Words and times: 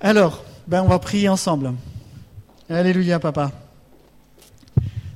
Alors, 0.00 0.44
ben 0.68 0.82
on 0.82 0.86
va 0.86 1.00
prier 1.00 1.28
ensemble. 1.28 1.74
Alléluia, 2.68 3.18
papa. 3.18 3.50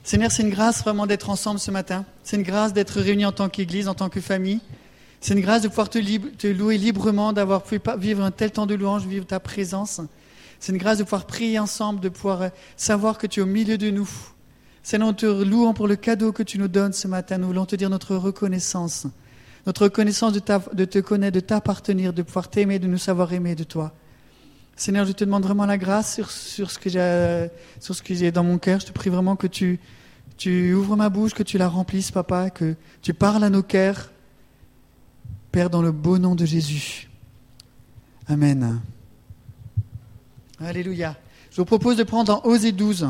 Seigneur, 0.02 0.32
c'est 0.32 0.42
une 0.42 0.50
grâce 0.50 0.82
vraiment 0.82 1.06
d'être 1.06 1.30
ensemble 1.30 1.60
ce 1.60 1.70
matin. 1.70 2.04
C'est 2.24 2.34
une 2.36 2.42
grâce 2.42 2.72
d'être 2.72 3.00
réunis 3.00 3.24
en 3.24 3.30
tant 3.30 3.48
qu'Église, 3.48 3.86
en 3.86 3.94
tant 3.94 4.08
que 4.08 4.20
famille. 4.20 4.58
C'est 5.20 5.34
une 5.34 5.40
grâce 5.40 5.62
de 5.62 5.68
pouvoir 5.68 5.88
te, 5.88 6.48
louer 6.48 6.78
librement, 6.78 7.32
d'avoir 7.32 7.62
pu 7.62 7.80
vivre 7.98 8.24
un 8.24 8.32
tel 8.32 8.50
temps 8.50 8.66
de 8.66 8.74
louange, 8.74 9.06
vivre 9.06 9.24
ta 9.24 9.38
présence. 9.38 10.00
C'est 10.58 10.72
une 10.72 10.78
grâce 10.78 10.98
de 10.98 11.04
pouvoir 11.04 11.26
prier 11.26 11.60
ensemble, 11.60 12.00
de 12.00 12.08
pouvoir 12.08 12.42
euh, 12.42 12.48
savoir 12.76 13.18
que 13.18 13.28
tu 13.28 13.38
es 13.38 13.42
au 13.44 13.46
milieu 13.46 13.78
de 13.78 13.88
nous. 13.88 14.10
Seigneur, 14.82 15.08
nous 15.08 15.14
te 15.14 15.26
louons 15.26 15.74
pour 15.74 15.86
le 15.86 15.94
cadeau 15.94 16.32
que 16.32 16.42
tu 16.42 16.58
nous 16.58 16.66
donnes 16.66 16.92
ce 16.92 17.06
matin. 17.06 17.38
Nous 17.38 17.46
voulons 17.46 17.66
te 17.66 17.76
dire 17.76 17.88
notre 17.88 18.16
reconnaissance. 18.16 19.06
Notre 19.64 19.84
reconnaissance 19.84 20.32
de 20.32 20.40
te 20.84 20.98
connaître, 20.98 21.34
de 21.34 21.40
t'appartenir, 21.40 22.12
de 22.12 22.22
pouvoir 22.22 22.48
t'aimer, 22.48 22.80
de 22.80 22.88
nous 22.88 22.98
savoir 22.98 23.32
aimer 23.32 23.54
de 23.54 23.62
toi. 23.62 23.92
Seigneur, 24.76 25.04
je 25.04 25.12
te 25.12 25.24
demande 25.24 25.44
vraiment 25.44 25.66
la 25.66 25.78
grâce 25.78 26.14
sur, 26.14 26.70
ce 26.70 26.78
que 28.02 28.14
j'ai 28.14 28.32
dans 28.32 28.44
mon 28.44 28.58
cœur. 28.58 28.80
Je 28.80 28.86
te 28.86 28.92
prie 28.92 29.10
vraiment 29.10 29.36
que 29.36 29.46
tu, 29.46 29.78
tu 30.36 30.74
ouvres 30.74 30.96
ma 30.96 31.08
bouche, 31.08 31.34
que 31.34 31.42
tu 31.42 31.58
la 31.58 31.68
remplisses, 31.68 32.10
papa, 32.10 32.50
que 32.50 32.74
tu 33.00 33.14
parles 33.14 33.44
à 33.44 33.50
nos 33.50 33.62
cœurs. 33.62 34.10
Père, 35.52 35.70
dans 35.70 35.82
le 35.82 35.92
beau 35.92 36.18
nom 36.18 36.34
de 36.34 36.46
Jésus. 36.46 37.08
Amen. 38.26 38.80
Alléluia. 40.58 41.16
Je 41.50 41.56
vous 41.56 41.64
propose 41.64 41.96
de 41.96 42.04
prendre 42.04 42.40
en 42.42 42.48
Osée 42.48 42.72
12. 42.72 43.08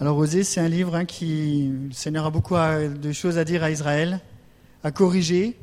Alors 0.00 0.16
Osée, 0.16 0.44
c'est 0.44 0.60
un 0.60 0.68
livre 0.68 0.94
hein, 0.94 1.04
qui, 1.04 1.70
le 1.88 1.92
Seigneur 1.92 2.24
a 2.24 2.30
beaucoup 2.30 2.54
de 2.54 3.12
choses 3.12 3.36
à 3.36 3.44
dire 3.44 3.62
à 3.62 3.70
Israël, 3.70 4.20
à 4.82 4.90
corriger. 4.92 5.58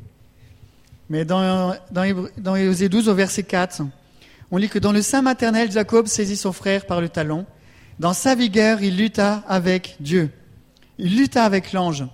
Mais 1.10 1.26
dans, 1.26 1.74
dans, 1.90 2.30
dans 2.38 2.54
Osée 2.54 2.88
12, 2.88 3.10
au 3.10 3.16
verset 3.16 3.42
4, 3.42 3.82
on 4.52 4.58
lit 4.58 4.70
que 4.70 4.78
dans 4.78 4.92
le 4.92 5.02
sein 5.02 5.24
maternel, 5.24 5.72
Jacob 5.72 6.06
saisit 6.06 6.38
son 6.38 6.54
frère 6.54 6.86
par 6.86 7.02
le 7.02 7.10
talon. 7.10 7.48
Dans 7.98 8.14
sa 8.14 8.36
vigueur, 8.36 8.84
il 8.84 8.98
lutta 8.98 9.44
avec 9.48 9.96
Dieu. 10.00 10.30
Il 11.00 11.18
lutta 11.18 11.44
avec 11.44 11.74
l'ange. 11.74 12.06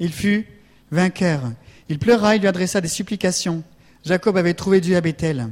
Il 0.00 0.12
fut 0.12 0.46
vainqueur. 0.90 1.40
Il 1.88 1.98
pleura, 1.98 2.36
il 2.36 2.42
lui 2.42 2.48
adressa 2.48 2.82
des 2.82 2.88
supplications. 2.88 3.62
Jacob 4.04 4.36
avait 4.36 4.52
trouvé 4.52 4.82
Dieu 4.82 4.96
à 4.96 5.00
Bethel. 5.00 5.48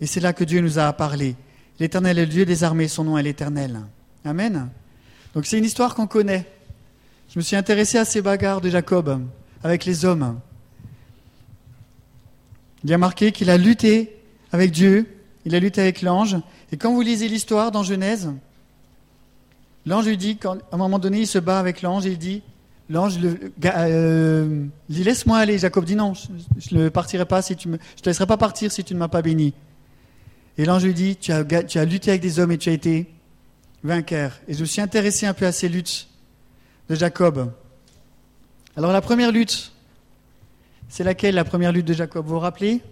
Et 0.00 0.06
c'est 0.06 0.20
là 0.20 0.32
que 0.32 0.44
Dieu 0.44 0.62
nous 0.62 0.78
a 0.78 0.90
parlé. 0.94 1.36
L'Éternel 1.80 2.18
est 2.18 2.24
le 2.24 2.32
Dieu 2.32 2.46
des 2.46 2.64
armées, 2.64 2.88
son 2.88 3.04
nom 3.04 3.18
est 3.18 3.22
l'Éternel. 3.22 3.82
Amen. 4.24 4.70
Donc 5.36 5.44
c'est 5.44 5.58
une 5.58 5.66
histoire 5.66 5.94
qu'on 5.94 6.06
connaît. 6.06 6.46
Je 7.28 7.38
me 7.38 7.42
suis 7.42 7.56
intéressé 7.56 7.98
à 7.98 8.06
ces 8.06 8.22
bagarres 8.22 8.62
de 8.62 8.70
Jacob 8.70 9.20
avec 9.62 9.84
les 9.84 10.06
hommes. 10.06 10.40
Il 12.82 12.88
y 12.88 12.94
a 12.94 12.98
marqué 12.98 13.32
qu'il 13.32 13.50
a 13.50 13.58
lutté 13.58 14.16
avec 14.50 14.70
Dieu, 14.70 15.06
il 15.44 15.54
a 15.54 15.60
lutté 15.60 15.82
avec 15.82 16.00
l'ange. 16.00 16.38
Et 16.72 16.78
quand 16.78 16.90
vous 16.90 17.02
lisez 17.02 17.28
l'histoire 17.28 17.70
dans 17.70 17.82
Genèse, 17.82 18.32
l'ange 19.84 20.06
lui 20.06 20.16
dit, 20.16 20.38
quand, 20.38 20.54
à 20.54 20.60
un 20.72 20.78
moment 20.78 20.98
donné, 20.98 21.20
il 21.20 21.26
se 21.26 21.38
bat 21.38 21.58
avec 21.58 21.82
l'ange 21.82 22.06
et 22.06 22.12
il 22.12 22.18
dit, 22.18 22.42
l'ange 22.88 23.18
euh, 23.62 24.64
dit 24.88 25.04
laisse-moi 25.04 25.36
aller. 25.36 25.58
Jacob 25.58 25.84
dit 25.84 25.96
non, 25.96 26.14
je 26.14 26.74
ne 26.74 26.88
partirai 26.88 27.26
pas 27.26 27.42
si 27.42 27.56
tu 27.56 27.68
me, 27.68 27.76
je 27.98 28.00
te 28.00 28.08
laisserai 28.08 28.24
pas 28.24 28.38
partir 28.38 28.72
si 28.72 28.84
tu 28.84 28.94
ne 28.94 28.98
m'as 29.00 29.08
pas 29.08 29.20
béni. 29.20 29.52
Et 30.56 30.64
l'ange 30.64 30.86
lui 30.86 30.94
dit, 30.94 31.16
tu 31.16 31.30
as, 31.30 31.44
tu 31.44 31.78
as 31.78 31.84
lutté 31.84 32.08
avec 32.08 32.22
des 32.22 32.38
hommes 32.38 32.52
et 32.52 32.56
tu 32.56 32.70
as 32.70 32.72
été 32.72 33.06
vainqueur. 33.86 34.32
Et 34.48 34.54
je 34.54 34.60
me 34.60 34.66
suis 34.66 34.80
intéressé 34.80 35.26
un 35.26 35.34
peu 35.34 35.46
à 35.46 35.52
ces 35.52 35.68
luttes 35.68 36.08
de 36.90 36.94
Jacob. 36.94 37.52
Alors 38.76 38.92
la 38.92 39.00
première 39.00 39.32
lutte, 39.32 39.72
c'est 40.88 41.04
laquelle 41.04 41.34
la 41.34 41.44
première 41.44 41.72
lutte 41.72 41.86
de 41.86 41.94
Jacob? 41.94 42.26
Vous 42.26 42.34
vous 42.34 42.40
rappelez? 42.40 42.82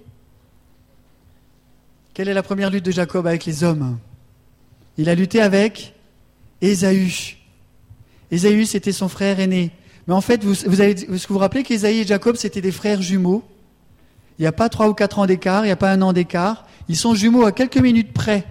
Quelle 2.14 2.28
est 2.28 2.34
la 2.34 2.42
première 2.42 2.70
lutte 2.70 2.84
de 2.84 2.90
Jacob 2.90 3.26
avec 3.26 3.44
les 3.44 3.64
hommes? 3.64 3.98
Il 4.96 5.08
a 5.08 5.14
lutté 5.14 5.40
avec 5.40 5.94
Ésaü. 6.60 7.36
Ésaü, 8.30 8.66
c'était 8.66 8.92
son 8.92 9.08
frère 9.08 9.40
aîné. 9.40 9.72
Mais 10.06 10.14
en 10.14 10.20
fait, 10.20 10.44
vous, 10.44 10.54
vous, 10.66 10.80
avez, 10.80 10.94
vous 11.06 11.18
vous 11.28 11.38
rappelez 11.38 11.62
qu'Ésaü 11.62 12.00
et 12.00 12.06
Jacob, 12.06 12.36
c'était 12.36 12.60
des 12.60 12.72
frères 12.72 13.02
jumeaux? 13.02 13.42
Il 14.38 14.42
n'y 14.42 14.46
a 14.46 14.52
pas 14.52 14.68
trois 14.68 14.88
ou 14.88 14.94
quatre 14.94 15.18
ans 15.18 15.26
d'écart, 15.26 15.64
il 15.64 15.68
n'y 15.68 15.72
a 15.72 15.76
pas 15.76 15.92
un 15.92 16.02
an 16.02 16.12
d'écart. 16.12 16.66
Ils 16.88 16.96
sont 16.96 17.14
jumeaux 17.14 17.46
à 17.46 17.52
quelques 17.52 17.78
minutes 17.78 18.12
près. 18.12 18.44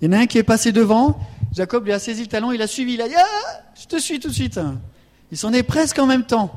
Il 0.00 0.06
y 0.06 0.08
en 0.08 0.12
a 0.12 0.20
un 0.22 0.26
qui 0.26 0.38
est 0.38 0.42
passé 0.42 0.72
devant, 0.72 1.18
Jacob 1.54 1.84
lui 1.84 1.92
a 1.92 1.98
saisi 1.98 2.22
le 2.22 2.28
talon, 2.28 2.52
il 2.52 2.60
a 2.60 2.66
suivi, 2.66 2.94
il 2.94 3.00
a 3.00 3.08
dit 3.08 3.14
ah, 3.16 3.62
Je 3.80 3.86
te 3.86 3.96
suis 3.98 4.18
tout 4.18 4.28
de 4.28 4.34
suite. 4.34 4.58
Ils 5.30 5.38
sont 5.38 5.50
nés 5.50 5.62
presque 5.62 5.98
en 5.98 6.06
même 6.06 6.24
temps. 6.24 6.52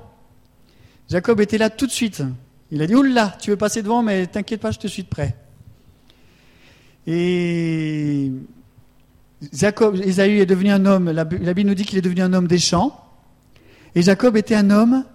Jacob 1.09 1.40
était 1.40 1.58
là 1.58 1.70
tout 1.70 1.86
de 1.86 1.92
suite. 1.92 2.24
Il 2.72 2.81
a 2.81 2.88
dit 2.88 2.96
Oula, 2.96 3.38
tu 3.40 3.52
veux 3.52 3.58
passer 3.58 3.81
devant, 3.81 4.02
mais 4.02 4.28
t'inquiète 4.28 4.59
pas, 4.59 4.72
je 4.72 4.80
te 4.80 4.88
suis 4.88 5.03
de 5.03 5.08
près. 5.08 5.36
Et 7.06 8.31
Jacob, 9.54 9.96
Esaü 9.96 10.40
est 10.40 10.46
devenu 10.46 10.72
un 10.72 10.86
homme, 10.86 11.12
la, 11.12 11.24
Bible 11.24 11.62
nous 11.62 11.75
dit 11.75 11.86
qu'il 11.86 11.98
est 11.98 12.02
devenu 12.02 12.22
un 12.22 12.34
homme 12.34 12.48
des 12.48 12.59
champs. 12.59 13.00
Et 13.96 14.02
Jacob 14.02 14.36
était 14.36 14.56
un 14.56 14.69
homme 14.69 15.06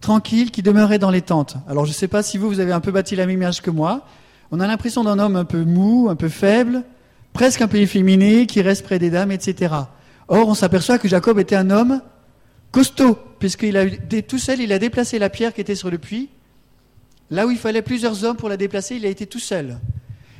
tranquille 0.00 0.50
qui 0.50 0.62
demeurait 0.62 0.98
dans 0.98 1.10
les 1.10 1.22
tentes. 1.22 1.56
Alors 1.66 1.86
je 1.86 1.90
ne 1.90 1.94
sais 1.94 2.08
pas 2.08 2.22
si 2.22 2.38
vous, 2.38 2.48
vous 2.48 2.60
avez 2.60 2.72
un 2.72 2.80
peu 2.80 2.92
bâti 2.92 3.16
la 3.16 3.26
même 3.26 3.36
image 3.36 3.62
que 3.62 3.70
moi. 3.70 4.06
On 4.50 4.60
a 4.60 4.66
l'impression 4.66 5.02
d'un 5.02 5.18
homme 5.18 5.34
un 5.34 5.44
peu 5.44 5.64
mou, 5.64 6.08
un 6.10 6.14
peu 6.14 6.28
faible, 6.28 6.84
presque 7.34 7.60
un 7.60 7.68
peu 7.68 7.76
efféminé, 7.76 8.46
qui 8.46 8.62
reste 8.62 8.84
près 8.84 8.98
des 8.98 9.10
dames, 9.10 9.32
etc. 9.32 9.74
Or, 10.28 10.48
on 10.48 10.54
s'aperçoit 10.54 10.98
que 10.98 11.08
Jacob 11.08 11.38
était 11.38 11.56
un 11.56 11.68
homme 11.68 12.00
costaud, 12.70 13.18
puisqu'il 13.38 13.76
a 13.76 13.84
tout 14.22 14.38
seul, 14.38 14.60
il 14.60 14.72
a 14.72 14.78
déplacé 14.78 15.18
la 15.18 15.28
pierre 15.28 15.52
qui 15.52 15.60
était 15.60 15.74
sur 15.74 15.90
le 15.90 15.98
puits. 15.98 16.30
Là 17.30 17.46
où 17.46 17.50
il 17.50 17.58
fallait 17.58 17.82
plusieurs 17.82 18.24
hommes 18.24 18.36
pour 18.36 18.48
la 18.48 18.56
déplacer, 18.56 18.96
il 18.96 19.04
a 19.04 19.08
été 19.08 19.26
tout 19.26 19.40
seul. 19.40 19.78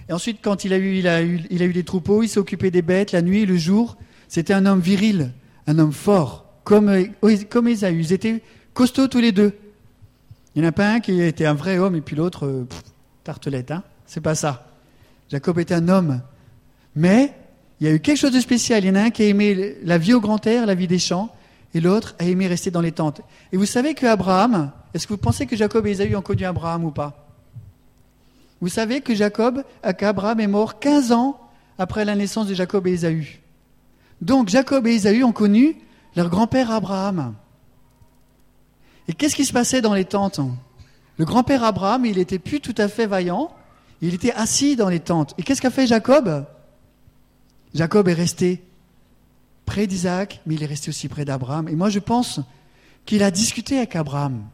Et 0.08 0.12
ensuite, 0.12 0.38
quand 0.40 0.64
il 0.64 0.72
a 0.72 0.78
eu, 0.78 1.42
des 1.50 1.84
troupeaux, 1.84 2.22
il 2.22 2.28
s'est 2.28 2.38
occupé 2.38 2.70
des 2.70 2.82
bêtes 2.82 3.12
la 3.12 3.22
nuit, 3.22 3.44
le 3.44 3.56
jour. 3.56 3.96
C'était 4.28 4.54
un 4.54 4.64
homme 4.64 4.80
viril, 4.80 5.32
un 5.66 5.78
homme 5.78 5.92
fort, 5.92 6.46
comme, 6.62 7.06
comme 7.50 7.68
Esaü. 7.68 7.98
Ils 7.98 8.12
étaient 8.12 8.42
costauds 8.72 9.08
tous 9.08 9.20
les 9.20 9.32
deux. 9.32 9.52
Il 10.54 10.62
n'y 10.62 10.66
en 10.66 10.68
a 10.68 10.72
pas 10.72 10.92
un 10.92 11.00
qui 11.00 11.20
était 11.20 11.46
un 11.46 11.54
vrai 11.54 11.78
homme 11.78 11.96
et 11.96 12.00
puis 12.00 12.14
l'autre, 12.14 12.46
euh, 12.46 12.66
tartelette. 13.24 13.72
Hein 13.72 13.82
C'est 14.06 14.20
pas 14.20 14.36
ça. 14.36 14.68
Jacob 15.30 15.58
était 15.58 15.74
un 15.74 15.88
homme 15.88 16.20
mais 16.96 17.32
il 17.80 17.86
y 17.86 17.90
a 17.90 17.94
eu 17.94 18.00
quelque 18.00 18.18
chose 18.18 18.32
de 18.32 18.40
spécial. 18.40 18.84
Il 18.84 18.88
y 18.88 18.90
en 18.90 18.94
a 18.94 19.02
un 19.02 19.10
qui 19.10 19.22
a 19.22 19.26
aimé 19.26 19.76
la 19.82 19.98
vie 19.98 20.14
au 20.14 20.20
grand 20.20 20.46
air, 20.46 20.66
la 20.66 20.74
vie 20.74 20.86
des 20.86 20.98
champs, 20.98 21.34
et 21.74 21.80
l'autre 21.80 22.14
a 22.18 22.24
aimé 22.24 22.46
rester 22.46 22.70
dans 22.70 22.80
les 22.80 22.92
tentes. 22.92 23.20
Et 23.52 23.56
vous 23.56 23.66
savez 23.66 23.94
qu'Abraham, 23.94 24.70
est-ce 24.94 25.06
que 25.06 25.12
vous 25.12 25.18
pensez 25.18 25.46
que 25.46 25.56
Jacob 25.56 25.86
et 25.86 25.90
Esaü 25.90 26.14
ont 26.14 26.22
connu 26.22 26.44
Abraham 26.44 26.84
ou 26.84 26.90
pas? 26.90 27.28
Vous 28.60 28.68
savez 28.68 29.00
que 29.00 29.14
Jacob, 29.14 29.64
qu'Abraham 29.98 30.40
est 30.40 30.46
mort 30.46 30.78
15 30.78 31.12
ans 31.12 31.40
après 31.76 32.04
la 32.04 32.14
naissance 32.14 32.46
de 32.46 32.54
Jacob 32.54 32.86
et 32.86 32.92
Esaü. 32.92 33.40
Donc 34.20 34.48
Jacob 34.48 34.86
et 34.86 34.94
Esaü 34.94 35.24
ont 35.24 35.32
connu 35.32 35.76
leur 36.14 36.30
grand-père 36.30 36.70
Abraham. 36.70 37.34
Et 39.08 39.12
qu'est-ce 39.12 39.34
qui 39.34 39.44
se 39.44 39.52
passait 39.52 39.82
dans 39.82 39.94
les 39.94 40.04
tentes? 40.04 40.40
Le 41.18 41.24
grand-père 41.24 41.64
Abraham, 41.64 42.06
il 42.06 42.18
était 42.18 42.38
plus 42.38 42.60
tout 42.60 42.74
à 42.78 42.88
fait 42.88 43.06
vaillant. 43.06 43.50
Il 44.00 44.14
était 44.14 44.32
assis 44.32 44.76
dans 44.76 44.88
les 44.88 45.00
tentes. 45.00 45.34
Et 45.38 45.42
qu'est-ce 45.42 45.60
qu'a 45.60 45.70
fait 45.70 45.86
Jacob? 45.86 46.46
Jacob 47.74 48.08
est 48.08 48.14
resté 48.14 48.62
près 49.66 49.86
d'Isaac, 49.86 50.40
mais 50.46 50.54
il 50.54 50.62
est 50.62 50.66
resté 50.66 50.90
aussi 50.90 51.08
près 51.08 51.24
d'Abraham. 51.24 51.68
Et 51.68 51.74
moi, 51.74 51.90
je 51.90 51.98
pense 51.98 52.40
qu'il 53.04 53.22
a 53.22 53.30
discuté 53.30 53.78
avec 53.78 53.96
Abraham. 53.96 54.44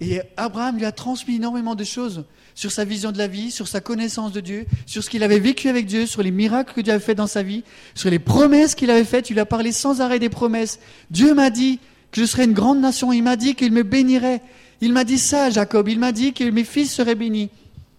Et 0.00 0.20
Abraham 0.36 0.78
lui 0.78 0.84
a 0.84 0.92
transmis 0.92 1.36
énormément 1.36 1.74
de 1.74 1.84
choses 1.84 2.24
sur 2.54 2.72
sa 2.72 2.84
vision 2.84 3.12
de 3.12 3.18
la 3.18 3.26
vie, 3.26 3.50
sur 3.50 3.68
sa 3.68 3.80
connaissance 3.80 4.32
de 4.32 4.40
Dieu, 4.40 4.66
sur 4.86 5.02
ce 5.02 5.10
qu'il 5.10 5.22
avait 5.22 5.38
vécu 5.38 5.68
avec 5.68 5.86
Dieu, 5.86 6.06
sur 6.06 6.22
les 6.22 6.30
miracles 6.30 6.72
que 6.72 6.80
Dieu 6.80 6.92
avait 6.92 7.04
fait 7.04 7.14
dans 7.14 7.26
sa 7.26 7.42
vie, 7.42 7.64
sur 7.94 8.10
les 8.10 8.18
promesses 8.18 8.74
qu'il 8.74 8.90
avait 8.90 9.04
faites. 9.04 9.28
Il 9.30 9.38
a 9.38 9.46
parlé 9.46 9.72
sans 9.72 10.00
arrêt 10.00 10.18
des 10.18 10.28
promesses. 10.28 10.78
Dieu 11.10 11.34
m'a 11.34 11.50
dit 11.50 11.78
que 12.12 12.20
je 12.20 12.26
serais 12.26 12.44
une 12.44 12.52
grande 12.52 12.80
nation. 12.80 13.12
Il 13.12 13.22
m'a 13.22 13.36
dit 13.36 13.54
qu'il 13.54 13.72
me 13.72 13.82
bénirait. 13.82 14.42
Il 14.80 14.92
m'a 14.92 15.04
dit 15.04 15.18
ça, 15.18 15.50
Jacob. 15.50 15.88
Il 15.88 15.98
m'a 15.98 16.12
dit 16.12 16.32
que 16.32 16.44
mes 16.48 16.64
fils 16.64 16.92
seraient 16.92 17.14
bénis. 17.14 17.50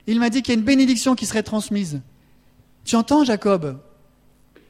Il 0.07 0.19
m'a 0.19 0.29
dit 0.29 0.41
qu'il 0.41 0.53
y 0.53 0.57
a 0.57 0.59
une 0.59 0.65
bénédiction 0.65 1.15
qui 1.15 1.25
serait 1.25 1.43
transmise. 1.43 2.01
Tu 2.85 2.95
entends, 2.95 3.23
Jacob? 3.25 3.79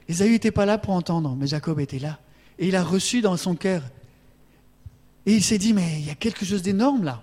Ésaü 0.09 0.31
n'était 0.31 0.51
pas 0.51 0.65
là 0.65 0.77
pour 0.77 0.93
entendre, 0.93 1.35
mais 1.37 1.47
Jacob 1.47 1.79
était 1.79 1.99
là. 1.99 2.19
Et 2.59 2.67
il 2.67 2.75
a 2.75 2.83
reçu 2.83 3.21
dans 3.21 3.37
son 3.37 3.55
cœur. 3.55 3.83
Et 5.25 5.33
il 5.33 5.43
s'est 5.43 5.57
dit, 5.57 5.73
mais 5.73 5.99
il 5.99 6.07
y 6.07 6.09
a 6.09 6.15
quelque 6.15 6.45
chose 6.45 6.61
d'énorme 6.61 7.03
là. 7.03 7.21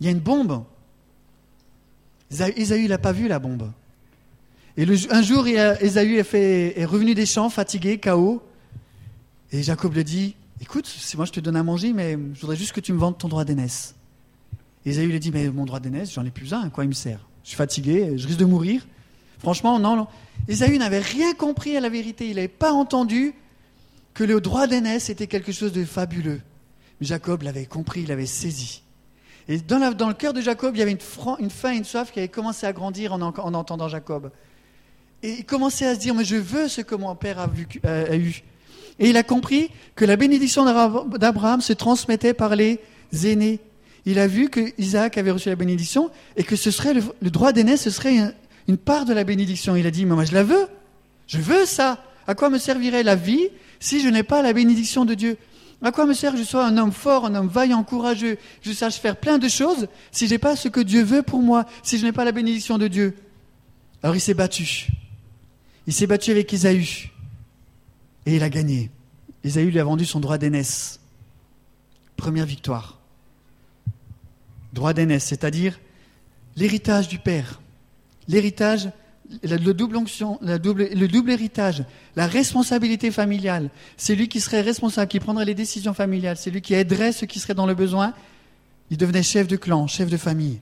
Il 0.00 0.06
y 0.06 0.08
a 0.08 0.12
une 0.12 0.20
bombe. 0.20 0.64
Ésaü 2.30 2.88
n'a 2.88 2.98
pas 2.98 3.12
vu 3.12 3.28
la 3.28 3.38
bombe. 3.38 3.70
Et 4.76 4.86
un 5.10 5.22
jour, 5.22 5.46
Ésaü 5.46 6.18
est, 6.18 6.84
revenu 6.84 7.14
des 7.14 7.24
champs, 7.24 7.48
fatigué, 7.48 7.98
KO. 7.98 8.42
Et 9.52 9.62
Jacob 9.62 9.94
lui 9.94 10.04
dit, 10.04 10.34
écoute, 10.60 10.92
moi 11.16 11.24
je 11.24 11.32
te 11.32 11.40
donne 11.40 11.56
à 11.56 11.62
manger, 11.62 11.92
mais 11.92 12.18
je 12.34 12.40
voudrais 12.40 12.56
juste 12.56 12.72
que 12.72 12.80
tu 12.80 12.92
me 12.92 12.98
vendes 12.98 13.16
ton 13.16 13.28
droit 13.28 13.44
d'aînesse. 13.44 13.94
Ésaü 14.84 15.06
lui 15.06 15.20
dit, 15.20 15.30
mais 15.30 15.48
mon 15.48 15.64
droit 15.64 15.80
d'aînesse, 15.80 16.12
j'en 16.12 16.24
ai 16.24 16.30
plus 16.30 16.52
un, 16.52 16.62
à 16.62 16.70
quoi 16.70 16.84
il 16.84 16.88
me 16.88 16.94
sert? 16.94 17.20
Je 17.44 17.50
suis 17.50 17.56
fatigué, 17.56 18.18
je 18.18 18.26
risque 18.26 18.40
de 18.40 18.44
mourir. 18.44 18.84
Franchement, 19.38 19.78
non, 19.78 19.96
non. 19.96 20.06
Ésaü 20.48 20.78
n'avait 20.78 21.00
rien 21.00 21.34
compris 21.34 21.76
à 21.76 21.80
la 21.80 21.88
vérité. 21.88 22.28
Il 22.28 22.36
n'avait 22.36 22.48
pas 22.48 22.72
entendu 22.72 23.34
que 24.14 24.24
le 24.24 24.40
droit 24.40 24.66
d'aînesse 24.66 25.10
était 25.10 25.26
quelque 25.26 25.52
chose 25.52 25.72
de 25.72 25.84
fabuleux. 25.84 26.40
Mais 27.00 27.06
Jacob 27.06 27.42
l'avait 27.42 27.66
compris, 27.66 28.02
il 28.02 28.08
l'avait 28.08 28.26
saisi. 28.26 28.82
Et 29.48 29.58
dans, 29.58 29.78
le 29.78 30.14
cœur 30.14 30.32
de 30.32 30.40
Jacob, 30.40 30.74
il 30.74 30.78
y 30.78 30.82
avait 30.82 30.92
une, 30.92 30.98
faim 30.98 31.72
et 31.72 31.76
une 31.76 31.84
soif 31.84 32.10
qui 32.10 32.18
avait 32.18 32.28
commencé 32.28 32.66
à 32.66 32.72
grandir 32.72 33.12
en, 33.12 33.20
entendant 33.20 33.88
Jacob. 33.88 34.30
Et 35.22 35.30
il 35.38 35.44
commençait 35.44 35.86
à 35.86 35.94
se 35.94 36.00
dire, 36.00 36.14
mais 36.14 36.24
je 36.24 36.36
veux 36.36 36.68
ce 36.68 36.80
que 36.80 36.94
mon 36.94 37.14
père 37.14 37.38
a, 37.38 37.48
a 37.84 38.16
eu. 38.16 38.42
Et 38.98 39.10
il 39.10 39.16
a 39.16 39.22
compris 39.22 39.70
que 39.94 40.04
la 40.04 40.16
bénédiction 40.16 40.64
d'Abraham 40.64 41.60
se 41.60 41.72
transmettait 41.72 42.34
par 42.34 42.56
les 42.56 42.80
aînés. 43.24 43.60
Il 44.04 44.18
a 44.18 44.26
vu 44.26 44.48
que 44.48 44.60
Isaac 44.78 45.18
avait 45.18 45.30
reçu 45.30 45.48
la 45.48 45.56
bénédiction 45.56 46.10
et 46.36 46.44
que 46.44 46.56
ce 46.56 46.70
serait 46.70 46.94
le, 46.94 47.30
droit 47.30 47.52
d'aîné, 47.52 47.76
ce 47.76 47.90
serait 47.90 48.34
une, 48.68 48.76
part 48.76 49.04
de 49.04 49.12
la 49.12 49.24
bénédiction. 49.24 49.76
Il 49.76 49.86
a 49.86 49.90
dit, 49.90 50.06
mais 50.06 50.14
moi 50.14 50.24
je 50.24 50.34
la 50.34 50.42
veux. 50.42 50.68
Je 51.26 51.38
veux 51.38 51.66
ça. 51.66 52.02
À 52.26 52.34
quoi 52.34 52.50
me 52.50 52.58
servirait 52.58 53.02
la 53.02 53.14
vie 53.14 53.48
si 53.78 54.00
je 54.00 54.08
n'ai 54.08 54.22
pas 54.22 54.42
la 54.42 54.52
bénédiction 54.52 55.04
de 55.04 55.14
Dieu? 55.14 55.36
À 55.82 55.92
quoi 55.92 56.06
me 56.06 56.14
sert 56.14 56.32
que 56.32 56.38
je 56.38 56.42
sois 56.42 56.64
un 56.64 56.78
homme 56.78 56.92
fort, 56.92 57.26
un 57.26 57.34
homme 57.34 57.48
vaillant, 57.48 57.84
courageux, 57.84 58.38
je 58.62 58.72
sache 58.72 58.96
faire 58.96 59.16
plein 59.16 59.38
de 59.38 59.48
choses 59.48 59.88
si 60.10 60.26
je 60.26 60.32
n'ai 60.32 60.38
pas 60.38 60.56
ce 60.56 60.68
que 60.68 60.80
Dieu 60.80 61.02
veut 61.02 61.22
pour 61.22 61.42
moi, 61.42 61.66
si 61.82 61.98
je 61.98 62.04
n'ai 62.04 62.12
pas 62.12 62.24
la 62.24 62.32
bénédiction 62.32 62.78
de 62.78 62.88
Dieu? 62.88 63.14
Alors 64.02 64.16
il 64.16 64.20
s'est 64.20 64.34
battu. 64.34 64.88
Il 65.86 65.92
s'est 65.92 66.06
battu 66.06 66.30
avec 66.30 66.52
Isaïe. 66.52 67.10
Et 68.24 68.36
il 68.36 68.42
a 68.42 68.48
gagné. 68.48 68.90
Isaïe 69.44 69.70
lui 69.70 69.78
a 69.78 69.84
vendu 69.84 70.04
son 70.04 70.18
droit 70.18 70.38
d'aînesse. 70.38 70.98
Première 72.16 72.46
victoire. 72.46 72.98
Droit 74.72 74.92
d'aînesse, 74.92 75.24
c'est-à-dire 75.24 75.78
l'héritage 76.56 77.08
du 77.08 77.18
Père. 77.18 77.60
L'héritage, 78.28 78.90
le 79.42 79.72
double 79.72 81.30
héritage, 81.30 81.84
la 82.14 82.26
responsabilité 82.26 83.10
familiale. 83.10 83.70
C'est 83.96 84.14
lui 84.14 84.28
qui 84.28 84.40
serait 84.40 84.60
responsable, 84.60 85.08
qui 85.08 85.20
prendrait 85.20 85.44
les 85.44 85.54
décisions 85.54 85.94
familiales. 85.94 86.36
C'est 86.36 86.50
lui 86.50 86.62
qui 86.62 86.74
aiderait 86.74 87.12
ceux 87.12 87.26
qui 87.26 87.38
seraient 87.38 87.54
dans 87.54 87.66
le 87.66 87.74
besoin. 87.74 88.12
Il 88.90 88.96
devenait 88.96 89.22
chef 89.22 89.48
de 89.48 89.56
clan, 89.56 89.86
chef 89.86 90.10
de 90.10 90.16
famille. 90.16 90.60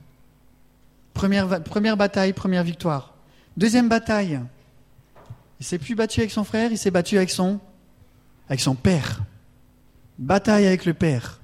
Première, 1.12 1.62
première 1.62 1.96
bataille, 1.96 2.32
première 2.32 2.64
victoire. 2.64 3.14
Deuxième 3.56 3.88
bataille, 3.88 4.40
il 5.60 5.67
s'est 5.67 5.78
plus 5.78 5.94
battu 5.94 6.20
avec 6.20 6.32
son 6.32 6.44
frère, 6.44 6.72
il 6.72 6.78
s'est 6.78 6.90
battu 6.90 7.17
avec 7.17 7.31
son, 7.31 7.60
avec 8.49 8.60
son 8.60 8.75
père. 8.75 9.22
Bataille 10.19 10.67
avec 10.67 10.84
le 10.84 10.94
père. 10.94 11.40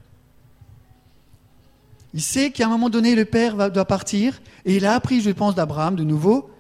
Il 2.15 2.23
sait 2.23 2.51
qu'à 2.51 2.67
un 2.67 2.69
moment 2.69 2.91
donné, 2.91 3.15
le 3.15 3.25
père 3.25 3.71
doit 3.71 3.85
partir, 3.85 4.41
et 4.65 4.77
il 4.77 4.87
a 4.87 4.95
appris, 4.95 5.21
je 5.21 5.31
pense, 5.31 5.55
d'Abraham 5.55 5.97
de 5.97 6.05
nouveau, 6.05 6.51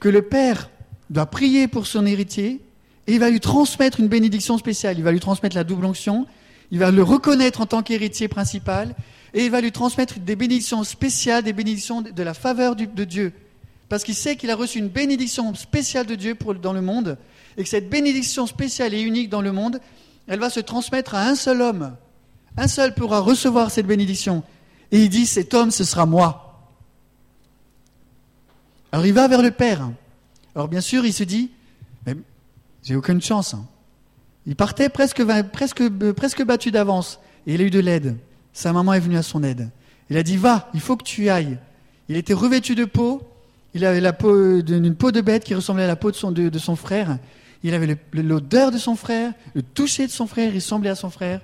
que 0.00 0.08
le 0.08 0.22
père 0.22 0.70
doit 1.10 1.26
prier 1.26 1.68
pour 1.68 1.86
son 1.86 2.06
héritier, 2.06 2.60
et 3.06 3.14
il 3.14 3.20
va 3.20 3.30
lui 3.30 3.40
transmettre 3.40 4.00
une 4.00 4.08
bénédiction 4.08 4.58
spéciale. 4.58 4.98
Il 4.98 5.04
va 5.04 5.12
lui 5.12 5.20
transmettre 5.20 5.54
la 5.54 5.64
double 5.64 5.84
onction, 5.84 6.26
il 6.70 6.78
va 6.78 6.90
le 6.90 7.02
reconnaître 7.02 7.60
en 7.60 7.66
tant 7.66 7.82
qu'héritier 7.82 8.28
principal, 8.28 8.94
et 9.34 9.44
il 9.44 9.50
va 9.50 9.60
lui 9.60 9.72
transmettre 9.72 10.18
des 10.18 10.34
bénédictions 10.34 10.82
spéciales, 10.82 11.44
des 11.44 11.52
bénédictions 11.52 12.02
de 12.02 12.22
la 12.22 12.34
faveur 12.34 12.74
de 12.74 13.04
Dieu 13.04 13.32
parce 13.88 14.02
qu'il 14.02 14.14
sait 14.14 14.36
qu'il 14.36 14.50
a 14.50 14.56
reçu 14.56 14.78
une 14.78 14.88
bénédiction 14.88 15.54
spéciale 15.54 16.06
de 16.06 16.14
Dieu 16.14 16.36
dans 16.60 16.72
le 16.72 16.80
monde, 16.80 17.18
et 17.56 17.62
que 17.62 17.68
cette 17.68 17.88
bénédiction 17.88 18.46
spéciale 18.46 18.94
et 18.94 19.00
unique 19.00 19.28
dans 19.28 19.40
le 19.40 19.52
monde, 19.52 19.80
elle 20.26 20.40
va 20.40 20.50
se 20.50 20.60
transmettre 20.60 21.14
à 21.14 21.26
un 21.26 21.34
seul 21.34 21.62
homme. 21.62 21.96
Un 22.56 22.68
seul 22.68 22.94
pourra 22.94 23.20
recevoir 23.20 23.70
cette 23.70 23.86
bénédiction. 23.86 24.42
Et 24.96 25.02
il 25.02 25.08
dit, 25.10 25.26
cet 25.26 25.52
homme, 25.52 25.70
ce 25.70 25.84
sera 25.84 26.06
moi. 26.06 26.70
Alors 28.90 29.04
il 29.04 29.12
va 29.12 29.28
vers 29.28 29.42
le 29.42 29.50
Père. 29.50 29.90
Alors 30.54 30.68
bien 30.68 30.80
sûr, 30.80 31.04
il 31.04 31.12
se 31.12 31.22
dit, 31.22 31.50
mais 32.06 32.16
j'ai 32.82 32.96
aucune 32.96 33.20
chance. 33.20 33.54
Il 34.46 34.56
partait 34.56 34.88
presque, 34.88 35.22
presque, 35.52 35.86
presque 36.14 36.42
battu 36.46 36.70
d'avance, 36.70 37.20
et 37.46 37.56
il 37.56 37.60
a 37.60 37.64
eu 37.64 37.68
de 37.68 37.78
l'aide. 37.78 38.16
Sa 38.54 38.72
maman 38.72 38.94
est 38.94 39.00
venue 39.00 39.18
à 39.18 39.22
son 39.22 39.42
aide. 39.42 39.68
Il 40.08 40.16
a 40.16 40.22
dit, 40.22 40.38
va, 40.38 40.70
il 40.72 40.80
faut 40.80 40.96
que 40.96 41.04
tu 41.04 41.28
ailles. 41.28 41.58
Il 42.08 42.16
était 42.16 42.32
revêtu 42.32 42.74
de 42.74 42.86
peau, 42.86 43.20
il 43.74 43.84
avait 43.84 44.00
la 44.00 44.14
peau 44.14 44.62
d'une 44.62 44.94
peau 44.94 45.12
de 45.12 45.20
bête 45.20 45.44
qui 45.44 45.54
ressemblait 45.54 45.84
à 45.84 45.88
la 45.88 45.96
peau 45.96 46.10
de 46.10 46.16
son, 46.16 46.32
de, 46.32 46.58
son 46.58 46.74
frère. 46.74 47.18
Il 47.62 47.74
avait 47.74 47.98
l'odeur 48.14 48.70
de 48.70 48.78
son 48.78 48.96
frère, 48.96 49.34
le 49.52 49.60
toucher 49.60 50.06
de 50.06 50.12
son 50.12 50.26
frère, 50.26 50.52
il 50.52 50.54
ressemblait 50.54 50.88
à 50.88 50.94
son 50.94 51.10
frère. 51.10 51.42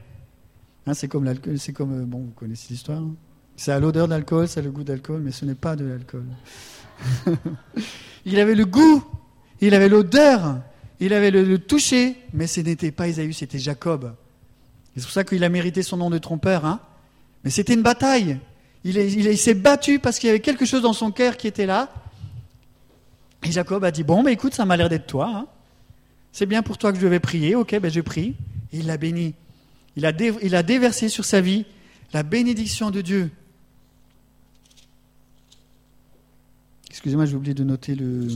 Hein, 0.87 0.95
c'est 0.95 1.09
comme 1.09 1.25
l'alcool, 1.25 1.59
c'est 1.59 1.75
comme, 1.75 2.01
euh, 2.01 2.05
bon, 2.07 2.21
vous 2.21 2.33
connaissez 2.35 2.69
l'histoire. 2.71 3.01
Hein. 3.01 3.15
C'est 3.63 3.71
à 3.71 3.79
l'odeur 3.79 4.09
de 4.09 4.13
l'alcool, 4.13 4.49
c'est 4.49 4.61
le 4.61 4.73
goût 4.73 4.83
d'alcool, 4.83 5.21
mais 5.21 5.31
ce 5.31 5.45
n'est 5.45 5.55
pas 5.55 5.77
de 5.77 5.85
l'alcool. 5.85 6.25
il 8.27 8.41
avait 8.41 8.57
le 8.57 8.65
goût, 8.65 9.05
il 9.61 9.73
avait 9.73 9.89
l'odeur, 9.89 10.59
il 10.99 11.15
avait 11.15 11.31
le, 11.31 11.59
toucher, 11.61 12.17
mais 12.33 12.49
ce 12.49 12.61
n'était 12.61 12.91
pas 12.91 13.07
Isaïe, 13.07 13.33
c'était 13.33 13.61
Jacob. 13.61 14.17
C'est 14.97 15.05
pour 15.05 15.13
ça 15.13 15.23
qu'il 15.23 15.45
a 15.45 15.49
mérité 15.49 15.85
son 15.85 15.97
nom 15.97 16.11
de 16.11 16.19
trompeur. 16.19 16.65
Hein. 16.65 16.81
Mais 17.45 17.51
c'était 17.51 17.75
une 17.75 17.83
bataille. 17.83 18.41
Il, 18.83 19.39
s'est 19.39 19.55
battu 19.55 20.01
parce 20.01 20.19
qu'il 20.19 20.27
y 20.27 20.31
avait 20.31 20.41
quelque 20.41 20.65
chose 20.65 20.83
dans 20.83 20.93
son 20.93 21.13
cœur 21.13 21.37
qui 21.37 21.47
était 21.47 21.67
là. 21.67 21.89
Et 23.45 23.53
Jacob 23.53 23.85
a 23.85 23.93
dit, 23.93 24.03
bon, 24.03 24.25
mais 24.25 24.33
écoute, 24.33 24.55
ça 24.55 24.65
m'a 24.65 24.77
l'air 24.77 24.89
d'être 24.89 25.07
toi. 25.07 25.31
Hein. 25.33 25.47
C'est 26.33 26.47
bien 26.47 26.65
pour 26.65 26.79
toi 26.79 26.93
que 26.93 26.99
je 26.99 27.07
vais 27.07 27.21
prier. 27.21 27.55
Ok, 27.55 27.79
ben 27.79 27.93
je 27.93 28.01
prie. 28.01 28.35
Et 28.73 28.79
il 28.79 28.89
l'a 28.89 28.97
béni. 28.97 29.35
A, 30.03 30.11
il 30.43 30.57
a 30.57 30.63
déversé 30.65 31.09
sur 31.09 31.25
sa 31.25 31.41
vie 31.41 31.65
la 32.13 32.25
bénédiction 32.25 32.91
de 32.91 33.01
Dieu. 33.01 33.31
Excusez-moi, 36.93 37.25
j'ai 37.25 37.35
oublié 37.35 37.55
de 37.55 37.65
noter 37.65 37.95
le, 37.95 38.29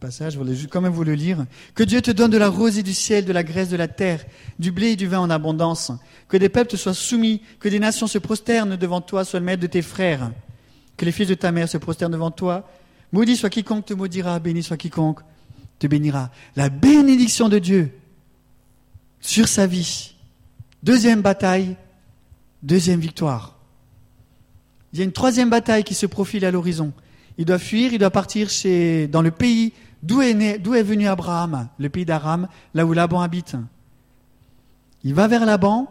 passage, 0.00 0.32
je 0.32 0.38
voulais 0.38 0.54
quand 0.70 0.80
même 0.80 0.92
vous 0.92 1.04
le 1.04 1.12
lire. 1.12 1.44
Que 1.74 1.82
Dieu 1.82 2.00
te 2.00 2.10
donne 2.10 2.30
de 2.30 2.38
la 2.38 2.48
rosée 2.48 2.82
du 2.82 2.94
ciel, 2.94 3.26
de 3.26 3.32
la 3.32 3.42
graisse 3.42 3.68
de 3.68 3.76
la 3.76 3.88
terre, 3.88 4.24
du 4.58 4.72
blé 4.72 4.92
et 4.92 4.96
du 4.96 5.06
vin 5.06 5.18
en 5.18 5.28
abondance. 5.28 5.92
Que 6.26 6.38
des 6.38 6.48
peuples 6.48 6.70
te 6.70 6.76
soient 6.76 6.94
soumis, 6.94 7.42
que 7.58 7.68
des 7.68 7.78
nations 7.78 8.06
se 8.06 8.16
prosternent 8.16 8.76
devant 8.76 9.02
toi, 9.02 9.26
sois 9.26 9.38
le 9.38 9.44
maître 9.44 9.60
de 9.60 9.66
tes 9.66 9.82
frères. 9.82 10.32
Que 10.96 11.04
les 11.04 11.12
fils 11.12 11.28
de 11.28 11.34
ta 11.34 11.52
mère 11.52 11.68
se 11.68 11.76
prosternent 11.76 12.12
devant 12.12 12.30
toi, 12.30 12.70
Maudit 13.12 13.36
soit 13.36 13.50
quiconque 13.50 13.84
te 13.84 13.92
maudira, 13.92 14.38
béni 14.38 14.62
soit 14.62 14.78
quiconque 14.78 15.20
te 15.78 15.86
bénira. 15.86 16.30
La 16.56 16.70
bénédiction 16.70 17.50
de 17.50 17.58
Dieu 17.58 17.92
sur 19.20 19.46
sa 19.46 19.66
vie. 19.66 20.14
Deuxième 20.82 21.20
bataille, 21.20 21.76
deuxième 22.62 23.00
victoire. 23.00 23.58
Il 24.94 25.00
y 25.00 25.02
a 25.02 25.04
une 25.04 25.12
troisième 25.12 25.50
bataille 25.50 25.84
qui 25.84 25.94
se 25.94 26.06
profile 26.06 26.46
à 26.46 26.50
l'horizon. 26.50 26.94
Il 27.40 27.46
doit 27.46 27.58
fuir, 27.58 27.94
il 27.94 27.98
doit 27.98 28.10
partir 28.10 28.50
chez, 28.50 29.08
dans 29.08 29.22
le 29.22 29.30
pays 29.30 29.72
d'où 30.02 30.20
est, 30.20 30.82
venu 30.82 31.08
Abraham, 31.08 31.70
le 31.78 31.88
pays 31.88 32.04
d'Aram, 32.04 32.46
là 32.74 32.84
où 32.84 32.92
Laban 32.92 33.22
habite. 33.22 33.56
Il 35.04 35.14
va 35.14 35.26
vers 35.26 35.46
Laban 35.46 35.90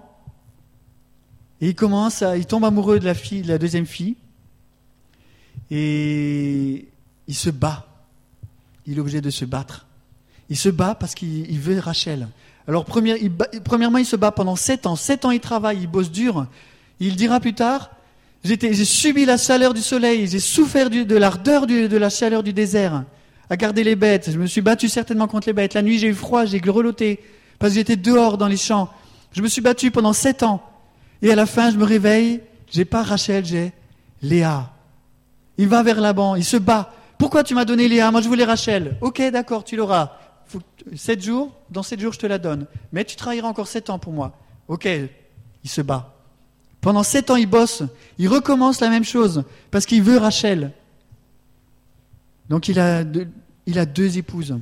et 1.59 1.69
il 1.69 1.75
commence 1.75 2.23
il 2.37 2.45
tombe 2.45 2.65
amoureux 2.65 2.99
de 2.99 3.06
la 3.06 3.15
fille, 3.15 3.41
de 3.41 3.47
la 3.47 3.57
deuxième 3.57 3.87
fille. 3.87 4.15
Et 5.71 6.87
il 7.27 7.35
se 7.35 7.49
bat. 7.49 7.87
Il 8.85 8.97
est 8.97 9.01
obligé 9.01 9.19
de 9.19 9.31
se 9.31 9.44
battre. 9.44 9.87
Il 10.49 10.57
se 10.57 10.69
bat 10.69 10.94
parce 10.94 11.15
qu'il 11.15 11.59
veut 11.59 11.79
Rachel. 11.79 12.27
Alors, 12.68 12.85
premièrement, 12.85 13.97
il 13.97 14.06
se 14.06 14.15
bat 14.15 14.31
pendant 14.31 14.56
sept 14.56 14.85
ans. 14.85 14.95
Sept 14.95 15.25
ans, 15.25 15.31
il 15.31 15.39
travaille, 15.39 15.79
il 15.79 15.87
bosse 15.87 16.11
dur. 16.11 16.45
Il 16.99 17.15
dira 17.15 17.39
plus 17.39 17.56
tard, 17.56 17.89
j'ai 18.43 18.85
subi 18.85 19.25
la 19.25 19.37
chaleur 19.37 19.73
du 19.73 19.81
soleil, 19.81 20.27
j'ai 20.27 20.39
souffert 20.39 20.89
de 20.89 21.15
l'ardeur 21.15 21.67
de 21.67 21.97
la 21.97 22.09
chaleur 22.09 22.43
du 22.43 22.53
désert, 22.53 23.03
à 23.49 23.57
garder 23.57 23.83
les 23.83 23.95
bêtes. 23.95 24.31
Je 24.31 24.37
me 24.37 24.47
suis 24.47 24.61
battu 24.61 24.87
certainement 24.87 25.27
contre 25.27 25.47
les 25.47 25.53
bêtes. 25.53 25.73
La 25.73 25.81
nuit, 25.81 25.99
j'ai 25.99 26.07
eu 26.07 26.13
froid, 26.13 26.45
j'ai 26.45 26.59
grelotté, 26.59 27.19
parce 27.57 27.73
que 27.73 27.79
j'étais 27.79 27.97
dehors 27.97 28.37
dans 28.37 28.47
les 28.47 28.57
champs. 28.57 28.89
Je 29.33 29.41
me 29.41 29.47
suis 29.47 29.61
battu 29.61 29.91
pendant 29.91 30.13
sept 30.13 30.43
ans. 30.43 30.63
Et 31.21 31.31
à 31.31 31.35
la 31.35 31.45
fin, 31.45 31.69
je 31.69 31.77
me 31.77 31.83
réveille, 31.83 32.41
j'ai 32.71 32.85
pas 32.85 33.03
Rachel, 33.03 33.45
j'ai 33.45 33.73
Léa. 34.21 34.71
Il 35.57 35.67
va 35.67 35.83
vers 35.83 35.99
Laban, 35.99 36.35
il 36.35 36.45
se 36.45 36.57
bat. 36.57 36.93
Pourquoi 37.17 37.43
tu 37.43 37.53
m'as 37.53 37.65
donné 37.65 37.89
Léa? 37.89 38.11
Moi, 38.11 38.21
je 38.21 38.29
voulais 38.29 38.45
Rachel. 38.45 38.95
Ok, 39.01 39.21
d'accord, 39.31 39.65
tu 39.65 39.75
l'auras. 39.75 40.13
Sept 40.95 41.21
jours, 41.21 41.51
dans 41.69 41.83
sept 41.83 41.99
jours, 41.99 42.13
je 42.13 42.19
te 42.19 42.25
la 42.25 42.37
donne. 42.37 42.65
Mais 42.93 43.03
tu 43.03 43.17
travailleras 43.17 43.49
encore 43.49 43.67
sept 43.67 43.89
ans 43.89 43.99
pour 43.99 44.13
moi. 44.13 44.37
Ok, 44.69 44.87
il 45.63 45.69
se 45.69 45.81
bat. 45.81 46.15
Pendant 46.81 47.04
sept 47.04 47.30
ans, 47.30 47.36
il 47.36 47.48
bosse. 47.48 47.83
Il 48.18 48.28
recommence 48.28 48.80
la 48.80 48.90
même 48.90 49.04
chose 49.04 49.44
parce 49.71 49.86
qu'il 49.86 50.02
veut 50.02 50.18
Rachel. 50.18 50.71
Donc, 52.50 52.68
il 52.68 52.80
a, 52.80 53.04
deux, 53.04 54.18
épouses. 54.18 54.57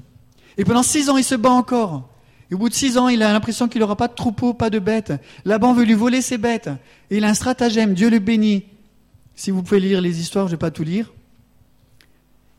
Et 0.58 0.66
pendant 0.66 0.84
six 0.84 1.10
ans, 1.10 1.18
il 1.18 1.24
se 1.24 1.36
bat 1.36 1.52
encore. 1.52 2.10
Et 2.50 2.56
au 2.56 2.58
bout 2.58 2.70
de 2.70 2.74
six 2.74 2.98
ans, 2.98 3.08
il 3.08 3.24
a 3.24 3.32
l'impression 3.32 3.68
qu'il 3.68 3.82
n'aura 3.82 3.96
pas 3.96 4.08
de 4.08 4.16
troupeau, 4.16 4.54
pas 4.54 4.70
de 4.70 4.80
bêtes. 4.80 5.14
Laban 5.46 5.74
veut 5.74 5.84
lui 5.84 5.94
voler 5.94 6.22
ses 6.22 6.38
bêtes. 6.38 6.70
Et 7.10 7.18
il 7.18 7.24
a 7.24 7.30
un 7.30 7.34
stratagème. 7.34 7.94
Dieu 7.94 8.10
le 8.10 8.20
bénit. 8.20 8.66
Si 9.36 9.52
vous 9.52 9.62
pouvez 9.62 9.80
lire 9.80 10.02
les 10.02 10.20
histoires, 10.20 10.48
je 10.48 10.52
ne 10.52 10.56
vais 10.56 10.60
pas 10.60 10.72
tout 10.72 10.84
lire. 10.84 11.14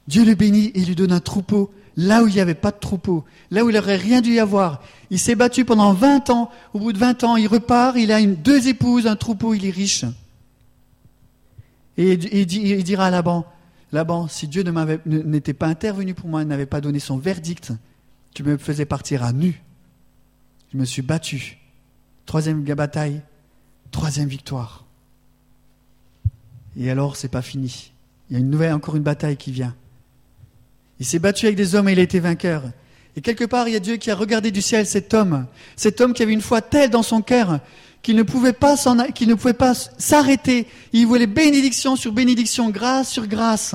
Dieu 0.06 0.24
le 0.24 0.34
bénit 0.34 0.70
et 0.74 0.84
lui 0.84 0.94
donne 0.94 1.12
un 1.12 1.20
troupeau 1.20 1.70
là 1.98 2.22
où 2.22 2.28
il 2.28 2.34
n'y 2.34 2.40
avait 2.40 2.54
pas 2.54 2.70
de 2.70 2.78
troupeau, 2.78 3.24
là 3.50 3.64
où 3.64 3.70
il 3.70 3.74
n'aurait 3.74 3.96
rien 3.96 4.20
dû 4.20 4.34
y 4.34 4.38
avoir. 4.38 4.80
Il 5.10 5.18
s'est 5.18 5.34
battu 5.34 5.64
pendant 5.64 5.92
20 5.92 6.30
ans. 6.30 6.48
Au 6.72 6.78
bout 6.78 6.92
de 6.92 6.98
20 6.98 7.24
ans, 7.24 7.36
il 7.36 7.48
repart, 7.48 7.96
il 7.98 8.12
a 8.12 8.24
deux 8.24 8.68
épouses, 8.68 9.08
un 9.08 9.16
troupeau, 9.16 9.52
il 9.52 9.66
est 9.66 9.70
riche. 9.70 10.04
Et 11.96 12.12
il, 12.12 12.84
dira 12.84 13.06
à 13.06 13.10
Laban, 13.10 13.44
Laban, 13.90 14.28
si 14.28 14.46
Dieu 14.46 14.62
n'était 15.06 15.54
pas 15.54 15.66
intervenu 15.66 16.14
pour 16.14 16.28
moi, 16.28 16.44
n'avait 16.44 16.66
pas 16.66 16.80
donné 16.80 17.00
son 17.00 17.18
verdict, 17.18 17.72
tu 18.32 18.44
me 18.44 18.56
faisais 18.56 18.84
partir 18.84 19.24
à 19.24 19.32
nu. 19.32 19.60
Je 20.72 20.78
me 20.78 20.84
suis 20.84 21.02
battu. 21.02 21.58
Troisième 22.26 22.62
bataille, 22.62 23.22
troisième 23.90 24.28
victoire. 24.28 24.84
Et 26.76 26.92
alors, 26.92 27.16
c'est 27.16 27.28
pas 27.28 27.42
fini. 27.42 27.90
Il 28.30 28.34
y 28.34 28.36
a 28.36 28.38
une 28.38 28.50
nouvelle, 28.50 28.72
encore 28.72 28.94
une 28.94 29.02
bataille 29.02 29.36
qui 29.36 29.50
vient. 29.50 29.74
Il 31.00 31.06
s'est 31.06 31.18
battu 31.18 31.46
avec 31.46 31.56
des 31.56 31.74
hommes 31.74 31.88
et 31.88 31.92
il 31.92 31.98
a 31.98 32.02
été 32.02 32.20
vainqueur. 32.20 32.62
Et 33.16 33.20
quelque 33.20 33.44
part, 33.44 33.68
il 33.68 33.72
y 33.72 33.76
a 33.76 33.80
Dieu 33.80 33.96
qui 33.96 34.10
a 34.10 34.14
regardé 34.14 34.50
du 34.50 34.62
ciel 34.62 34.86
cet 34.86 35.14
homme, 35.14 35.46
cet 35.76 36.00
homme 36.00 36.12
qui 36.12 36.22
avait 36.22 36.32
une 36.32 36.40
foi 36.40 36.60
telle 36.60 36.90
dans 36.90 37.02
son 37.02 37.22
cœur 37.22 37.60
qu'il 38.02 38.16
ne 38.16 38.22
pouvait 38.22 38.52
pas 38.52 38.74
ne 38.74 39.34
pouvait 39.34 39.52
pas 39.52 39.74
s'arrêter. 39.74 40.66
Il 40.92 41.06
voulait 41.06 41.26
bénédiction 41.26 41.96
sur 41.96 42.12
bénédiction, 42.12 42.70
grâce 42.70 43.10
sur 43.10 43.26
grâce. 43.26 43.74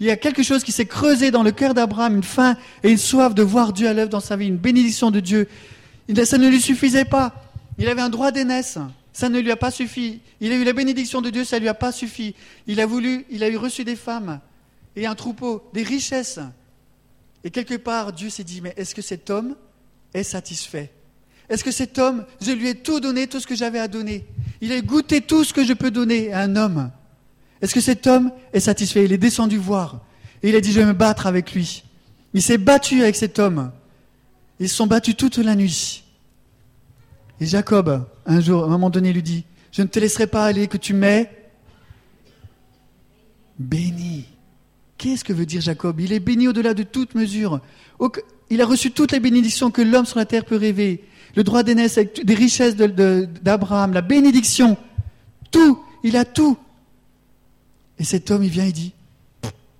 Il 0.00 0.06
y 0.06 0.10
a 0.10 0.16
quelque 0.16 0.42
chose 0.42 0.64
qui 0.64 0.72
s'est 0.72 0.86
creusé 0.86 1.30
dans 1.30 1.42
le 1.42 1.52
cœur 1.52 1.74
d'Abraham, 1.74 2.16
une 2.16 2.22
faim 2.22 2.56
et 2.82 2.90
une 2.90 2.98
soif 2.98 3.34
de 3.34 3.42
voir 3.42 3.72
Dieu 3.72 3.88
à 3.88 3.92
l'œuvre 3.92 4.10
dans 4.10 4.20
sa 4.20 4.36
vie, 4.36 4.48
une 4.48 4.56
bénédiction 4.56 5.10
de 5.10 5.20
Dieu. 5.20 5.48
Ça 6.24 6.38
ne 6.38 6.48
lui 6.48 6.60
suffisait 6.60 7.04
pas. 7.04 7.34
Il 7.78 7.88
avait 7.88 8.02
un 8.02 8.08
droit 8.08 8.32
d'aînesse. 8.32 8.78
Ça 9.12 9.28
ne 9.28 9.38
lui 9.38 9.50
a 9.50 9.56
pas 9.56 9.70
suffi. 9.70 10.20
Il 10.40 10.52
a 10.52 10.56
eu 10.56 10.64
la 10.64 10.72
bénédiction 10.72 11.20
de 11.20 11.30
Dieu, 11.30 11.44
ça 11.44 11.56
ne 11.56 11.60
lui 11.62 11.68
a 11.68 11.74
pas 11.74 11.92
suffi. 11.92 12.34
Il 12.66 12.80
a 12.80 12.86
voulu, 12.86 13.26
il 13.30 13.42
a 13.44 13.48
eu 13.48 13.56
reçu 13.56 13.84
des 13.84 13.96
femmes 13.96 14.40
et 14.96 15.06
un 15.06 15.14
troupeau, 15.14 15.62
des 15.72 15.82
richesses. 15.82 16.40
Et 17.44 17.50
quelque 17.50 17.76
part, 17.76 18.12
Dieu 18.12 18.30
s'est 18.30 18.44
dit, 18.44 18.60
mais 18.60 18.74
est-ce 18.76 18.94
que 18.94 19.02
cet 19.02 19.30
homme 19.30 19.56
est 20.12 20.22
satisfait? 20.22 20.90
Est-ce 21.48 21.64
que 21.64 21.72
cet 21.72 21.98
homme, 21.98 22.24
je 22.40 22.52
lui 22.52 22.68
ai 22.68 22.74
tout 22.76 23.00
donné, 23.00 23.26
tout 23.26 23.40
ce 23.40 23.46
que 23.46 23.56
j'avais 23.56 23.78
à 23.78 23.88
donner? 23.88 24.24
Il 24.60 24.72
a 24.72 24.80
goûté 24.80 25.20
tout 25.20 25.42
ce 25.42 25.52
que 25.52 25.64
je 25.64 25.72
peux 25.72 25.90
donner 25.90 26.32
à 26.32 26.40
un 26.40 26.54
homme. 26.56 26.90
Est-ce 27.60 27.74
que 27.74 27.80
cet 27.80 28.06
homme 28.06 28.30
est 28.52 28.60
satisfait? 28.60 29.04
Il 29.04 29.12
est 29.12 29.18
descendu 29.18 29.56
voir. 29.58 30.00
Et 30.42 30.50
il 30.50 30.56
a 30.56 30.60
dit, 30.60 30.72
je 30.72 30.80
vais 30.80 30.86
me 30.86 30.92
battre 30.92 31.26
avec 31.26 31.52
lui. 31.52 31.84
Il 32.34 32.42
s'est 32.42 32.58
battu 32.58 33.02
avec 33.02 33.16
cet 33.16 33.38
homme. 33.38 33.72
Ils 34.60 34.68
se 34.68 34.76
sont 34.76 34.86
battus 34.86 35.16
toute 35.16 35.38
la 35.38 35.56
nuit. 35.56 36.04
Et 37.40 37.46
Jacob, 37.46 38.06
un 38.26 38.40
jour, 38.40 38.62
à 38.62 38.66
un 38.66 38.70
moment 38.70 38.90
donné, 38.90 39.12
lui 39.12 39.22
dit, 39.22 39.44
je 39.72 39.82
ne 39.82 39.86
te 39.88 39.98
laisserai 39.98 40.26
pas 40.26 40.44
aller, 40.44 40.68
que 40.68 40.76
tu 40.76 40.94
m'aies 40.94 41.30
béni. 43.58 44.26
Qu'est-ce 45.00 45.24
que 45.24 45.32
veut 45.32 45.46
dire 45.46 45.62
Jacob? 45.62 45.98
Il 45.98 46.12
est 46.12 46.20
béni 46.20 46.46
au-delà 46.46 46.74
de 46.74 46.82
toute 46.82 47.14
mesure. 47.14 47.60
Il 48.50 48.60
a 48.60 48.66
reçu 48.66 48.90
toutes 48.90 49.12
les 49.12 49.20
bénédictions 49.20 49.70
que 49.70 49.80
l'homme 49.80 50.04
sur 50.04 50.18
la 50.18 50.26
terre 50.26 50.44
peut 50.44 50.58
rêver. 50.58 51.02
Le 51.36 51.42
droit 51.42 51.62
d'aînesse, 51.62 51.98
des 52.22 52.34
richesses 52.34 52.76
d'Abraham, 52.76 53.94
la 53.94 54.02
bénédiction, 54.02 54.76
tout, 55.50 55.82
il 56.04 56.18
a 56.18 56.26
tout. 56.26 56.58
Et 57.98 58.04
cet 58.04 58.30
homme, 58.30 58.42
il 58.42 58.50
vient 58.50 58.66
et 58.66 58.72
dit, 58.72 58.92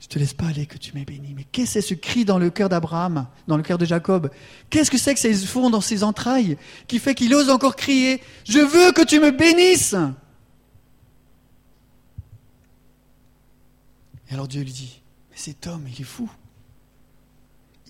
je 0.01 0.07
te 0.07 0.19
laisse 0.19 0.33
pas 0.33 0.47
aller 0.47 0.65
que 0.65 0.79
tu 0.79 0.95
m'aies 0.95 1.05
béni. 1.05 1.35
Mais 1.37 1.45
qu'est-ce 1.53 1.75
que 1.75 1.81
c'est 1.83 1.89
ce 1.89 1.93
cri 1.93 2.25
dans 2.25 2.39
le 2.39 2.49
cœur 2.49 2.71
d'Abraham, 2.71 3.27
dans 3.47 3.59
le 3.59 3.63
cœur 3.63 3.77
de 3.77 3.85
Jacob? 3.85 4.31
Qu'est-ce 4.71 4.91
que 4.91 4.97
c'est 4.97 5.13
que 5.13 5.21
ces 5.21 5.35
fond 5.35 5.69
dans 5.69 5.83
ses 5.83 6.03
entrailles 6.03 6.57
qui 6.89 6.99
fait 6.99 7.15
qu'il 7.15 7.35
ose 7.35 7.51
encore 7.51 7.77
crier, 7.77 8.23
je 8.49 8.61
veux 8.61 8.93
que 8.93 9.05
tu 9.05 9.21
me 9.21 9.33
bénisses 9.33 9.95
Et 14.31 14.35
alors 14.35 14.49
Dieu 14.49 14.63
lui 14.63 14.73
dit, 14.73 15.00
cet 15.41 15.67
homme, 15.67 15.87
il 15.89 16.03
est 16.03 16.05
fou. 16.05 16.31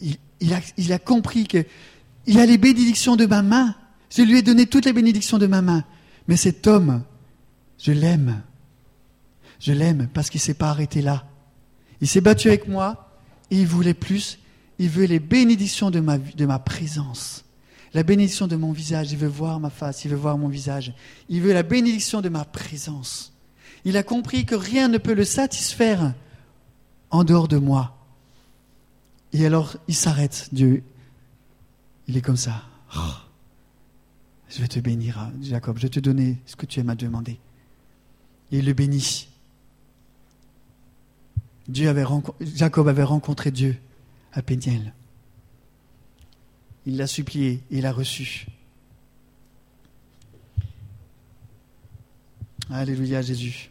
Il, 0.01 0.55
a, 0.55 0.61
il 0.79 0.99
compris 1.01 1.47
qu'il 1.47 2.39
a 2.39 2.47
les 2.47 2.59
bénédictions 2.59 3.17
de 3.17 3.27
ma 3.27 3.43
main. 3.43 3.75
Je 4.09 4.23
lui 4.23 4.39
ai 4.39 4.43
donné 4.43 4.67
toutes 4.67 4.85
les 4.85 4.93
bénédictions 4.93 5.37
de 5.37 5.47
ma 5.47 5.61
main. 5.61 5.85
Mais 6.29 6.37
cet 6.37 6.67
homme, 6.69 7.03
je 7.77 7.91
l'aime. 7.91 8.43
Je 9.59 9.73
l'aime 9.73 10.09
parce 10.15 10.31
qu'il 10.31 10.39
ne 10.39 10.45
s'est 10.45 10.55
pas 10.55 10.71
arrêté 10.71 11.03
là. 11.03 11.27
Il 12.01 12.07
s'est 12.07 12.21
battu 12.21 12.49
avec 12.49 12.69
moi 12.69 13.19
et 13.51 13.61
il 13.61 13.67
voulait 13.67 13.95
plus. 13.95 14.39
Il 14.79 14.89
veut 14.89 15.07
les 15.07 15.21
bénédictions 15.21 15.91
de 15.91 16.01
ma 16.01 16.59
présence. 16.61 17.45
La 17.93 18.05
bénédiction 18.05 18.47
de 18.47 18.55
mon 18.57 18.71
visage. 18.71 19.11
Il 19.11 19.19
veut 19.19 19.29
voir 19.29 19.59
ma 19.59 19.71
face. 19.71 20.05
Il 20.05 20.13
veut 20.13 20.17
voir 20.17 20.39
mon 20.39 20.49
visage. 20.49 20.95
Il 21.29 21.43
veut 21.43 21.53
la 21.53 21.65
bénédiction 21.65 22.21
de 22.21 22.29
ma 22.29 22.45
présence. 22.45 23.33
Il 23.85 23.97
a 23.97 24.05
compris 24.05 24.47
que 24.47 24.55
rien 24.55 24.87
ne 24.87 24.99
peut 24.99 25.15
le 25.15 25.25
satisfaire 25.25 26.15
en 27.11 27.25
dehors 27.25 27.49
de 27.49 27.57
moi. 27.57 27.97
Et 29.33 29.47
alors, 29.47 29.77
il 29.89 29.95
s'arrête, 29.95 30.49
Dieu. 30.53 30.83
Il 32.07 32.17
est 32.17 32.23
comme 32.23 32.37
ça. 32.37 32.63
Oh, 32.97 33.15
je 34.49 34.61
vais 34.61 34.69
te 34.69 34.81
bénir, 34.81 35.31
Jacob. 35.41 35.77
Je 35.77 35.83
vais 35.83 35.89
te 35.89 36.01
donner 36.01 36.39
ce 36.47 36.57
que 36.57 36.67
tu 36.67 36.81
aimes 36.81 36.91
à 36.91 36.95
demander. 36.95 37.39
Et 38.51 38.59
il 38.59 38.67
le 38.67 38.73
bénit. 38.73 39.29
Dieu 41.69 41.89
avait 41.89 42.05
Jacob 42.41 42.89
avait 42.89 43.05
rencontré 43.05 43.53
Dieu 43.53 43.77
à 44.33 44.43
Péniel. 44.43 44.93
Il 46.85 46.97
l'a 46.97 47.07
supplié 47.07 47.63
et 47.71 47.79
il 47.79 47.83
l'a 47.83 47.93
reçu. 47.93 48.47
Alléluia 52.71 53.23
Jésus. 53.23 53.70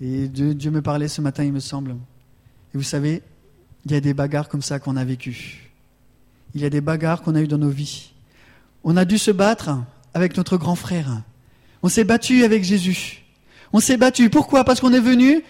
Et 0.00 0.28
Dieu, 0.28 0.70
me 0.70 0.82
parlait 0.82 1.08
ce 1.08 1.20
matin, 1.20 1.44
il 1.44 1.52
me 1.52 1.60
semble. 1.60 1.92
Et 1.92 2.76
vous 2.76 2.82
savez, 2.82 3.22
il 3.84 3.92
y 3.92 3.94
a 3.94 4.00
des 4.00 4.14
bagarres 4.14 4.48
comme 4.48 4.62
ça 4.62 4.78
qu'on 4.78 4.96
a 4.96 5.04
vécues. 5.04 5.70
Il 6.54 6.60
y 6.60 6.64
a 6.64 6.70
des 6.70 6.80
bagarres 6.80 7.22
qu'on 7.22 7.34
a 7.34 7.40
eues 7.40 7.48
dans 7.48 7.58
nos 7.58 7.70
vies. 7.70 8.12
On 8.84 8.96
a 8.96 9.04
dû 9.04 9.18
se 9.18 9.30
battre 9.30 9.70
avec 10.14 10.36
notre 10.36 10.56
grand 10.56 10.74
frère. 10.74 11.22
On 11.82 11.88
s'est 11.88 12.04
battu 12.04 12.44
avec 12.44 12.64
Jésus. 12.64 13.22
On 13.72 13.80
s'est 13.80 13.96
battu. 13.96 14.30
Pourquoi? 14.30 14.64
Parce 14.64 14.80
qu'on 14.80 14.92
est 14.92 15.00
venu 15.00 15.42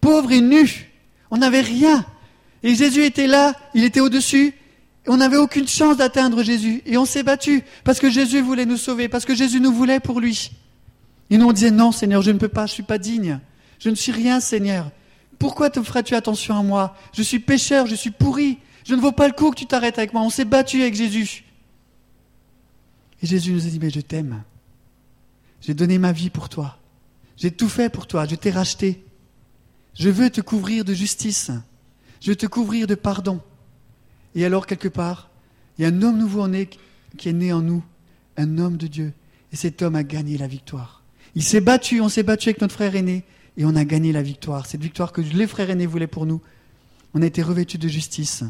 pauvre 0.00 0.32
et 0.32 0.40
nu. 0.40 0.90
On 1.30 1.38
n'avait 1.38 1.60
rien. 1.60 2.04
Et 2.62 2.74
Jésus 2.74 3.04
était 3.04 3.26
là, 3.26 3.54
il 3.74 3.84
était 3.84 4.00
au-dessus. 4.00 4.54
On 5.06 5.16
n'avait 5.16 5.36
aucune 5.36 5.66
chance 5.66 5.96
d'atteindre 5.96 6.42
Jésus. 6.42 6.82
Et 6.86 6.96
on 6.96 7.04
s'est 7.04 7.22
battu 7.22 7.62
parce 7.84 7.98
que 7.98 8.10
Jésus 8.10 8.40
voulait 8.40 8.66
nous 8.66 8.76
sauver, 8.76 9.08
parce 9.08 9.24
que 9.24 9.34
Jésus 9.34 9.60
nous 9.60 9.72
voulait 9.72 10.00
pour 10.00 10.20
lui. 10.20 10.52
Et 11.30 11.38
nous 11.38 11.46
on 11.46 11.52
disait 11.52 11.70
non 11.70 11.92
Seigneur, 11.92 12.22
je 12.22 12.30
ne 12.30 12.38
peux 12.38 12.48
pas, 12.48 12.66
je 12.66 12.72
ne 12.72 12.74
suis 12.74 12.82
pas 12.82 12.98
digne. 12.98 13.40
Je 13.80 13.88
ne 13.88 13.94
suis 13.96 14.12
rien, 14.12 14.38
Seigneur. 14.38 14.92
Pourquoi 15.38 15.70
te 15.70 15.82
feras-tu 15.82 16.14
attention 16.14 16.56
à 16.56 16.62
moi? 16.62 16.94
Je 17.14 17.22
suis 17.22 17.40
pécheur, 17.40 17.86
je 17.86 17.94
suis 17.94 18.10
pourri. 18.10 18.58
Je 18.84 18.94
ne 18.94 19.00
vaux 19.00 19.10
pas 19.10 19.26
le 19.26 19.32
coup 19.32 19.50
que 19.50 19.56
tu 19.56 19.66
t'arrêtes 19.66 19.98
avec 19.98 20.12
moi. 20.12 20.22
On 20.22 20.30
s'est 20.30 20.44
battu 20.44 20.82
avec 20.82 20.94
Jésus. 20.94 21.44
Et 23.22 23.26
Jésus 23.26 23.52
nous 23.52 23.66
a 23.66 23.70
dit, 23.70 23.78
mais 23.80 23.90
je 23.90 24.00
t'aime. 24.00 24.44
J'ai 25.62 25.74
donné 25.74 25.98
ma 25.98 26.12
vie 26.12 26.30
pour 26.30 26.48
toi. 26.48 26.78
J'ai 27.36 27.50
tout 27.50 27.68
fait 27.68 27.88
pour 27.88 28.06
toi. 28.06 28.26
Je 28.26 28.34
t'ai 28.34 28.50
racheté. 28.50 29.02
Je 29.94 30.10
veux 30.10 30.28
te 30.28 30.42
couvrir 30.42 30.84
de 30.84 30.92
justice. 30.92 31.50
Je 32.20 32.30
veux 32.30 32.36
te 32.36 32.46
couvrir 32.46 32.86
de 32.86 32.94
pardon. 32.94 33.40
Et 34.34 34.44
alors, 34.44 34.66
quelque 34.66 34.88
part, 34.88 35.30
il 35.78 35.82
y 35.82 35.84
a 35.86 35.88
un 35.88 36.02
homme 36.02 36.18
nouveau 36.18 36.46
né 36.48 36.68
qui 37.16 37.30
est 37.30 37.32
né 37.32 37.52
en 37.52 37.62
nous, 37.62 37.82
un 38.36 38.58
homme 38.58 38.76
de 38.76 38.86
Dieu. 38.86 39.12
Et 39.52 39.56
cet 39.56 39.80
homme 39.80 39.96
a 39.96 40.02
gagné 40.02 40.36
la 40.36 40.46
victoire. 40.46 41.02
Il 41.34 41.42
s'est 41.42 41.60
battu, 41.60 42.00
on 42.00 42.10
s'est 42.10 42.22
battu 42.22 42.50
avec 42.50 42.60
notre 42.60 42.74
frère 42.74 42.94
aîné 42.94 43.24
et 43.56 43.64
on 43.64 43.76
a 43.76 43.84
gagné 43.84 44.12
la 44.12 44.22
victoire. 44.22 44.66
Cette 44.66 44.82
victoire 44.82 45.12
que 45.12 45.20
les 45.20 45.46
frères 45.46 45.70
aînés 45.70 45.86
voulaient 45.86 46.06
pour 46.06 46.26
nous. 46.26 46.40
On 47.14 47.22
a 47.22 47.26
été 47.26 47.42
revêtus 47.42 47.78
de 47.78 47.88
justice. 47.88 48.44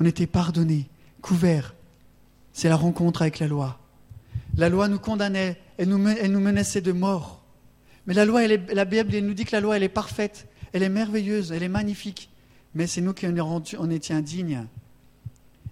On 0.00 0.04
a 0.04 0.08
été 0.08 0.26
pardonnés, 0.26 0.88
couverts. 1.22 1.74
C'est 2.52 2.68
la 2.68 2.76
rencontre 2.76 3.22
avec 3.22 3.38
la 3.38 3.46
loi. 3.46 3.78
La 4.56 4.68
loi 4.68 4.88
nous 4.88 4.98
condamnait, 4.98 5.56
elle 5.78 5.88
nous, 5.88 5.98
menaçait 5.98 6.80
de 6.80 6.92
mort. 6.92 7.42
Mais 8.06 8.14
la 8.14 8.24
loi, 8.24 8.44
elle 8.44 8.64
la 8.72 8.84
Bible 8.84 9.14
elle 9.14 9.26
nous 9.26 9.34
dit 9.34 9.44
que 9.44 9.52
la 9.52 9.60
loi, 9.60 9.76
elle 9.76 9.82
est 9.82 9.88
parfaite, 9.88 10.46
elle 10.72 10.82
est 10.82 10.88
merveilleuse, 10.88 11.52
elle 11.52 11.62
est 11.62 11.68
magnifique. 11.68 12.30
Mais 12.74 12.86
c'est 12.86 13.00
nous 13.00 13.14
qui 13.14 13.26
en 13.26 13.90
étions 13.90 14.16
indignes. 14.16 14.66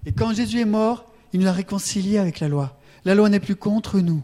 Et 0.07 0.13
quand 0.13 0.35
Jésus 0.35 0.61
est 0.61 0.65
mort, 0.65 1.13
il 1.33 1.41
nous 1.41 1.47
a 1.47 1.53
réconciliés 1.53 2.19
avec 2.19 2.41
la 2.41 2.49
loi. 2.49 2.79
La 3.05 3.15
loi 3.15 3.29
n'est 3.29 3.41
plus 3.41 3.57
contre 3.57 4.01
nous, 4.01 4.23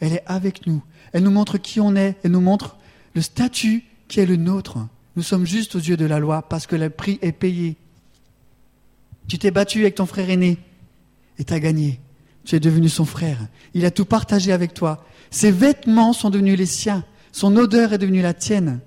elle 0.00 0.12
est 0.12 0.22
avec 0.26 0.66
nous. 0.66 0.82
Elle 1.12 1.22
nous 1.22 1.30
montre 1.30 1.58
qui 1.58 1.80
on 1.80 1.96
est, 1.96 2.16
elle 2.22 2.32
nous 2.32 2.40
montre 2.40 2.75
le 3.16 3.22
statut 3.22 3.82
qui 4.08 4.20
est 4.20 4.26
le 4.26 4.36
nôtre. 4.36 4.76
Nous 5.16 5.22
sommes 5.22 5.46
justes 5.46 5.74
aux 5.74 5.80
yeux 5.80 5.96
de 5.96 6.04
la 6.04 6.20
loi 6.20 6.42
parce 6.42 6.66
que 6.66 6.76
le 6.76 6.90
prix 6.90 7.18
est 7.22 7.32
payé. 7.32 7.76
Tu 9.26 9.38
t'es 9.38 9.50
battu 9.50 9.80
avec 9.80 9.94
ton 9.94 10.04
frère 10.04 10.28
aîné 10.28 10.58
et 11.38 11.44
tu 11.44 11.52
as 11.54 11.58
gagné. 11.58 11.98
Tu 12.44 12.54
es 12.54 12.60
devenu 12.60 12.90
son 12.90 13.06
frère. 13.06 13.38
Il 13.72 13.86
a 13.86 13.90
tout 13.90 14.04
partagé 14.04 14.52
avec 14.52 14.74
toi. 14.74 15.04
Ses 15.30 15.50
vêtements 15.50 16.12
sont 16.12 16.28
devenus 16.28 16.58
les 16.58 16.66
siens. 16.66 17.04
Son 17.32 17.56
odeur 17.56 17.94
est 17.94 17.98
devenue 17.98 18.20
la 18.20 18.34
tienne. 18.34 18.80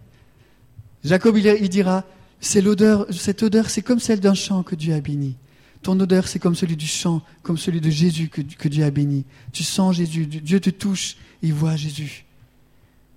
Jacob, 1.04 1.36
il, 1.36 1.70
dira, 1.70 2.06
c'est 2.40 2.62
l'odeur, 2.62 3.08
cette 3.12 3.42
odeur, 3.42 3.70
c'est 3.70 3.82
comme 3.82 4.00
celle 4.00 4.20
d'un 4.20 4.36
chant 4.36 4.62
que 4.62 4.76
Dieu 4.76 4.94
a 4.94 5.02
béni. 5.02 5.38
Ton 5.82 6.00
odeur, 6.00 6.28
c'est 6.28 6.40
comme 6.40 6.56
celui 6.56 6.78
du 6.78 6.88
chant, 6.88 7.24
comme 7.42 7.58
celui 7.58 7.82
de 7.82 7.90
Jésus 7.90 8.30
que, 8.30 8.42
que 8.42 8.68
Dieu 8.68 8.86
a 8.86 8.92
béni. 8.92 9.26
Tu 9.52 9.64
sens 9.64 9.96
Jésus, 9.96 10.28
Dieu 10.28 10.60
te 10.60 10.70
touche, 10.70 11.18
il 11.42 11.54
voit 11.54 11.76
Jésus. 11.76 12.26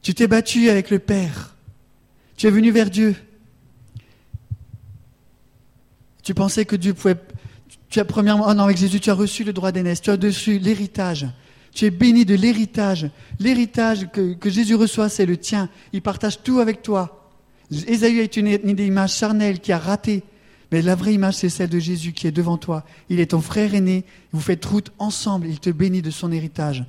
Tu 0.03 0.15
t'es 0.15 0.27
battu 0.27 0.69
avec 0.69 0.91
le 0.91 0.99
Père. 0.99 1.55
Tu 2.37 2.47
es 2.47 2.51
venu 2.51 2.71
vers 2.71 2.91
Dieu. 2.91 3.15
Tu 6.23 6.35
pensais 6.35 6.65
que 6.65 6.77
Dieu 6.77 6.93
pouvait. 6.95 7.17
Tu 7.89 8.01
as 8.01 8.05
premièrement, 8.05 8.47
oh 8.49 8.55
non, 8.55 8.65
avec 8.65 8.77
Jésus, 8.77 9.01
tu 9.01 9.11
as 9.11 9.15
reçu 9.15 9.45
le 9.45 9.53
droit 9.53 9.71
d'aînesse, 9.71 10.01
tu 10.01 10.11
as 10.11 10.17
reçu 10.17 10.59
l'héritage. 10.59 11.27
Tu 11.73 11.85
es 11.85 11.91
béni 11.91 12.25
de 12.25 12.35
l'héritage. 12.35 13.11
L'héritage 13.39 14.09
que, 14.13 14.37
Jésus 14.51 14.75
reçoit, 14.75 15.09
c'est 15.09 15.27
le 15.27 15.37
tien. 15.37 15.69
Il 15.93 16.03
partage 16.03 16.43
tout 16.43 16.61
avec 16.61 16.83
toi. 16.83 17.31
Ésaü 17.71 18.21
est 18.21 18.37
une, 18.37 18.47
une 18.49 18.79
image 18.79 19.15
charnelle 19.15 19.61
qui 19.61 19.73
a 19.73 19.79
raté. 19.79 20.23
Mais 20.71 20.83
la 20.83 20.95
vraie 20.95 21.15
image, 21.15 21.35
c'est 21.35 21.49
celle 21.49 21.69
de 21.69 21.79
Jésus 21.79 22.13
qui 22.13 22.27
est 22.27 22.33
devant 22.33 22.57
toi. 22.57 22.85
Il 23.09 23.21
est 23.21 23.31
ton 23.33 23.41
frère 23.41 23.75
aîné. 23.75 24.05
Vous 24.33 24.41
faites 24.41 24.65
route 24.65 24.91
ensemble. 24.99 25.47
Il 25.47 25.61
te 25.61 25.71
bénit 25.71 26.03
de 26.03 26.11
son 26.11 26.33
héritage. 26.33 26.85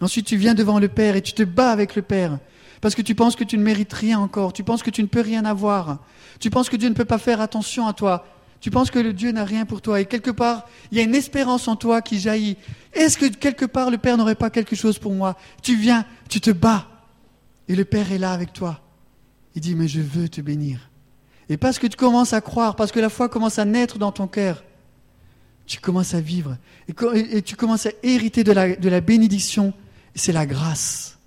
Ensuite, 0.00 0.26
tu 0.26 0.36
viens 0.36 0.54
devant 0.54 0.78
le 0.78 0.88
Père 0.88 1.16
et 1.16 1.22
tu 1.22 1.32
te 1.32 1.42
bats 1.42 1.70
avec 1.70 1.96
le 1.96 2.02
Père. 2.02 2.38
Parce 2.80 2.94
que 2.94 3.02
tu 3.02 3.14
penses 3.14 3.36
que 3.36 3.44
tu 3.44 3.56
ne 3.56 3.62
mérites 3.62 3.92
rien 3.92 4.18
encore. 4.18 4.52
Tu 4.52 4.62
penses 4.62 4.82
que 4.82 4.90
tu 4.90 5.02
ne 5.02 5.08
peux 5.08 5.20
rien 5.20 5.44
avoir. 5.44 5.98
Tu 6.38 6.50
penses 6.50 6.68
que 6.68 6.76
Dieu 6.76 6.88
ne 6.88 6.94
peut 6.94 7.04
pas 7.04 7.18
faire 7.18 7.40
attention 7.40 7.86
à 7.86 7.92
toi. 7.92 8.26
Tu 8.60 8.70
penses 8.70 8.90
que 8.90 8.98
le 8.98 9.12
Dieu 9.12 9.32
n'a 9.32 9.44
rien 9.44 9.64
pour 9.64 9.80
toi. 9.80 10.00
Et 10.00 10.06
quelque 10.06 10.30
part, 10.30 10.68
il 10.90 10.98
y 10.98 11.00
a 11.00 11.04
une 11.04 11.14
espérance 11.14 11.68
en 11.68 11.76
toi 11.76 12.02
qui 12.02 12.18
jaillit. 12.18 12.56
Est-ce 12.92 13.18
que 13.18 13.26
quelque 13.26 13.64
part 13.64 13.90
le 13.90 13.98
Père 13.98 14.16
n'aurait 14.16 14.34
pas 14.34 14.50
quelque 14.50 14.76
chose 14.76 14.98
pour 14.98 15.12
moi? 15.12 15.36
Tu 15.62 15.76
viens, 15.76 16.04
tu 16.28 16.40
te 16.40 16.50
bats. 16.50 16.86
Et 17.68 17.76
le 17.76 17.84
Père 17.84 18.12
est 18.12 18.18
là 18.18 18.32
avec 18.32 18.52
toi. 18.52 18.80
Il 19.54 19.62
dit, 19.62 19.74
mais 19.74 19.88
je 19.88 20.00
veux 20.00 20.28
te 20.28 20.40
bénir. 20.40 20.90
Et 21.48 21.56
parce 21.56 21.78
que 21.78 21.86
tu 21.86 21.96
commences 21.96 22.32
à 22.32 22.40
croire, 22.40 22.76
parce 22.76 22.92
que 22.92 23.00
la 23.00 23.08
foi 23.08 23.28
commence 23.28 23.58
à 23.58 23.64
naître 23.64 23.98
dans 23.98 24.12
ton 24.12 24.26
cœur, 24.26 24.64
tu 25.66 25.80
commences 25.80 26.14
à 26.14 26.20
vivre. 26.20 26.56
Et, 27.14 27.42
tu 27.42 27.56
commences 27.56 27.86
à 27.86 27.90
hériter 28.02 28.44
de 28.44 28.52
la, 28.52 28.76
de 28.76 28.88
la 28.88 29.00
bénédiction. 29.00 29.72
C'est 30.16 30.32
la 30.32 30.46
grâce. 30.46 31.18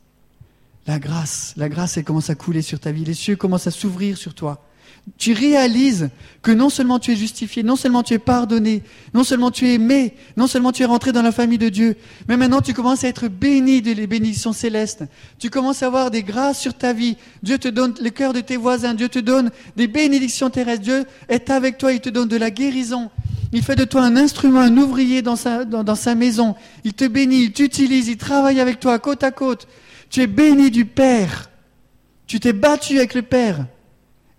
La 0.85 0.99
grâce. 0.99 1.53
La 1.55 1.69
grâce, 1.69 1.95
elle 1.95 2.03
commence 2.03 2.29
à 2.29 2.35
couler 2.35 2.61
sur 2.61 2.81
ta 2.81 2.91
vie. 2.91 3.05
Les 3.05 3.13
cieux 3.13 3.37
commencent 3.37 3.67
à 3.67 3.71
s'ouvrir 3.71 4.17
sur 4.17 4.35
toi 4.35 4.61
tu 5.17 5.33
réalises 5.33 6.09
que 6.41 6.51
non 6.51 6.69
seulement 6.69 6.99
tu 6.99 7.11
es 7.11 7.15
justifié, 7.15 7.63
non 7.63 7.75
seulement 7.75 8.03
tu 8.03 8.13
es 8.13 8.19
pardonné, 8.19 8.83
non 9.13 9.23
seulement 9.23 9.51
tu 9.51 9.67
es 9.67 9.75
aimé, 9.75 10.13
non 10.37 10.47
seulement 10.47 10.71
tu 10.71 10.83
es 10.83 10.85
rentré 10.85 11.11
dans 11.11 11.21
la 11.21 11.31
famille 11.31 11.57
de 11.57 11.69
Dieu, 11.69 11.95
mais 12.27 12.37
maintenant 12.37 12.61
tu 12.61 12.73
commences 12.73 13.03
à 13.03 13.07
être 13.07 13.27
béni 13.27 13.81
de 13.81 13.93
bénédictions 14.05 14.53
célestes. 14.53 15.03
Tu 15.39 15.49
commences 15.49 15.83
à 15.83 15.87
avoir 15.87 16.11
des 16.11 16.23
grâces 16.23 16.59
sur 16.59 16.73
ta 16.73 16.93
vie. 16.93 17.17
Dieu 17.43 17.57
te 17.57 17.67
donne 17.67 17.93
le 18.01 18.09
cœur 18.09 18.33
de 18.33 18.41
tes 18.41 18.57
voisins. 18.57 18.93
Dieu 18.93 19.09
te 19.09 19.19
donne 19.19 19.51
des 19.75 19.87
bénédictions 19.87 20.49
terrestres. 20.49 20.83
Dieu 20.83 21.05
est 21.27 21.49
avec 21.49 21.77
toi. 21.77 21.91
Il 21.91 22.01
te 22.01 22.09
donne 22.09 22.27
de 22.27 22.37
la 22.37 22.51
guérison. 22.51 23.09
Il 23.51 23.63
fait 23.63 23.75
de 23.75 23.83
toi 23.83 24.03
un 24.03 24.15
instrument, 24.15 24.59
un 24.59 24.77
ouvrier 24.77 25.21
dans 25.21 25.35
sa, 25.35 26.15
maison. 26.15 26.55
Il 26.83 26.93
te 26.93 27.05
bénit, 27.05 27.45
il 27.45 27.51
t'utilise, 27.51 28.07
il 28.07 28.17
travaille 28.17 28.59
avec 28.59 28.79
toi 28.79 28.99
côte 28.99 29.23
à 29.23 29.31
côte. 29.31 29.67
Tu 30.09 30.21
es 30.21 30.27
béni 30.27 30.69
du 30.69 30.85
Père. 30.85 31.49
Tu 32.27 32.39
t'es 32.39 32.53
battu 32.53 32.97
avec 32.97 33.15
le 33.15 33.23
Père. 33.23 33.65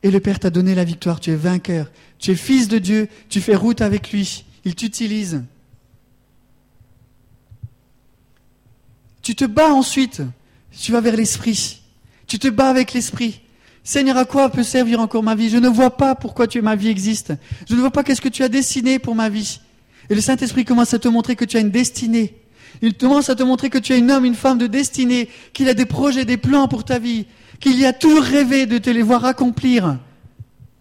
Et 0.02 0.10
le 0.10 0.20
Père 0.20 0.38
t'a 0.38 0.50
donné 0.50 0.74
la 0.74 0.84
victoire, 0.84 1.20
tu 1.20 1.30
es 1.30 1.36
vainqueur, 1.36 1.90
tu 2.18 2.30
es 2.30 2.34
fils 2.34 2.68
de 2.68 2.78
Dieu, 2.78 3.08
tu 3.28 3.40
fais 3.40 3.54
route 3.54 3.82
avec 3.82 4.12
lui, 4.12 4.44
il 4.64 4.74
t'utilise. 4.74 5.42
Tu 9.20 9.34
te 9.34 9.44
bats 9.44 9.74
ensuite, 9.74 10.22
tu 10.72 10.92
vas 10.92 11.02
vers 11.02 11.16
l'Esprit, 11.16 11.82
tu 12.26 12.38
te 12.38 12.48
bats 12.48 12.70
avec 12.70 12.94
l'Esprit. 12.94 13.42
Seigneur, 13.82 14.16
à 14.16 14.24
quoi 14.24 14.50
peut 14.50 14.62
servir 14.62 15.00
encore 15.00 15.22
ma 15.22 15.34
vie? 15.34 15.48
Je 15.48 15.56
ne 15.56 15.68
vois 15.68 15.96
pas 15.96 16.14
pourquoi 16.14 16.46
tu, 16.46 16.60
ma 16.62 16.76
vie 16.76 16.88
existe. 16.88 17.32
Je 17.68 17.74
ne 17.74 17.80
vois 17.80 17.90
pas 17.90 18.04
qu'est-ce 18.04 18.20
que 18.20 18.28
tu 18.28 18.42
as 18.42 18.48
dessiné 18.48 18.98
pour 18.98 19.14
ma 19.14 19.28
vie. 19.28 19.60
Et 20.10 20.14
le 20.14 20.20
Saint-Esprit 20.20 20.64
commence 20.64 20.92
à 20.92 20.98
te 20.98 21.08
montrer 21.08 21.36
que 21.36 21.44
tu 21.44 21.56
as 21.56 21.60
une 21.60 21.70
destinée. 21.70 22.36
Il 22.82 22.94
commence 22.94 23.30
à 23.30 23.34
te 23.34 23.42
montrer 23.42 23.70
que 23.70 23.78
tu 23.78 23.92
es 23.92 24.00
un 24.00 24.08
homme, 24.10 24.24
une 24.24 24.34
femme 24.34 24.58
de 24.58 24.66
destinée, 24.66 25.28
qu'il 25.52 25.68
a 25.68 25.74
des 25.74 25.86
projets, 25.86 26.24
des 26.24 26.36
plans 26.36 26.68
pour 26.68 26.84
ta 26.84 26.98
vie, 26.98 27.26
qu'il 27.58 27.78
y 27.78 27.86
a 27.86 27.92
toujours 27.92 28.22
rêvé 28.22 28.66
de 28.66 28.78
te 28.78 28.90
les 28.90 29.02
voir 29.02 29.24
accomplir. 29.24 29.98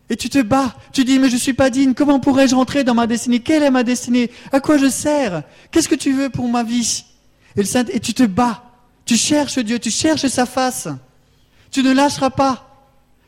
Et 0.10 0.16
tu 0.16 0.30
te 0.30 0.42
bats, 0.42 0.76
tu 0.92 1.04
dis, 1.04 1.20
mais 1.20 1.30
je 1.30 1.38
suis 1.38 1.54
pas 1.54 1.70
digne, 1.70 1.94
comment 1.94 2.20
pourrais-je 2.20 2.56
rentrer 2.56 2.84
dans 2.84 2.96
ma 2.96 3.06
destinée? 3.06 3.40
Quelle 3.40 3.64
est 3.64 3.72
ma 3.72 3.84
destinée? 3.84 4.32
À 4.52 4.60
quoi 4.60 4.78
je 4.78 4.90
sers? 4.90 5.44
Qu'est-ce 5.72 5.88
que 5.88 5.96
tu 5.96 6.14
veux 6.14 6.30
pour 6.30 6.48
ma 6.48 6.64
vie? 6.64 7.06
Et 7.56 8.00
tu 8.00 8.14
te 8.14 8.24
bats, 8.24 8.64
tu 9.06 9.16
cherches 9.18 9.60
Dieu, 9.60 9.78
tu 9.80 9.92
cherches 9.92 10.28
sa 10.28 10.46
face. 10.46 10.88
Tu 11.72 11.84
ne 11.84 11.92
lâcheras 11.92 12.30
pas. 12.32 12.69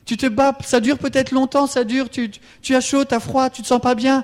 Tu 0.06 0.18
te 0.18 0.26
bats, 0.26 0.58
ça 0.66 0.80
dure 0.80 0.98
peut-être 0.98 1.32
longtemps, 1.32 1.68
ça 1.68 1.84
dure, 1.84 2.10
tu, 2.10 2.76
as 2.76 2.82
chaud, 2.82 3.06
tu 3.06 3.14
as 3.14 3.20
froid, 3.20 3.50
tu 3.50 3.62
te 3.62 3.68
sens 3.68 3.82
pas 3.82 3.96
bien. 3.96 4.24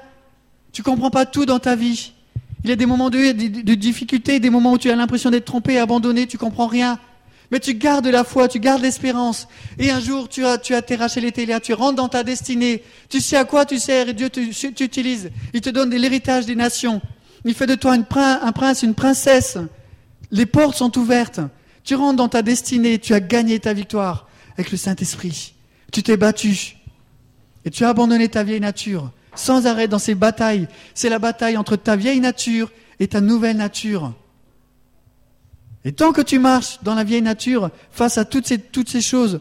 Tu 0.71 0.83
comprends 0.83 1.09
pas 1.09 1.25
tout 1.25 1.45
dans 1.45 1.59
ta 1.59 1.75
vie. 1.75 2.13
Il 2.63 2.69
y 2.69 2.73
a 2.73 2.75
des 2.75 2.85
moments 2.85 3.09
de, 3.09 3.73
difficulté, 3.75 4.39
des 4.39 4.49
moments 4.49 4.73
où 4.73 4.77
tu 4.77 4.89
as 4.89 4.95
l'impression 4.95 5.29
d'être 5.29 5.45
trompé, 5.45 5.77
abandonné, 5.77 6.27
tu 6.27 6.37
comprends 6.37 6.67
rien. 6.67 6.99
Mais 7.51 7.59
tu 7.59 7.75
gardes 7.75 8.07
la 8.07 8.23
foi, 8.23 8.47
tu 8.47 8.59
gardes 8.59 8.81
l'espérance. 8.81 9.47
Et 9.79 9.89
un 9.89 10.01
jour, 10.01 10.27
tu 10.27 10.45
as, 10.45 10.57
tu 10.57 10.75
as 10.75 10.81
terraché 10.81 11.21
les 11.21 11.31
télias, 11.31 11.61
tu 11.61 11.73
rentres 11.73 11.95
dans 11.95 12.09
ta 12.09 12.23
destinée. 12.23 12.83
Tu 13.09 13.21
sais 13.21 13.37
à 13.37 13.45
quoi 13.45 13.65
tu 13.65 13.79
sers 13.79 14.09
et 14.09 14.13
Dieu 14.13 14.29
t'utilise. 14.29 15.31
Il 15.53 15.61
te 15.61 15.69
donne 15.69 15.95
l'héritage 15.95 16.45
des 16.45 16.55
nations. 16.55 17.01
Il 17.45 17.53
fait 17.53 17.67
de 17.67 17.75
toi 17.75 17.93
un 17.93 18.51
prince, 18.51 18.83
une 18.83 18.95
princesse. 18.95 19.57
Les 20.31 20.45
portes 20.45 20.75
sont 20.75 20.97
ouvertes. 20.97 21.39
Tu 21.85 21.95
rentres 21.95 22.17
dans 22.17 22.27
ta 22.27 22.41
destinée, 22.41 22.99
tu 22.99 23.13
as 23.13 23.21
gagné 23.21 23.59
ta 23.59 23.71
victoire 23.71 24.27
avec 24.57 24.71
le 24.71 24.77
Saint-Esprit. 24.77 25.53
Tu 25.91 26.03
t'es 26.03 26.17
battu. 26.17 26.77
Et 27.65 27.71
tu 27.71 27.83
as 27.85 27.89
abandonné 27.89 28.29
ta 28.29 28.43
vieille 28.43 28.59
nature 28.59 29.11
sans 29.37 29.67
arrêt 29.67 29.87
dans 29.87 29.99
ces 29.99 30.15
batailles. 30.15 30.67
C'est 30.93 31.09
la 31.09 31.19
bataille 31.19 31.57
entre 31.57 31.75
ta 31.75 31.95
vieille 31.95 32.19
nature 32.19 32.71
et 32.99 33.07
ta 33.07 33.21
nouvelle 33.21 33.57
nature. 33.57 34.13
Et 35.85 35.93
tant 35.93 36.11
que 36.11 36.21
tu 36.21 36.39
marches 36.39 36.79
dans 36.83 36.95
la 36.95 37.03
vieille 37.03 37.21
nature, 37.21 37.69
face 37.91 38.17
à 38.17 38.25
toutes 38.25 38.47
ces, 38.47 39.01
choses, 39.01 39.39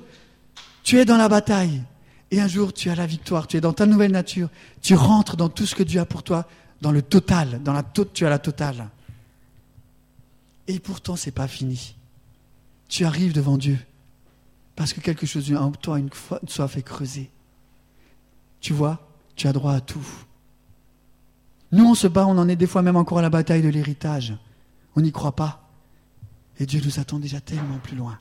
tu 0.84 0.98
es 0.98 1.04
dans 1.04 1.16
la 1.16 1.28
bataille. 1.28 1.82
Et 2.30 2.40
un 2.40 2.48
jour, 2.48 2.72
tu 2.72 2.90
as 2.90 2.94
la 2.94 3.06
victoire, 3.06 3.46
tu 3.46 3.56
es 3.56 3.60
dans 3.60 3.72
ta 3.72 3.86
nouvelle 3.86 4.12
nature, 4.12 4.48
tu 4.82 4.94
rentres 4.94 5.36
dans 5.36 5.48
tout 5.48 5.66
ce 5.66 5.74
que 5.74 5.82
Dieu 5.82 6.00
a 6.00 6.04
pour 6.04 6.22
toi, 6.22 6.46
dans 6.82 6.92
le 6.92 7.02
total, 7.02 7.62
dans 7.62 7.72
la 7.72 7.82
tu 8.12 8.26
as 8.26 8.30
la 8.30 8.38
totale. 8.38 8.88
Et 10.68 10.78
pourtant, 10.78 11.16
c'est 11.16 11.30
pas 11.30 11.48
fini. 11.48 11.94
Tu 12.88 13.04
arrives 13.04 13.32
devant 13.32 13.56
Dieu 13.56 13.78
parce 14.76 14.92
que 14.92 15.00
quelque 15.00 15.26
chose 15.26 15.52
en 15.54 15.72
toi, 15.72 15.98
une 15.98 16.10
soit 16.46 16.68
fait 16.68 16.82
creuser. 16.82 17.30
Tu 18.60 18.72
vois, 18.72 19.00
tu 19.34 19.48
as 19.48 19.52
droit 19.52 19.72
à 19.72 19.80
tout. 19.80 20.06
Nous, 21.72 21.84
on 21.84 21.94
se 21.94 22.06
bat, 22.06 22.26
on 22.26 22.38
en 22.38 22.48
est 22.48 22.56
des 22.56 22.66
fois 22.66 22.82
même 22.82 22.96
encore 22.96 23.18
à 23.18 23.22
la 23.22 23.30
bataille 23.30 23.62
de 23.62 23.68
l'héritage. 23.68 24.34
On 24.94 25.00
n'y 25.00 25.12
croit 25.12 25.34
pas. 25.34 25.68
Et 26.60 26.66
Dieu 26.66 26.80
nous 26.84 27.00
attend 27.00 27.18
déjà 27.18 27.40
tellement 27.40 27.78
plus 27.82 27.96
loin. 27.96 28.18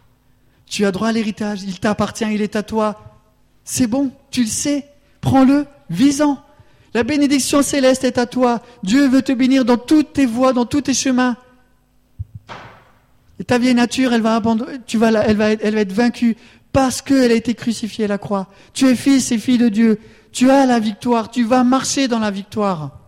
Tu 0.65 0.85
as 0.85 0.91
droit 0.91 1.09
à 1.09 1.11
l'héritage, 1.11 1.63
il 1.63 1.79
t'appartient, 1.79 2.25
il 2.33 2.41
est 2.41 2.55
à 2.55 2.63
toi. 2.63 3.19
C'est 3.63 3.87
bon, 3.87 4.11
tu 4.31 4.41
le 4.41 4.49
sais. 4.49 4.87
Prends-le, 5.21 5.67
vis-en. 5.89 6.41
La 6.93 7.03
bénédiction 7.03 7.61
céleste 7.61 8.03
est 8.03 8.17
à 8.17 8.25
toi. 8.25 8.61
Dieu 8.83 9.07
veut 9.07 9.21
te 9.21 9.31
bénir 9.31 9.65
dans 9.65 9.77
toutes 9.77 10.13
tes 10.13 10.25
voies, 10.25 10.53
dans 10.53 10.65
tous 10.65 10.81
tes 10.81 10.93
chemins. 10.93 11.35
Ta 13.43 13.57
vieille 13.57 13.75
nature, 13.75 14.13
elle 14.13 14.21
va, 14.21 14.41
tu 14.87 14.97
vas, 14.97 15.11
elle 15.11 15.35
va, 15.35 15.51
elle 15.51 15.75
va 15.75 15.81
être 15.81 15.91
vaincue 15.91 16.37
parce 16.71 17.01
qu'elle 17.01 17.31
a 17.31 17.35
été 17.35 17.53
crucifiée 17.53 18.05
à 18.05 18.07
la 18.07 18.17
croix. 18.17 18.47
Tu 18.73 18.87
es 18.87 18.95
fils 18.95 19.31
et 19.31 19.37
fille 19.37 19.57
de 19.57 19.69
Dieu. 19.69 19.99
Tu 20.31 20.49
as 20.49 20.65
la 20.65 20.79
victoire. 20.79 21.31
Tu 21.31 21.43
vas 21.43 21.63
marcher 21.63 22.07
dans 22.07 22.19
la 22.19 22.31
victoire. 22.31 22.99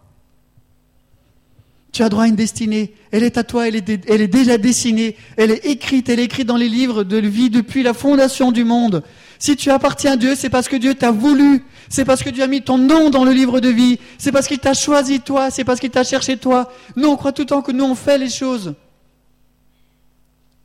Tu 1.92 2.04
as 2.04 2.10
droit 2.10 2.24
à 2.24 2.28
une 2.28 2.36
destinée. 2.36 2.94
Elle 3.12 3.24
est 3.24 3.38
à 3.38 3.44
toi, 3.44 3.68
elle 3.68 3.76
est, 3.76 3.90
elle 4.08 4.22
est 4.22 4.28
déjà 4.28 4.58
dessinée, 4.58 5.16
elle 5.36 5.52
est 5.52 5.66
écrite, 5.66 6.10
elle 6.10 6.20
est 6.20 6.26
écrite 6.26 6.48
dans 6.48 6.58
les 6.58 6.70
livres 6.70 7.04
de 7.04 7.18
vie 7.18 7.50
depuis 7.50 7.84
la 7.84 7.94
fondation 7.94 8.52
du 8.52 8.64
monde. 8.64 9.04
Si 9.40 9.56
tu 9.56 9.70
appartiens 9.72 10.14
à 10.14 10.16
Dieu, 10.18 10.36
c'est 10.36 10.50
parce 10.50 10.68
que 10.68 10.76
Dieu 10.76 10.96
t'a 10.96 11.12
voulu, 11.12 11.64
c'est 11.90 12.06
parce 12.06 12.24
que 12.24 12.30
Dieu 12.30 12.44
a 12.44 12.48
mis 12.48 12.62
ton 12.62 12.78
nom 12.78 13.10
dans 13.10 13.24
le 13.24 13.32
livre 13.32 13.60
de 13.60 13.70
vie, 13.70 14.00
c'est 14.18 14.32
parce 14.32 14.48
qu'il 14.48 14.60
t'a 14.60 14.74
choisi 14.74 15.22
toi, 15.22 15.50
c'est 15.52 15.64
parce 15.64 15.80
qu'il 15.80 15.90
t'a 15.90 16.04
cherché 16.04 16.38
toi. 16.38 16.72
Nous, 16.96 17.08
on 17.08 17.16
croit 17.16 17.32
tout 17.32 17.44
le 17.44 17.48
temps 17.48 17.62
que 17.62 17.72
nous, 17.72 17.86
on 17.86 17.96
fait 17.96 18.18
les 18.18 18.30
choses. 18.30 18.76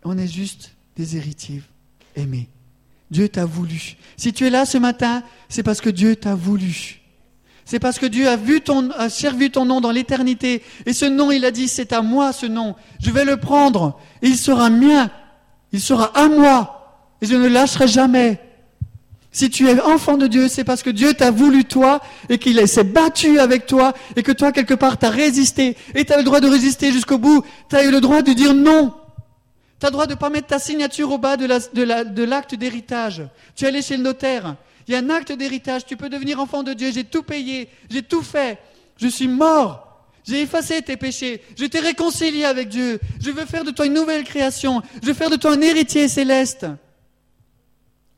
On 0.04 0.18
est 0.18 0.26
juste 0.26 0.72
des 0.96 1.16
héritiers 1.16 1.62
aimés. 2.16 2.48
Dieu 3.10 3.28
t'a 3.28 3.44
voulu. 3.44 3.96
Si 4.16 4.32
tu 4.32 4.46
es 4.46 4.50
là 4.50 4.64
ce 4.64 4.78
matin, 4.78 5.22
c'est 5.48 5.62
parce 5.62 5.80
que 5.80 5.90
Dieu 5.90 6.16
t'a 6.16 6.34
voulu. 6.34 7.00
C'est 7.64 7.78
parce 7.78 7.98
que 7.98 8.06
Dieu 8.06 8.28
a, 8.28 8.36
vu 8.36 8.60
ton, 8.60 8.90
a 8.90 9.08
servi 9.08 9.50
ton 9.50 9.64
nom 9.64 9.80
dans 9.80 9.90
l'éternité. 9.90 10.62
Et 10.86 10.92
ce 10.92 11.04
nom, 11.04 11.30
il 11.30 11.44
a 11.44 11.50
dit, 11.50 11.68
c'est 11.68 11.92
à 11.92 12.02
moi 12.02 12.32
ce 12.32 12.46
nom. 12.46 12.74
Je 13.00 13.10
vais 13.10 13.24
le 13.24 13.36
prendre. 13.36 13.98
Et 14.22 14.28
il 14.28 14.36
sera 14.36 14.70
mien. 14.70 15.10
Il 15.72 15.80
sera 15.80 16.06
à 16.18 16.28
moi. 16.28 17.06
Et 17.20 17.26
je 17.26 17.34
ne 17.36 17.46
lâcherai 17.46 17.86
jamais. 17.86 18.40
Si 19.30 19.48
tu 19.48 19.68
es 19.68 19.80
enfant 19.80 20.18
de 20.18 20.26
Dieu, 20.26 20.48
c'est 20.48 20.64
parce 20.64 20.82
que 20.82 20.90
Dieu 20.90 21.14
t'a 21.14 21.30
voulu 21.30 21.64
toi 21.64 22.02
et 22.28 22.38
qu'il 22.38 22.66
s'est 22.68 22.84
battu 22.84 23.38
avec 23.38 23.66
toi 23.66 23.94
et 24.16 24.22
que 24.22 24.32
toi, 24.32 24.52
quelque 24.52 24.74
part, 24.74 24.98
t'as 24.98 25.08
résisté. 25.08 25.76
Et 25.94 26.04
tu 26.04 26.12
as 26.12 26.18
le 26.18 26.24
droit 26.24 26.40
de 26.40 26.48
résister 26.48 26.92
jusqu'au 26.92 27.18
bout. 27.18 27.42
Tu 27.70 27.76
as 27.76 27.84
eu 27.84 27.90
le 27.90 28.00
droit 28.00 28.22
de 28.22 28.32
dire 28.32 28.52
non. 28.52 28.92
Tu 29.82 29.86
as 29.86 29.88
le 29.88 29.94
droit 29.94 30.06
de 30.06 30.12
ne 30.12 30.16
pas 30.16 30.30
mettre 30.30 30.46
ta 30.46 30.60
signature 30.60 31.10
au 31.10 31.18
bas 31.18 31.36
de 31.36 32.22
l'acte 32.22 32.54
d'héritage. 32.54 33.24
Tu 33.56 33.64
es 33.64 33.66
allé 33.66 33.82
chez 33.82 33.96
le 33.96 34.04
notaire. 34.04 34.54
Il 34.86 34.92
y 34.92 34.94
a 34.94 35.00
un 35.00 35.10
acte 35.10 35.32
d'héritage. 35.32 35.84
Tu 35.84 35.96
peux 35.96 36.08
devenir 36.08 36.38
enfant 36.38 36.62
de 36.62 36.72
Dieu. 36.72 36.92
J'ai 36.92 37.02
tout 37.02 37.24
payé. 37.24 37.68
J'ai 37.90 38.04
tout 38.04 38.22
fait. 38.22 38.60
Je 38.96 39.08
suis 39.08 39.26
mort. 39.26 40.06
J'ai 40.22 40.42
effacé 40.42 40.82
tes 40.82 40.96
péchés. 40.96 41.42
Je 41.58 41.64
t'ai 41.64 41.80
réconcilié 41.80 42.44
avec 42.44 42.68
Dieu. 42.68 43.00
Je 43.20 43.32
veux 43.32 43.44
faire 43.44 43.64
de 43.64 43.72
toi 43.72 43.86
une 43.86 43.94
nouvelle 43.94 44.22
création. 44.22 44.82
Je 45.02 45.08
veux 45.08 45.14
faire 45.14 45.30
de 45.30 45.34
toi 45.34 45.52
un 45.54 45.60
héritier 45.60 46.06
céleste. 46.06 46.64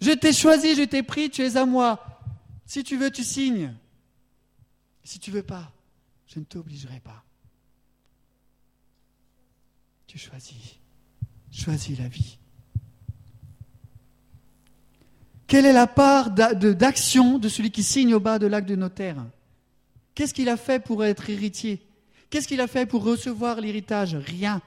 Je 0.03 0.11
t'ai 0.11 0.35
choisi, 0.35 0.75
je 0.75 0.83
t'ai 0.83 1.03
pris, 1.03 1.31
tu 1.31 1.47
es 1.47 1.57
à 1.57 1.65
moi. 1.65 2.05
Si 2.67 2.85
tu 2.85 2.99
veux, 2.99 3.11
tu 3.11 3.25
signes. 3.25 3.75
Si 5.03 5.19
tu 5.19 5.31
veux 5.31 5.43
pas, 5.43 5.73
je 6.27 6.41
ne 6.41 6.45
t'obligerai 6.45 7.01
pas. 7.01 7.25
Tu 10.07 10.19
choisis. 10.19 10.84
Choisis 11.55 11.97
la 11.99 12.09
vie. 12.09 12.37
Quelle 15.47 15.67
est 15.67 15.73
la 15.73 15.87
part 15.87 16.33
d'action 16.33 17.39
de 17.39 17.49
celui 17.49 17.71
qui 17.71 17.85
signe 17.85 18.13
au 18.13 18.19
bas 18.21 18.41
de 18.41 18.47
l'acte 18.49 18.69
de 18.69 18.75
notaire? 18.75 19.25
Qu'est-ce 20.17 20.35
qu'il 20.35 20.49
a 20.49 20.57
fait 20.57 20.81
pour 20.81 21.05
être 21.05 21.31
héritier? 21.31 21.87
Qu'est-ce 22.29 22.49
qu'il 22.49 22.61
a 22.61 22.67
fait 22.67 22.87
pour 22.87 23.05
recevoir 23.05 23.61
l'héritage? 23.61 24.17
Rien. 24.17 24.61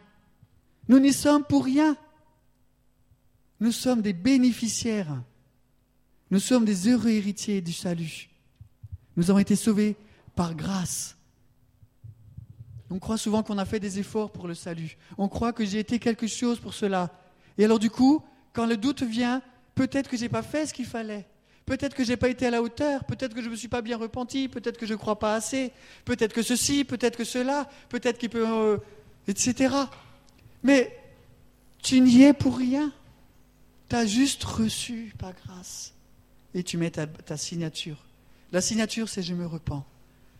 Nous 0.87 0.99
n'y 0.99 1.11
sommes 1.11 1.43
pour 1.43 1.65
rien. 1.65 1.97
Nous 3.59 3.73
sommes 3.73 4.01
des 4.01 4.13
bénéficiaires. 4.13 5.21
Nous 6.31 6.39
sommes 6.39 6.63
des 6.63 6.87
heureux 6.87 7.09
héritiers 7.09 7.59
du 7.59 7.73
salut. 7.73 8.29
Nous 9.17 9.29
avons 9.29 9.39
été 9.39 9.57
sauvés 9.57 9.97
par 10.35 10.55
grâce. 10.55 11.16
On 12.89 12.99
croit 12.99 13.17
souvent 13.17 13.43
qu'on 13.43 13.57
a 13.57 13.65
fait 13.65 13.79
des 13.79 13.99
efforts 13.99 14.31
pour 14.31 14.47
le 14.47 14.53
salut. 14.53 14.97
On 15.17 15.27
croit 15.27 15.53
que 15.53 15.65
j'ai 15.65 15.79
été 15.79 15.99
quelque 15.99 16.27
chose 16.27 16.59
pour 16.59 16.73
cela. 16.73 17.11
Et 17.57 17.65
alors 17.65 17.79
du 17.79 17.89
coup, 17.89 18.23
quand 18.53 18.65
le 18.65 18.77
doute 18.77 19.03
vient, 19.03 19.41
peut-être 19.75 20.09
que 20.09 20.17
je 20.17 20.23
n'ai 20.23 20.29
pas 20.29 20.43
fait 20.43 20.65
ce 20.65 20.73
qu'il 20.73 20.85
fallait. 20.85 21.25
Peut-être 21.65 21.95
que 21.95 22.05
je 22.05 22.11
n'ai 22.11 22.17
pas 22.17 22.29
été 22.29 22.45
à 22.47 22.51
la 22.51 22.61
hauteur, 22.61 23.03
peut-être 23.03 23.33
que 23.33 23.41
je 23.41 23.47
ne 23.47 23.51
me 23.51 23.55
suis 23.57 23.67
pas 23.67 23.81
bien 23.81 23.97
repenti, 23.97 24.47
peut-être 24.47 24.77
que 24.77 24.85
je 24.85 24.93
ne 24.93 24.97
crois 24.97 25.19
pas 25.19 25.35
assez, 25.35 25.73
peut-être 26.05 26.31
que 26.31 26.41
ceci, 26.41 26.85
peut-être 26.85 27.17
que 27.17 27.25
cela, 27.25 27.69
peut-être 27.89 28.17
qu'il 28.17 28.29
peut... 28.29 28.47
Euh, 28.47 28.77
etc. 29.27 29.75
Mais 30.63 30.97
tu 31.81 32.01
n'y 32.01 32.23
es 32.23 32.33
pour 32.33 32.57
rien. 32.57 32.91
Tu 33.89 33.95
as 33.95 34.05
juste 34.05 34.43
reçu 34.43 35.13
par 35.17 35.33
grâce. 35.33 35.93
Et 36.53 36.63
tu 36.63 36.77
mets 36.77 36.91
ta, 36.91 37.07
ta 37.07 37.37
signature. 37.37 37.97
La 38.51 38.61
signature, 38.61 39.09
c'est 39.09 39.21
je 39.21 39.33
me 39.33 39.45
repens. 39.45 39.85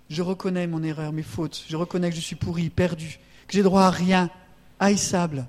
Je 0.10 0.22
reconnais 0.22 0.68
mon 0.68 0.84
erreur, 0.84 1.12
mes 1.12 1.24
fautes. 1.24 1.66
Je 1.68 1.76
reconnais 1.76 2.10
que 2.10 2.16
je 2.16 2.22
suis 2.22 2.36
pourri, 2.36 2.70
perdu, 2.70 3.20
que 3.48 3.54
j'ai 3.54 3.64
droit 3.64 3.84
à 3.84 3.90
rien, 3.90 4.30
haïssable. 4.80 5.46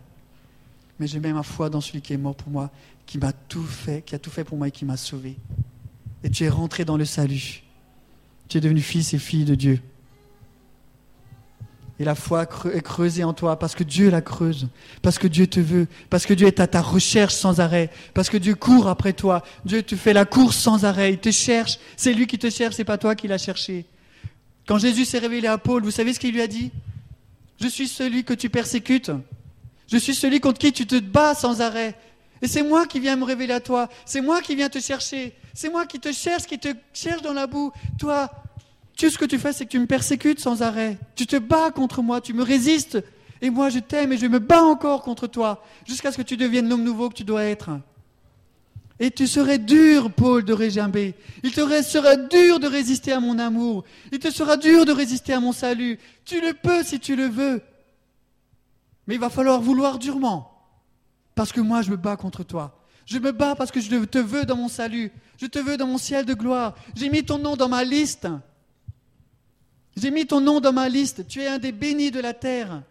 Mais 0.98 1.06
je 1.06 1.18
mets 1.18 1.32
ma 1.32 1.44
foi 1.44 1.70
dans 1.70 1.80
celui 1.80 2.02
qui 2.02 2.12
est 2.12 2.18
mort 2.18 2.34
pour 2.34 2.50
moi, 2.50 2.70
qui 3.06 3.18
m'a 3.18 3.32
tout 3.32 3.62
fait, 3.62 4.02
qui 4.02 4.14
a 4.14 4.18
tout 4.18 4.30
fait 4.30 4.44
pour 4.44 4.58
moi 4.58 4.68
et 4.68 4.70
qui 4.72 4.84
m'a 4.84 4.96
sauvé. 4.96 5.36
Et 6.24 6.30
tu 6.30 6.44
es 6.44 6.48
rentré 6.48 6.84
dans 6.84 6.96
le 6.96 7.04
salut. 7.04 7.62
Tu 8.48 8.58
es 8.58 8.60
devenu 8.60 8.80
fils 8.80 9.14
et 9.14 9.18
fille 9.18 9.44
de 9.44 9.54
Dieu. 9.54 9.80
Et 12.00 12.04
la 12.04 12.14
foi 12.14 12.46
est 12.72 12.80
creusée 12.80 13.24
en 13.24 13.32
toi 13.32 13.58
parce 13.58 13.74
que 13.74 13.82
Dieu 13.82 14.08
la 14.08 14.20
creuse, 14.20 14.68
parce 15.02 15.18
que 15.18 15.26
Dieu 15.26 15.48
te 15.48 15.58
veut, 15.58 15.88
parce 16.10 16.26
que 16.26 16.34
Dieu 16.34 16.46
est 16.46 16.60
à 16.60 16.68
ta 16.68 16.80
recherche 16.80 17.34
sans 17.34 17.58
arrêt, 17.58 17.90
parce 18.14 18.30
que 18.30 18.36
Dieu 18.36 18.54
court 18.54 18.88
après 18.88 19.12
toi. 19.12 19.42
Dieu 19.64 19.82
te 19.82 19.96
fait 19.96 20.12
la 20.12 20.24
course 20.24 20.56
sans 20.56 20.84
arrêt. 20.84 21.12
Il 21.12 21.18
te 21.18 21.30
cherche. 21.30 21.78
C'est 21.96 22.12
lui 22.12 22.26
qui 22.26 22.38
te 22.38 22.50
cherche, 22.50 22.76
c'est 22.76 22.84
pas 22.84 22.98
toi 22.98 23.14
qui 23.14 23.26
l'as 23.26 23.38
cherché. 23.38 23.84
Quand 24.68 24.76
Jésus 24.76 25.06
s'est 25.06 25.18
révélé 25.18 25.48
à 25.48 25.56
Paul, 25.56 25.82
vous 25.82 25.90
savez 25.90 26.12
ce 26.12 26.20
qu'il 26.20 26.34
lui 26.34 26.42
a 26.42 26.46
dit? 26.46 26.70
Je 27.58 27.66
suis 27.66 27.88
celui 27.88 28.22
que 28.22 28.34
tu 28.34 28.50
persécutes. 28.50 29.10
Je 29.90 29.96
suis 29.96 30.14
celui 30.14 30.40
contre 30.40 30.58
qui 30.58 30.74
tu 30.74 30.86
te 30.86 31.00
bats 31.00 31.34
sans 31.34 31.62
arrêt. 31.62 31.98
Et 32.42 32.48
c'est 32.48 32.62
moi 32.62 32.86
qui 32.86 33.00
viens 33.00 33.16
me 33.16 33.24
révéler 33.24 33.54
à 33.54 33.60
toi. 33.60 33.88
C'est 34.04 34.20
moi 34.20 34.42
qui 34.42 34.54
viens 34.54 34.68
te 34.68 34.78
chercher. 34.78 35.32
C'est 35.54 35.70
moi 35.70 35.86
qui 35.86 35.98
te 35.98 36.12
cherche, 36.12 36.42
qui 36.42 36.58
te 36.58 36.68
cherche 36.92 37.22
dans 37.22 37.32
la 37.32 37.46
boue. 37.46 37.72
Toi, 37.98 38.30
tout 38.98 39.08
ce 39.08 39.16
que 39.16 39.24
tu 39.24 39.38
fais, 39.38 39.54
c'est 39.54 39.64
que 39.64 39.70
tu 39.70 39.78
me 39.78 39.86
persécutes 39.86 40.38
sans 40.38 40.60
arrêt. 40.60 40.98
Tu 41.16 41.26
te 41.26 41.36
bats 41.36 41.70
contre 41.70 42.02
moi, 42.02 42.20
tu 42.20 42.34
me 42.34 42.42
résistes. 42.42 43.02
Et 43.40 43.48
moi, 43.48 43.70
je 43.70 43.78
t'aime 43.78 44.12
et 44.12 44.18
je 44.18 44.26
me 44.26 44.38
bats 44.38 44.64
encore 44.64 45.02
contre 45.02 45.28
toi, 45.28 45.64
jusqu'à 45.86 46.12
ce 46.12 46.18
que 46.18 46.22
tu 46.22 46.36
deviennes 46.36 46.68
l'homme 46.68 46.84
nouveau 46.84 47.08
que 47.08 47.14
tu 47.14 47.24
dois 47.24 47.44
être. 47.44 47.70
Et 49.00 49.10
tu 49.10 49.26
serais 49.26 49.58
dur, 49.58 50.10
Paul, 50.10 50.44
de 50.44 50.52
régimber. 50.52 51.14
Il 51.44 51.52
te 51.52 51.60
sera 51.82 52.16
dur 52.16 52.58
de 52.58 52.66
résister 52.66 53.12
à 53.12 53.20
mon 53.20 53.38
amour. 53.38 53.84
Il 54.10 54.18
te 54.18 54.30
sera 54.30 54.56
dur 54.56 54.84
de 54.84 54.92
résister 54.92 55.32
à 55.32 55.40
mon 55.40 55.52
salut. 55.52 55.98
Tu 56.24 56.40
le 56.40 56.52
peux 56.52 56.82
si 56.82 56.98
tu 56.98 57.14
le 57.14 57.26
veux. 57.26 57.62
Mais 59.06 59.14
il 59.14 59.20
va 59.20 59.30
falloir 59.30 59.60
vouloir 59.60 59.98
durement. 59.98 60.52
Parce 61.36 61.52
que 61.52 61.60
moi, 61.60 61.82
je 61.82 61.90
me 61.90 61.96
bats 61.96 62.16
contre 62.16 62.42
toi. 62.42 62.82
Je 63.06 63.18
me 63.18 63.30
bats 63.30 63.54
parce 63.54 63.70
que 63.70 63.80
je 63.80 63.94
te 64.04 64.18
veux 64.18 64.44
dans 64.44 64.56
mon 64.56 64.68
salut. 64.68 65.12
Je 65.40 65.46
te 65.46 65.60
veux 65.60 65.76
dans 65.76 65.86
mon 65.86 65.98
ciel 65.98 66.26
de 66.26 66.34
gloire. 66.34 66.74
J'ai 66.96 67.08
mis 67.08 67.24
ton 67.24 67.38
nom 67.38 67.54
dans 67.54 67.68
ma 67.68 67.84
liste. 67.84 68.26
J'ai 69.96 70.10
mis 70.10 70.26
ton 70.26 70.40
nom 70.40 70.58
dans 70.60 70.72
ma 70.72 70.88
liste. 70.88 71.26
Tu 71.28 71.40
es 71.40 71.46
un 71.46 71.58
des 71.58 71.72
bénis 71.72 72.10
de 72.10 72.20
la 72.20 72.34
terre. 72.34 72.82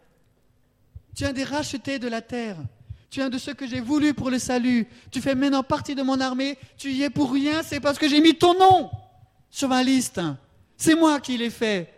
Tu 1.15 1.26
es 1.26 1.28
un 1.28 1.34
des 1.34 1.43
rachetés 1.43 2.00
de 2.00 2.08
la 2.08 2.22
terre. 2.22 2.58
Tu 3.10 3.22
es 3.22 3.24
un 3.24 3.30
de 3.30 3.38
ceux 3.38 3.54
que 3.54 3.65
j'ai 3.65 3.80
voulu 3.80 4.13
pour 4.13 4.30
le 4.30 4.39
salut. 4.39 4.88
Tu 5.12 5.22
fais 5.22 5.36
maintenant 5.36 5.63
partie 5.63 5.96
de 5.96 6.04
mon 6.04 6.20
armée. 6.20 6.58
Tu 6.78 6.91
y 6.91 7.04
es 7.04 7.10
pour 7.10 7.32
rien. 7.32 7.63
C'est 7.63 7.80
parce 7.80 7.98
que 7.98 8.08
j'ai 8.08 8.20
mis 8.20 8.36
ton 8.36 8.58
nom 8.58 8.91
sur 9.50 9.70
ma 9.70 9.84
liste. 9.84 10.22
C'est 10.76 10.96
moi 10.96 11.20
qui 11.20 11.38
l'ai 11.38 11.50
fait. 11.50 11.93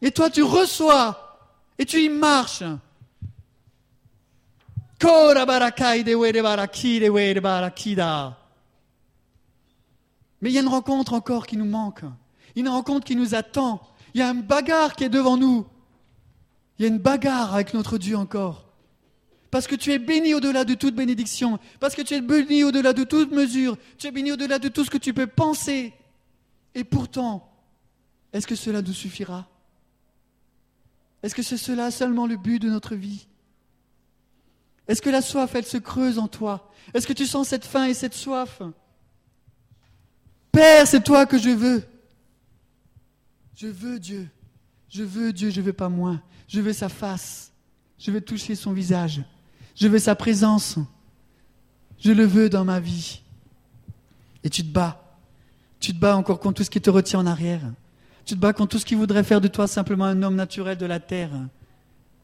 Et 0.00 0.10
toi, 0.10 0.30
tu 0.30 0.42
reçois 0.42 1.38
et 1.78 1.84
tu 1.84 2.00
y 2.00 2.08
marches. 2.08 2.62
Mais 10.40 10.50
il 10.50 10.52
y 10.52 10.58
a 10.58 10.60
une 10.60 10.68
rencontre 10.68 11.12
encore 11.12 11.46
qui 11.46 11.56
nous 11.56 11.64
manque. 11.64 12.02
Une 12.56 12.68
rencontre 12.68 13.04
qui 13.04 13.16
nous 13.16 13.34
attend. 13.34 13.80
Il 14.14 14.20
y 14.20 14.22
a 14.22 14.30
une 14.30 14.42
bagarre 14.42 14.94
qui 14.94 15.04
est 15.04 15.08
devant 15.08 15.36
nous. 15.36 15.66
Il 16.78 16.82
y 16.82 16.84
a 16.86 16.88
une 16.88 16.98
bagarre 16.98 17.54
avec 17.54 17.74
notre 17.74 17.98
Dieu 17.98 18.16
encore. 18.16 18.63
Parce 19.54 19.68
que 19.68 19.76
tu 19.76 19.92
es 19.92 20.00
béni 20.00 20.34
au-delà 20.34 20.64
de 20.64 20.74
toute 20.74 20.96
bénédiction. 20.96 21.60
Parce 21.78 21.94
que 21.94 22.02
tu 22.02 22.14
es 22.14 22.20
béni 22.20 22.64
au-delà 22.64 22.92
de 22.92 23.04
toute 23.04 23.30
mesure. 23.30 23.78
Tu 23.98 24.08
es 24.08 24.10
béni 24.10 24.32
au-delà 24.32 24.58
de 24.58 24.66
tout 24.66 24.84
ce 24.84 24.90
que 24.90 24.98
tu 24.98 25.14
peux 25.14 25.28
penser. 25.28 25.94
Et 26.74 26.82
pourtant, 26.82 27.48
est-ce 28.32 28.48
que 28.48 28.56
cela 28.56 28.82
nous 28.82 28.92
suffira? 28.92 29.48
Est-ce 31.22 31.36
que 31.36 31.44
c'est 31.44 31.56
cela 31.56 31.92
seulement 31.92 32.26
le 32.26 32.36
but 32.36 32.58
de 32.58 32.68
notre 32.68 32.96
vie? 32.96 33.28
Est-ce 34.88 35.00
que 35.00 35.08
la 35.08 35.22
soif, 35.22 35.54
elle 35.54 35.64
se 35.64 35.78
creuse 35.78 36.18
en 36.18 36.26
toi? 36.26 36.72
Est-ce 36.92 37.06
que 37.06 37.12
tu 37.12 37.24
sens 37.24 37.46
cette 37.46 37.64
faim 37.64 37.84
et 37.84 37.94
cette 37.94 38.14
soif? 38.14 38.60
Père, 40.50 40.88
c'est 40.88 41.04
toi 41.04 41.26
que 41.26 41.38
je 41.38 41.50
veux. 41.50 41.84
Je 43.54 43.68
veux 43.68 44.00
Dieu. 44.00 44.28
Je 44.88 45.04
veux 45.04 45.32
Dieu, 45.32 45.50
je 45.50 45.60
veux 45.60 45.72
pas 45.72 45.88
moins. 45.88 46.20
Je 46.48 46.60
veux 46.60 46.72
sa 46.72 46.88
face. 46.88 47.52
Je 48.00 48.10
veux 48.10 48.20
toucher 48.20 48.56
son 48.56 48.72
visage. 48.72 49.22
Je 49.74 49.88
veux 49.88 49.98
sa 49.98 50.14
présence. 50.14 50.78
Je 51.98 52.12
le 52.12 52.24
veux 52.24 52.48
dans 52.48 52.64
ma 52.64 52.80
vie. 52.80 53.22
Et 54.42 54.50
tu 54.50 54.62
te 54.62 54.68
bats. 54.68 55.00
Tu 55.80 55.92
te 55.92 55.98
bats 55.98 56.16
encore 56.16 56.38
contre 56.38 56.58
tout 56.58 56.64
ce 56.64 56.70
qui 56.70 56.80
te 56.80 56.90
retient 56.90 57.20
en 57.20 57.26
arrière. 57.26 57.62
Tu 58.24 58.34
te 58.34 58.40
bats 58.40 58.52
contre 58.52 58.72
tout 58.72 58.78
ce 58.78 58.86
qui 58.86 58.94
voudrait 58.94 59.24
faire 59.24 59.40
de 59.40 59.48
toi 59.48 59.66
simplement 59.66 60.04
un 60.04 60.22
homme 60.22 60.36
naturel 60.36 60.78
de 60.78 60.86
la 60.86 61.00
terre. 61.00 61.30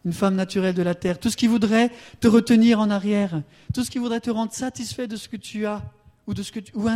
Une 0.05 0.13
femme 0.13 0.35
naturelle 0.35 0.75
de 0.75 0.83
la 0.83 0.95
terre. 0.95 1.19
Tout 1.19 1.31
ce 1.31 1.37
qui 1.37 1.47
voudrait 1.47 1.91
te 2.21 2.29
retenir 2.29 2.81
en 2.81 2.91
arrière. 2.91 3.43
Tout 3.75 3.85
ce 3.85 3.91
qui 3.91 3.99
voudrait 3.99 4.21
te 4.21 4.31
rendre 4.31 4.53
satisfait 4.53 5.09
de 5.09 5.17
ce 5.17 5.29
que 5.29 5.37
tu 5.37 5.67
as. 5.67 5.83
Ou, 6.27 6.35
de 6.35 6.43
ce 6.43 6.53
que 6.53 6.61
tu, 6.61 6.73
ou 6.77 6.87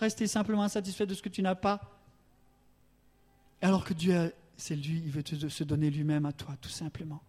rester 0.00 0.26
simplement 0.26 0.62
insatisfait 0.62 1.06
de 1.06 1.14
ce 1.14 1.22
que 1.22 1.28
tu 1.28 1.42
n'as 1.42 1.54
pas. 1.54 1.80
Alors 3.62 3.84
que 3.84 3.94
Dieu, 3.94 4.32
c'est 4.56 4.76
lui, 4.76 5.02
il 5.04 5.10
veut 5.10 5.24
se 5.48 5.64
donner 5.64 5.90
lui-même 5.90 6.26
à 6.26 6.32
toi, 6.32 6.54
tout 6.60 6.68
simplement. 6.68 7.22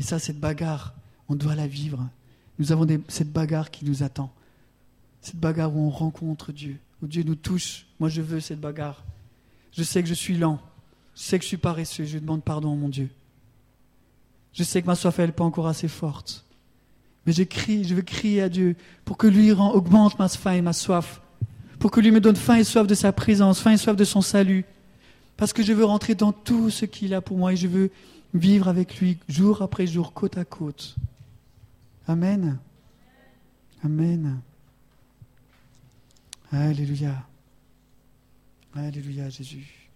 Et 0.00 0.02
ça, 0.02 0.18
cette 0.18 0.40
bagarre, 0.40 0.94
on 1.28 1.34
doit 1.34 1.54
la 1.54 1.66
vivre. 1.66 2.08
Nous 2.58 2.72
avons 2.72 2.86
cette 3.08 3.30
bagarre 3.30 3.70
qui 3.70 3.84
nous 3.84 4.02
attend. 4.02 4.32
Cette 5.20 5.36
bagarre 5.36 5.76
où 5.76 5.86
on 5.86 5.90
rencontre 5.90 6.52
Dieu, 6.52 6.78
où 7.02 7.06
Dieu 7.06 7.22
nous 7.22 7.34
touche. 7.34 7.84
Moi, 8.00 8.08
je 8.08 8.22
veux 8.22 8.40
cette 8.40 8.60
bagarre. 8.60 9.04
Je 9.72 9.82
sais 9.82 10.02
que 10.02 10.08
je 10.08 10.14
suis 10.14 10.38
lent. 10.38 10.58
Je 11.14 11.20
sais 11.20 11.38
que 11.38 11.42
je 11.42 11.48
suis 11.48 11.58
paresseux. 11.58 12.06
Je 12.06 12.18
demande 12.18 12.42
pardon, 12.42 12.74
mon 12.74 12.88
Dieu. 12.88 13.10
Je 14.54 14.64
sais 14.64 14.80
que 14.80 14.86
ma 14.86 14.94
soif, 14.94 15.18
elle 15.18 15.26
n'est 15.26 15.32
pas 15.32 15.44
encore 15.44 15.68
assez 15.68 15.86
forte. 15.86 16.46
Mais 17.26 17.34
je 17.34 17.42
crie, 17.42 17.84
je 17.84 17.94
veux 17.94 18.00
crier 18.00 18.40
à 18.40 18.48
Dieu 18.48 18.76
pour 19.04 19.18
que 19.18 19.26
lui 19.26 19.52
augmente 19.52 20.18
ma 20.18 20.30
faim 20.30 20.54
et 20.54 20.62
ma 20.62 20.72
soif 20.72 21.20
pour 21.78 21.90
que 21.90 22.00
lui 22.00 22.10
me 22.10 22.20
donne 22.20 22.36
faim 22.36 22.56
et 22.56 22.64
soif 22.64 22.86
de 22.86 22.94
sa 22.94 23.12
présence, 23.12 23.60
faim 23.60 23.72
et 23.72 23.76
soif 23.76 23.96
de 23.96 24.04
son 24.04 24.22
salut. 24.22 24.64
Parce 25.36 25.52
que 25.52 25.62
je 25.62 25.72
veux 25.74 25.84
rentrer 25.84 26.14
dans 26.14 26.32
tout 26.32 26.70
ce 26.70 26.86
qu'il 26.86 27.12
a 27.12 27.20
pour 27.20 27.36
moi 27.36 27.52
et 27.52 27.56
je 27.56 27.68
veux 27.68 27.90
vivre 28.34 28.68
avec 28.68 28.98
lui 28.98 29.18
jour 29.28 29.62
après 29.62 29.86
jour, 29.86 30.12
côte 30.12 30.38
à 30.38 30.44
côte. 30.44 30.96
Amen. 32.06 32.58
Amen. 33.84 34.40
Alléluia. 36.52 37.26
Alléluia, 38.74 39.28
Jésus. 39.28 39.88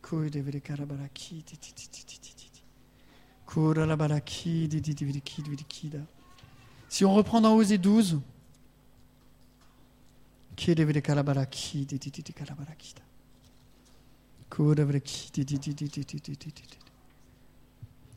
Si 6.88 7.04
on 7.04 7.14
reprend 7.14 7.40
dans 7.40 7.54
Osée 7.54 7.78
12, 7.78 8.20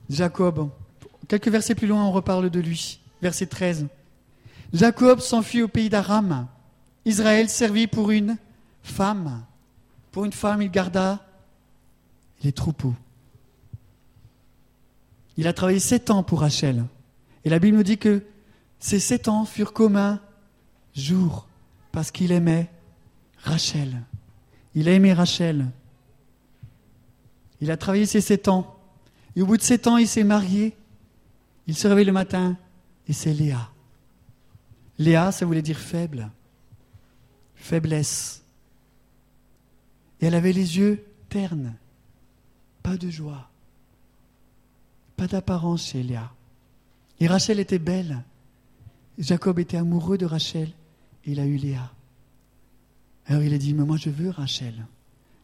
Jacob, 0.10 0.70
quelques 1.28 1.50
versets 1.50 1.76
plus 1.76 1.88
loin, 1.88 2.06
on 2.06 2.12
reparle 2.12 2.50
de 2.50 2.60
lui. 2.60 3.00
Verset 3.22 3.48
13. 3.48 3.88
Jacob 4.74 5.20
s'enfuit 5.20 5.64
au 5.64 5.68
pays 5.68 5.90
d'Aram. 5.90 6.48
Israël 7.06 7.50
servit 7.50 7.88
pour 7.88 8.12
une 8.12 8.38
femme. 8.84 9.44
Pour 10.12 10.26
une 10.26 10.34
femme, 10.34 10.62
il 10.62 10.72
garda 10.72 11.26
les 12.44 12.52
troupeaux. 12.52 12.94
Il 15.38 15.48
a 15.48 15.54
travaillé 15.54 15.80
sept 15.80 16.10
ans 16.10 16.24
pour 16.24 16.42
Rachel. 16.42 16.86
Et 17.46 17.50
la 17.50 17.60
Bible 17.60 17.78
nous 17.78 17.84
dit 17.84 17.98
que 17.98 18.24
ces 18.80 19.00
sept 19.00 19.28
ans 19.28 19.46
furent 19.46 19.74
comme 19.74 19.96
un 19.96 20.20
jour 20.96 21.48
parce 21.92 22.12
qu'il 22.12 22.32
aimait 22.32 22.70
Rachel. 23.44 24.04
Il 24.76 24.90
a 24.90 24.94
aimé 24.94 25.14
Rachel. 25.14 25.68
Il 27.62 27.72
a 27.72 27.78
travaillé 27.78 28.06
ses 28.06 28.22
sept 28.22 28.48
ans. 28.48 28.77
Et 29.38 29.42
au 29.44 29.46
bout 29.46 29.58
de 29.58 29.62
sept 29.62 29.86
ans, 29.86 29.98
il 29.98 30.08
s'est 30.08 30.24
marié. 30.24 30.76
Il 31.68 31.76
se 31.76 31.88
réveille 31.88 32.06
le 32.06 32.12
matin 32.12 32.58
et 33.08 33.14
c'est 33.14 33.34
Léa. 33.34 33.70
Léa, 34.98 35.32
ça 35.32 35.46
voulait 35.46 35.62
dire 35.62 35.78
faible, 35.78 36.32
faiblesse. 37.54 38.44
Et 40.20 40.26
elle 40.26 40.34
avait 40.34 40.54
les 40.54 40.80
yeux 40.80 41.06
ternes, 41.30 41.76
pas 42.82 42.98
de 42.98 43.12
joie, 43.12 43.48
pas 45.18 45.28
d'apparence 45.28 45.86
chez 45.90 46.02
Léa. 46.02 46.34
Et 47.20 47.28
Rachel 47.28 47.60
était 47.60 47.78
belle. 47.78 48.24
Jacob 49.20 49.60
était 49.60 49.78
amoureux 49.78 50.18
de 50.18 50.26
Rachel 50.26 50.70
et 51.26 51.34
il 51.34 51.40
a 51.40 51.46
eu 51.46 51.58
Léa. 51.58 51.92
Alors 53.28 53.44
il 53.44 53.54
a 53.54 53.60
dit, 53.60 53.76
mais 53.76 53.86
moi 53.86 53.98
je 53.98 54.10
veux 54.10 54.32
Rachel. 54.32 54.88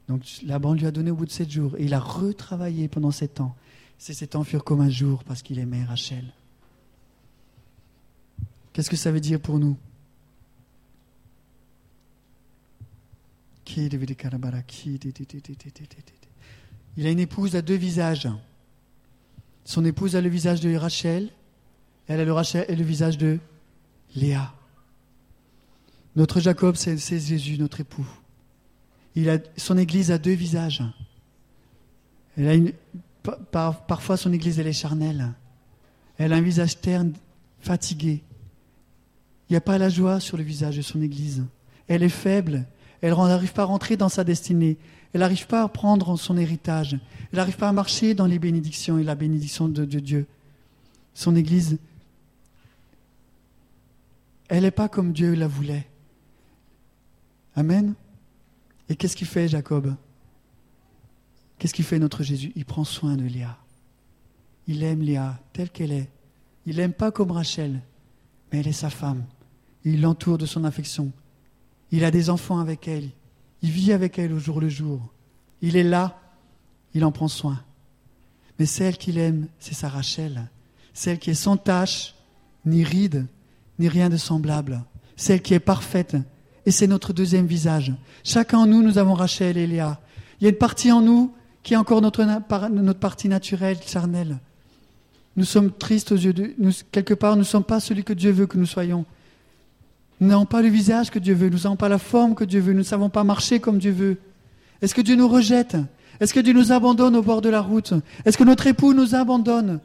Donc 0.08 0.24
Laban 0.44 0.74
lui 0.74 0.88
a 0.88 0.92
donné 0.92 1.12
au 1.12 1.16
bout 1.16 1.28
de 1.28 1.32
sept 1.32 1.52
jours 1.52 1.76
et 1.78 1.84
il 1.84 1.94
a 1.94 2.00
retravaillé 2.00 2.88
pendant 2.88 3.12
sept 3.12 3.40
ans. 3.40 3.56
Ces 4.04 4.14
sept 4.14 4.36
ans 4.36 4.44
furent 4.44 4.66
comme 4.66 4.82
un 4.82 4.90
jour 4.90 5.24
parce 5.24 5.42
qu'il 5.42 5.60
aimait 5.60 5.86
Rachel. 5.86 6.26
Qu'est-ce 8.74 8.90
que 8.90 8.98
ça 8.98 9.14
veut 9.14 9.22
dire 9.22 9.40
pour 9.40 9.60
nous? 9.60 9.78
Il 13.78 13.88
a 17.08 17.12
une 17.12 17.20
épouse 17.20 17.56
à 17.56 17.62
deux 17.62 17.76
visages. 17.76 18.28
Son 19.64 19.86
épouse 19.86 20.18
a 20.18 20.22
le 20.22 20.28
visage 20.28 20.60
de 20.60 20.76
Rachel, 20.76 21.30
elle 22.08 22.20
a 22.20 22.26
le, 22.26 22.34
Rachel, 22.34 22.66
et 22.68 22.76
le 22.76 22.84
visage 22.84 23.18
de 23.18 23.40
Léa. 24.18 24.54
Notre 26.18 26.42
Jacob, 26.42 26.76
c'est 26.76 26.98
Jésus, 26.98 27.58
notre 27.58 27.80
époux. 27.80 28.06
Il 29.16 29.30
a, 29.30 29.38
son 29.56 29.78
église 29.78 30.12
a 30.12 30.18
deux 30.18 30.34
visages. 30.34 30.84
Elle 32.36 32.50
a 32.50 32.54
une, 32.56 32.74
parfois, 33.52 34.18
son 34.18 34.34
église, 34.34 34.60
elle 34.60 34.68
est 34.68 34.74
charnelle. 34.74 35.34
Elle 36.18 36.34
a 36.34 36.38
un 36.38 36.42
visage 36.42 36.80
terne, 36.80 37.14
fatigué. 37.60 38.22
Il 39.50 39.54
n'y 39.54 39.58
a 39.58 39.62
pas 39.62 39.78
la 39.78 39.90
joie 39.90 40.20
sur 40.20 40.38
le 40.38 40.44
visage 40.44 40.78
de 40.78 40.82
son 40.82 41.02
église. 41.02 41.44
Elle 41.88 42.04
est 42.04 42.10
faible. 42.10 42.66
Elle 43.02 43.14
n'arrive 43.14 43.54
pas 43.54 43.64
à 43.64 43.66
rentrer 43.66 43.98
dans 43.98 44.10
sa 44.10 44.24
destinée. 44.24 44.78
Elle 45.14 45.20
n'arrive 45.20 45.48
pas 45.48 45.64
à 45.64 45.68
prendre 45.68 46.18
son 46.18 46.38
héritage. 46.38 47.00
Elle 47.32 47.38
n'arrive 47.38 47.58
pas 47.58 47.70
à 47.70 47.74
marcher 47.74 48.14
dans 48.14 48.26
les 48.26 48.40
bénédictions 48.40 48.98
et 48.98 49.04
la 49.04 49.16
bénédiction 49.16 49.68
de, 49.68 49.86
de 49.86 50.00
Dieu. 50.00 50.26
Son 51.14 51.36
église, 51.36 51.78
elle 54.50 54.64
n'est 54.64 54.72
pas 54.72 54.90
comme 54.90 55.14
Dieu 55.14 55.34
la 55.34 55.48
voulait. 55.48 55.88
Amen. 57.56 57.94
Et 58.90 58.96
qu'est-ce 58.96 59.16
qu'il 59.16 59.28
fait 59.28 59.48
Jacob? 59.48 59.96
Qu'est-ce 61.64 61.74
qu'il 61.74 61.86
fait 61.86 61.98
notre 61.98 62.24
Jésus? 62.24 62.52
Il 62.58 62.66
prend 62.66 62.84
soin 62.84 63.16
de 63.16 63.24
Léa. 63.24 63.58
Il 64.68 64.84
aime 64.84 65.02
Léa 65.02 65.40
telle 65.54 65.70
qu'elle 65.70 65.94
est. 65.94 66.10
Il 66.66 66.76
l'aime 66.76 66.92
pas 66.92 67.10
comme 67.10 67.32
Rachel, 67.32 67.80
mais 68.52 68.60
elle 68.60 68.68
est 68.68 68.74
sa 68.74 68.90
femme. 68.90 69.24
Il 69.86 70.02
l'entoure 70.02 70.38
de 70.38 70.46
son 70.46 70.66
affection. 70.66 71.14
Il 71.92 72.04
a 72.04 72.12
des 72.12 72.30
enfants 72.30 72.60
avec 72.60 72.90
elle. 72.90 73.12
Il 73.62 73.70
vit 73.70 73.94
avec 73.94 74.20
elle 74.20 74.34
au 74.34 74.40
jour 74.40 74.60
le 74.60 74.68
jour. 74.68 75.00
Il 75.62 75.78
est 75.78 75.84
là. 75.84 76.20
Il 76.96 77.06
en 77.06 77.14
prend 77.14 77.30
soin. 77.30 77.64
Mais 78.60 78.66
celle 78.66 78.98
qu'il 78.98 79.18
aime, 79.18 79.48
c'est 79.58 79.74
sa 79.74 79.88
Rachel. 79.88 80.50
Celle 80.94 81.18
qui 81.18 81.30
est 81.30 81.34
sans 81.34 81.56
tache, 81.56 82.14
ni 82.66 82.84
ride, 82.84 83.26
ni 83.80 83.88
rien 83.88 84.10
de 84.10 84.18
semblable. 84.18 84.84
Celle 85.16 85.42
qui 85.42 85.54
est 85.54 85.62
parfaite, 85.62 86.18
et 86.66 86.72
c'est 86.72 86.88
notre 86.88 87.14
deuxième 87.14 87.48
visage. 87.48 87.94
Chacun 88.26 88.58
en 88.58 88.66
nous, 88.66 88.84
nous 88.84 88.98
avons 88.98 89.14
Rachel 89.14 89.58
et 89.58 89.66
Léa. 89.66 90.02
Il 90.42 90.44
y 90.44 90.48
a 90.48 90.50
une 90.50 90.58
partie 90.58 90.92
en 90.92 91.00
nous 91.00 91.34
qui 91.64 91.74
est 91.74 91.78
encore 91.78 92.02
notre, 92.02 92.24
notre 92.70 93.00
partie 93.00 93.30
naturelle, 93.30 93.78
charnelle. 93.86 94.38
Nous 95.36 95.46
sommes 95.46 95.72
tristes 95.72 96.12
aux 96.12 96.18
yeux 96.18 96.34
de... 96.34 96.54
Nous, 96.60 96.72
quelque 96.92 97.14
part, 97.14 97.34
nous 97.34 97.40
ne 97.40 97.48
sommes 97.48 97.64
pas 97.64 97.80
celui 97.80 98.04
que 98.04 98.14
Dieu 98.14 98.32
veut 98.32 98.46
que 98.46 98.58
nous 98.58 98.66
soyons. 98.66 99.06
Nous 100.20 100.28
n'avons 100.28 100.46
pas 100.46 100.62
le 100.62 100.68
visage 100.68 101.10
que 101.10 101.20
Dieu 101.20 101.34
veut, 101.34 101.50
nous 101.50 101.58
n'avons 101.58 101.76
pas 101.76 101.90
la 101.90 101.98
forme 101.98 102.36
que 102.36 102.44
Dieu 102.44 102.60
veut, 102.60 102.74
nous 102.74 102.80
ne 102.80 102.84
savons 102.84 103.10
pas 103.10 103.24
marcher 103.24 103.60
comme 103.60 103.80
Dieu 103.80 103.92
veut. 103.92 104.18
Est-ce 104.82 104.94
que 104.94 105.02
Dieu 105.02 105.16
nous 105.16 105.28
rejette? 105.28 105.76
Est-ce 106.20 106.34
que 106.34 106.40
Dieu 106.40 106.54
nous 106.54 106.72
abandonne 106.72 107.16
au 107.16 107.24
bord 107.24 107.42
de 107.42 107.50
la 107.50 107.62
route? 107.62 107.94
Est-ce 108.24 108.38
que 108.38 108.44
notre 108.44 108.68
époux 108.68 108.94
nous 108.94 109.16
abandonne? 109.16 109.80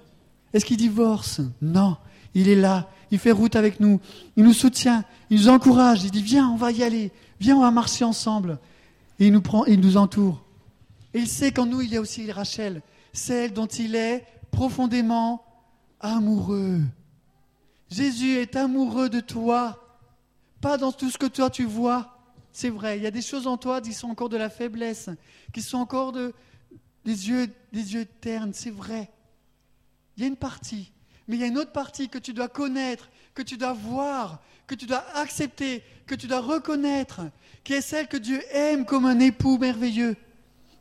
Est-ce 0.53 0.65
qu'il 0.65 0.77
divorce? 0.77 1.41
Non, 1.63 1.97
il 2.35 2.49
est 2.49 2.57
là, 2.57 2.91
il 3.11 3.19
fait 3.19 3.33
route 3.33 3.57
avec 3.57 3.81
nous, 3.81 4.01
il 4.37 4.45
nous 4.45 4.53
soutient, 4.53 5.05
il 5.31 5.39
nous 5.39 5.49
encourage, 5.49 6.05
il 6.05 6.11
dit 6.11 6.23
viens, 6.23 6.49
on 6.49 6.57
va 6.57 6.73
y 6.73 6.83
aller, 6.83 7.11
viens, 7.41 7.57
on 7.57 7.63
va 7.63 7.71
marcher 7.71 8.05
ensemble. 8.05 8.59
Et 9.19 9.29
il 9.29 9.33
nous 9.33 9.41
prend, 9.41 9.65
il 9.65 9.81
nous 9.81 9.97
entoure. 9.97 10.45
Il 11.15 11.29
sait 11.29 11.53
qu'en 11.53 11.67
nous, 11.67 11.81
il 11.81 11.91
y 11.91 11.97
a 11.97 12.01
aussi 12.01 12.31
Rachel, 12.31 12.83
celle 13.13 13.53
dont 13.53 13.67
il 13.67 13.95
est 13.95 14.27
profondément 14.51 15.45
amoureux. 16.01 16.81
Jésus 17.91 18.37
est 18.37 18.57
amoureux 18.57 19.09
de 19.09 19.21
toi, 19.21 19.99
pas 20.61 20.77
dans 20.77 20.93
tout 20.93 21.11
ce 21.11 21.19
que 21.19 21.27
toi 21.27 21.51
tu 21.51 21.65
vois. 21.65 22.15
C'est 22.53 22.71
vrai, 22.71 22.99
il 22.99 23.03
y 23.03 23.07
a 23.07 23.11
des 23.11 23.23
choses 23.23 23.47
en 23.47 23.57
toi 23.57 23.81
qui 23.81 23.93
sont 23.93 24.09
encore 24.09 24.29
de 24.29 24.37
la 24.37 24.51
faiblesse, 24.51 25.11
qui 25.53 25.63
sont 25.63 25.79
encore 25.79 26.13
de, 26.13 26.35
des, 27.05 27.29
yeux, 27.29 27.49
des 27.73 27.95
yeux 27.95 28.05
ternes, 28.05 28.53
c'est 28.53 28.71
vrai. 28.71 29.11
Il 30.17 30.23
y 30.23 30.25
a 30.25 30.29
une 30.29 30.37
partie, 30.37 30.93
mais 31.27 31.37
il 31.37 31.41
y 31.41 31.45
a 31.45 31.47
une 31.47 31.59
autre 31.59 31.73
partie 31.73 32.09
que 32.09 32.19
tu 32.19 32.33
dois 32.33 32.49
connaître, 32.49 33.09
que 33.35 33.43
tu 33.43 33.57
dois 33.57 33.73
voir, 33.73 34.43
que 34.67 34.75
tu 34.75 34.87
dois 34.87 35.05
accepter, 35.15 35.83
que 36.07 36.15
tu 36.15 36.27
dois 36.27 36.41
reconnaître, 36.41 37.23
qui 37.65 37.75
est 37.75 37.81
celle 37.81 38.09
que 38.09 38.17
Dieu 38.17 38.43
aime 38.51 38.85
comme 38.85 39.07
un 39.07 39.21
époux 39.21 39.59
merveilleux. 39.59 40.17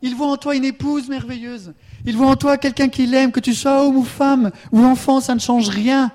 Il 0.02 0.16
voit 0.16 0.28
en 0.28 0.38
toi 0.38 0.56
une 0.56 0.66
épouse 0.66 1.10
merveilleuse. 1.10 1.74
Il 2.06 2.16
voit 2.16 2.28
en 2.28 2.36
toi 2.36 2.58
quelqu'un 2.58 2.90
qu'il 2.90 3.14
aime, 3.14 3.32
que 3.32 3.40
tu 3.40 3.54
sois 3.54 3.84
homme 3.84 3.98
ou 3.98 4.04
femme 4.04 4.52
ou 4.72 4.84
enfant, 4.84 5.20
ça 5.20 5.34
ne 5.36 5.40
change 5.40 5.70
rien. 5.70 6.12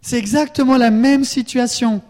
C'est 0.00 0.18
exactement 0.18 0.76
la 0.76 0.90
même 0.90 1.24
situation. 1.24 2.00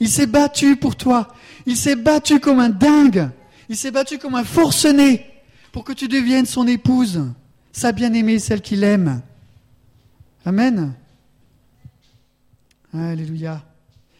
Il 0.00 0.08
s'est 0.08 0.26
battu 0.26 0.76
pour 0.76 0.96
toi. 0.96 1.28
Il 1.66 1.76
s'est 1.76 1.96
battu 1.96 2.40
comme 2.40 2.58
un 2.58 2.70
dingue. 2.70 3.30
Il 3.68 3.76
s'est 3.76 3.90
battu 3.90 4.18
comme 4.18 4.34
un 4.34 4.44
forcené 4.44 5.26
pour 5.70 5.84
que 5.84 5.92
tu 5.92 6.08
deviennes 6.08 6.46
son 6.46 6.66
épouse 6.66 7.22
sa 7.72 7.92
bien-aimée, 7.92 8.38
celle 8.38 8.60
qu'il 8.60 8.84
aime. 8.84 9.22
Amen. 10.44 10.94
Alléluia. 12.92 13.62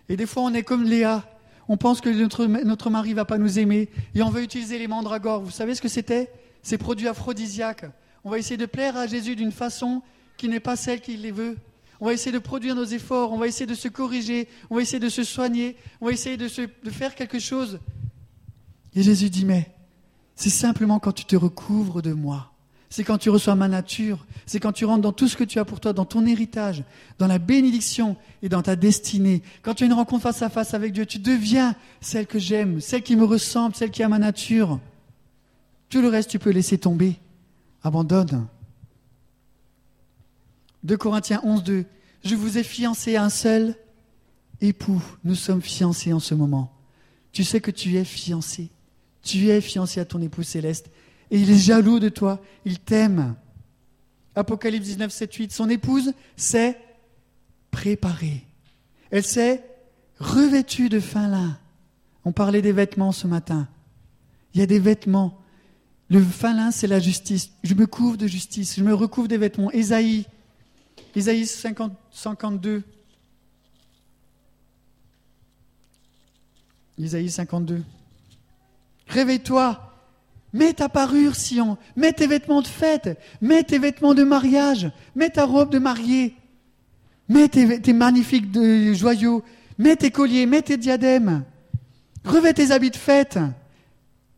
Et 0.08 0.16
des 0.16 0.26
fois, 0.26 0.44
on 0.44 0.54
est 0.54 0.62
comme 0.62 0.84
Léa. 0.84 1.24
On 1.70 1.76
pense 1.76 2.00
que 2.00 2.08
notre, 2.08 2.46
notre 2.46 2.90
mari 2.90 3.14
va 3.14 3.24
pas 3.24 3.38
nous 3.38 3.60
aimer 3.60 3.90
et 4.16 4.22
on 4.22 4.28
veut 4.28 4.42
utiliser 4.42 4.76
les 4.76 4.88
mandragores. 4.88 5.40
Vous 5.40 5.52
savez 5.52 5.76
ce 5.76 5.80
que 5.80 5.86
c'était? 5.86 6.28
Ces 6.62 6.78
produits 6.78 7.06
aphrodisiaques. 7.06 7.84
On 8.24 8.30
va 8.30 8.40
essayer 8.40 8.56
de 8.56 8.66
plaire 8.66 8.96
à 8.96 9.06
Jésus 9.06 9.36
d'une 9.36 9.52
façon 9.52 10.02
qui 10.36 10.48
n'est 10.48 10.58
pas 10.58 10.74
celle 10.74 11.00
qu'il 11.00 11.22
les 11.22 11.30
veut. 11.30 11.56
On 12.00 12.06
va 12.06 12.12
essayer 12.12 12.32
de 12.32 12.40
produire 12.40 12.74
nos 12.74 12.84
efforts, 12.84 13.32
on 13.32 13.38
va 13.38 13.46
essayer 13.46 13.66
de 13.66 13.76
se 13.76 13.86
corriger, 13.86 14.48
on 14.68 14.74
va 14.74 14.82
essayer 14.82 14.98
de 14.98 15.08
se 15.08 15.22
soigner, 15.22 15.76
on 16.00 16.06
va 16.06 16.12
essayer 16.12 16.36
de 16.36 16.48
faire 16.90 17.14
quelque 17.14 17.38
chose. 17.38 17.78
Et 18.96 19.04
Jésus 19.04 19.30
dit, 19.30 19.44
mais 19.44 19.70
c'est 20.34 20.50
simplement 20.50 20.98
quand 20.98 21.12
tu 21.12 21.24
te 21.24 21.36
recouvres 21.36 22.02
de 22.02 22.12
moi 22.12 22.52
c'est 22.90 23.04
quand 23.04 23.18
tu 23.18 23.30
reçois 23.30 23.54
ma 23.54 23.68
nature, 23.68 24.26
c'est 24.46 24.58
quand 24.58 24.72
tu 24.72 24.84
rentres 24.84 25.02
dans 25.02 25.12
tout 25.12 25.28
ce 25.28 25.36
que 25.36 25.44
tu 25.44 25.60
as 25.60 25.64
pour 25.64 25.78
toi, 25.78 25.92
dans 25.92 26.04
ton 26.04 26.26
héritage, 26.26 26.82
dans 27.18 27.28
la 27.28 27.38
bénédiction 27.38 28.16
et 28.42 28.48
dans 28.48 28.62
ta 28.62 28.74
destinée. 28.74 29.42
Quand 29.62 29.74
tu 29.74 29.84
as 29.84 29.86
une 29.86 29.92
rencontre 29.92 30.24
face 30.24 30.42
à 30.42 30.50
face 30.50 30.74
avec 30.74 30.92
Dieu, 30.92 31.06
tu 31.06 31.20
deviens 31.20 31.76
celle 32.00 32.26
que 32.26 32.40
j'aime, 32.40 32.80
celle 32.80 33.02
qui 33.02 33.14
me 33.14 33.24
ressemble, 33.24 33.76
celle 33.76 33.92
qui 33.92 34.02
a 34.02 34.08
ma 34.08 34.18
nature. 34.18 34.80
Tout 35.88 36.02
le 36.02 36.08
reste, 36.08 36.30
tu 36.30 36.40
peux 36.40 36.50
laisser 36.50 36.78
tomber. 36.78 37.16
Abandonne. 37.84 38.48
2 40.82 40.96
Corinthiens 40.96 41.40
11, 41.44 41.62
2. 41.62 41.84
Je 42.24 42.34
vous 42.34 42.58
ai 42.58 42.64
fiancé 42.64 43.14
à 43.14 43.22
un 43.22 43.30
seul 43.30 43.76
époux. 44.60 45.02
Nous 45.22 45.36
sommes 45.36 45.62
fiancés 45.62 46.12
en 46.12 46.20
ce 46.20 46.34
moment. 46.34 46.72
Tu 47.30 47.44
sais 47.44 47.60
que 47.60 47.70
tu 47.70 47.96
es 47.96 48.04
fiancé. 48.04 48.68
Tu 49.22 49.48
es 49.50 49.60
fiancé 49.60 50.00
à 50.00 50.04
ton 50.04 50.20
époux 50.20 50.42
céleste 50.42 50.90
et 51.30 51.38
il 51.38 51.50
est 51.50 51.58
jaloux 51.58 52.00
de 52.00 52.08
toi, 52.08 52.40
il 52.64 52.78
t'aime. 52.78 53.36
Apocalypse 54.34 54.86
19, 54.86 55.12
7, 55.12 55.34
8. 55.34 55.52
Son 55.52 55.68
épouse 55.68 56.12
s'est 56.36 56.78
préparée. 57.70 58.44
Elle 59.10 59.24
s'est 59.24 59.64
revêtue 60.18 60.88
de 60.88 61.00
fin 61.00 61.28
lin. 61.28 61.58
On 62.24 62.32
parlait 62.32 62.62
des 62.62 62.72
vêtements 62.72 63.12
ce 63.12 63.26
matin. 63.26 63.68
Il 64.54 64.60
y 64.60 64.62
a 64.62 64.66
des 64.66 64.78
vêtements. 64.78 65.40
Le 66.08 66.22
fin 66.22 66.54
lin, 66.54 66.70
c'est 66.70 66.86
la 66.86 66.98
justice. 66.98 67.50
Je 67.62 67.74
me 67.74 67.86
couvre 67.86 68.16
de 68.16 68.26
justice. 68.26 68.76
Je 68.76 68.82
me 68.82 68.94
recouvre 68.94 69.28
des 69.28 69.38
vêtements. 69.38 69.70
Ésaïe, 69.70 70.26
Ésaïe 71.14 71.46
50, 71.46 71.92
52. 72.10 72.82
Ésaïe 76.98 77.30
52. 77.30 77.82
Réveille-toi, 79.06 79.89
Mets 80.52 80.74
ta 80.74 80.88
parure, 80.88 81.36
Sion. 81.36 81.78
Mets 81.96 82.12
tes 82.12 82.26
vêtements 82.26 82.62
de 82.62 82.66
fête. 82.66 83.18
Mets 83.40 83.64
tes 83.64 83.78
vêtements 83.78 84.14
de 84.14 84.24
mariage. 84.24 84.90
Mets 85.14 85.30
ta 85.30 85.44
robe 85.44 85.70
de 85.70 85.78
mariée. 85.78 86.34
Mets 87.28 87.48
tes, 87.48 87.92
magnifiques 87.92 88.52
joyaux. 88.94 89.44
Mets 89.78 89.96
tes 89.96 90.10
colliers. 90.10 90.46
Mets 90.46 90.62
tes 90.62 90.76
diadèmes. 90.76 91.44
Revêt 92.24 92.52
tes 92.52 92.72
habits 92.72 92.90
de 92.90 92.96
fête. 92.96 93.38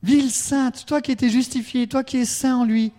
Ville 0.03 0.31
sainte, 0.31 0.85
toi 0.85 1.01
qui 1.01 1.13
étais 1.13 1.31
justifié, 1.31 1.87
toi 1.87 2.03
qui 2.03 2.19
es 2.19 2.25
saint 2.25 2.57
en 2.57 2.65
lui. 2.65 2.93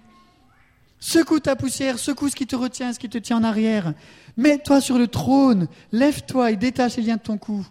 Secoue 1.00 1.42
ta 1.42 1.58
poussière, 1.58 2.00
secoue 2.00 2.30
ce 2.30 2.36
qui 2.36 2.48
te 2.48 2.56
retient, 2.56 2.94
ce 2.94 3.00
qui 3.00 3.10
te 3.10 3.18
tient 3.18 3.38
en 3.38 3.44
arrière. 3.44 3.94
Mets-toi 4.38 4.80
sur 4.80 4.98
le 4.98 5.08
trône, 5.08 5.68
lève-toi 5.92 6.52
et 6.52 6.56
détache 6.56 6.96
les 6.96 7.04
liens 7.04 7.18
de 7.18 7.22
ton 7.22 7.38
cou. 7.38 7.66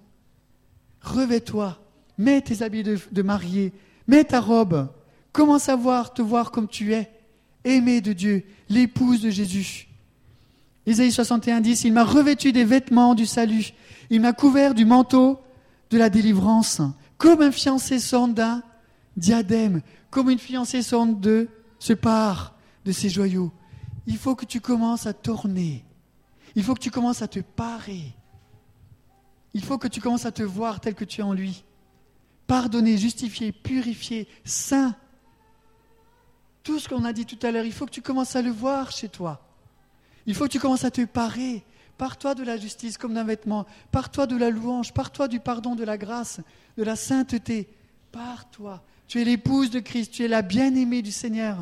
Revêt-toi, 1.00 1.82
mets 2.18 2.42
tes 2.42 2.62
habits 2.62 2.82
de 2.82 3.22
mariée, 3.22 3.72
mets 4.06 4.24
ta 4.24 4.38
robe. 4.38 4.88
Commence 5.32 5.68
à 5.68 5.76
te 6.14 6.22
voir 6.22 6.50
comme 6.50 6.68
tu 6.68 6.92
es, 6.92 7.10
aimé 7.64 8.00
de 8.00 8.12
Dieu, 8.12 8.44
l'épouse 8.68 9.22
de 9.22 9.30
Jésus? 9.30 9.88
Isaïe 10.86 11.12
61 11.12 11.60
dit, 11.60 11.72
il 11.72 11.92
m'a 11.92 12.04
revêtu 12.04 12.52
des 12.52 12.64
vêtements 12.64 13.14
du 13.14 13.24
salut, 13.24 13.72
il 14.10 14.20
m'a 14.20 14.32
couvert 14.32 14.74
du 14.74 14.84
manteau 14.84 15.40
de 15.90 15.98
la 15.98 16.10
délivrance, 16.10 16.82
comme 17.18 17.40
un 17.40 17.52
fiancé 17.52 17.98
s'orne 17.98 18.34
d'un 18.34 18.62
diadème, 19.16 19.80
comme 20.10 20.28
une 20.28 20.38
fiancée 20.38 20.82
s'orne 20.82 21.20
de 21.20 21.48
ce 21.78 21.92
part 21.92 22.54
de 22.84 22.92
ces 22.92 23.08
joyaux. 23.08 23.52
Il 24.06 24.16
faut 24.16 24.34
que 24.34 24.44
tu 24.44 24.60
commences 24.60 25.06
à 25.06 25.12
tourner. 25.12 25.84
Il 26.54 26.62
faut 26.62 26.74
que 26.74 26.80
tu 26.80 26.90
commences 26.90 27.22
à 27.22 27.28
te 27.28 27.40
parer. 27.40 28.12
Il 29.54 29.62
faut 29.64 29.78
que 29.78 29.88
tu 29.88 30.00
commences 30.00 30.26
à 30.26 30.32
te 30.32 30.42
voir 30.42 30.80
tel 30.80 30.94
que 30.94 31.04
tu 31.04 31.20
es 31.20 31.24
en 31.24 31.32
lui. 31.32 31.62
Pardonné, 32.46 32.98
justifié, 32.98 33.52
purifié, 33.52 34.26
saint. 34.44 34.96
Tout 36.62 36.78
ce 36.78 36.88
qu'on 36.88 37.04
a 37.04 37.12
dit 37.12 37.26
tout 37.26 37.38
à 37.44 37.50
l'heure, 37.50 37.64
il 37.64 37.72
faut 37.72 37.86
que 37.86 37.90
tu 37.90 38.02
commences 38.02 38.36
à 38.36 38.42
le 38.42 38.50
voir 38.50 38.92
chez 38.92 39.08
toi. 39.08 39.40
Il 40.26 40.34
faut 40.34 40.44
que 40.44 40.50
tu 40.50 40.60
commences 40.60 40.84
à 40.84 40.90
te 40.90 41.04
parer. 41.04 41.64
Pars-toi 41.98 42.34
de 42.34 42.44
la 42.44 42.56
justice 42.56 42.98
comme 42.98 43.14
d'un 43.14 43.24
vêtement. 43.24 43.66
Pars-toi 43.90 44.26
de 44.26 44.36
la 44.36 44.50
louange. 44.50 44.92
Pars-toi 44.92 45.28
du 45.28 45.40
pardon, 45.40 45.74
de 45.74 45.84
la 45.84 45.98
grâce, 45.98 46.40
de 46.76 46.84
la 46.84 46.96
sainteté. 46.96 47.68
Pars-toi. 48.12 48.82
Tu 49.08 49.20
es 49.20 49.24
l'épouse 49.24 49.70
de 49.70 49.80
Christ. 49.80 50.12
Tu 50.12 50.24
es 50.24 50.28
la 50.28 50.42
bien-aimée 50.42 51.02
du 51.02 51.12
Seigneur. 51.12 51.58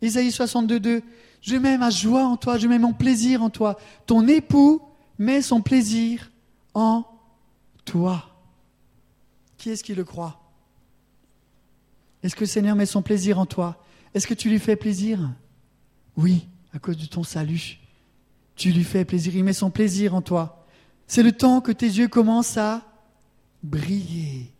Isaïe 0.00 0.32
62, 0.32 1.02
Je 1.40 1.56
mets 1.56 1.78
ma 1.78 1.90
joie 1.90 2.24
en 2.24 2.36
toi, 2.36 2.58
je 2.58 2.66
mets 2.66 2.78
mon 2.78 2.92
plaisir 2.92 3.42
en 3.42 3.50
toi. 3.50 3.78
Ton 4.06 4.26
époux 4.26 4.82
met 5.18 5.42
son 5.42 5.60
plaisir 5.60 6.30
en 6.74 7.04
toi. 7.84 8.28
Qui 9.58 9.70
est-ce 9.70 9.84
qui 9.84 9.94
le 9.94 10.04
croit? 10.04 10.41
Est-ce 12.22 12.34
que 12.34 12.40
le 12.40 12.46
Seigneur 12.46 12.76
met 12.76 12.86
son 12.86 13.02
plaisir 13.02 13.38
en 13.38 13.46
toi? 13.46 13.84
Est-ce 14.14 14.26
que 14.26 14.34
tu 14.34 14.48
lui 14.48 14.58
fais 14.58 14.76
plaisir? 14.76 15.30
Oui, 16.16 16.46
à 16.72 16.78
cause 16.78 16.96
de 16.96 17.06
ton 17.06 17.24
salut. 17.24 17.78
Tu 18.54 18.70
lui 18.70 18.84
fais 18.84 19.04
plaisir, 19.04 19.34
il 19.34 19.44
met 19.44 19.52
son 19.52 19.70
plaisir 19.70 20.14
en 20.14 20.22
toi. 20.22 20.66
C'est 21.06 21.22
le 21.22 21.32
temps 21.32 21.60
que 21.60 21.72
tes 21.72 21.86
yeux 21.86 22.08
commencent 22.08 22.56
à 22.56 22.82
briller 23.62 24.52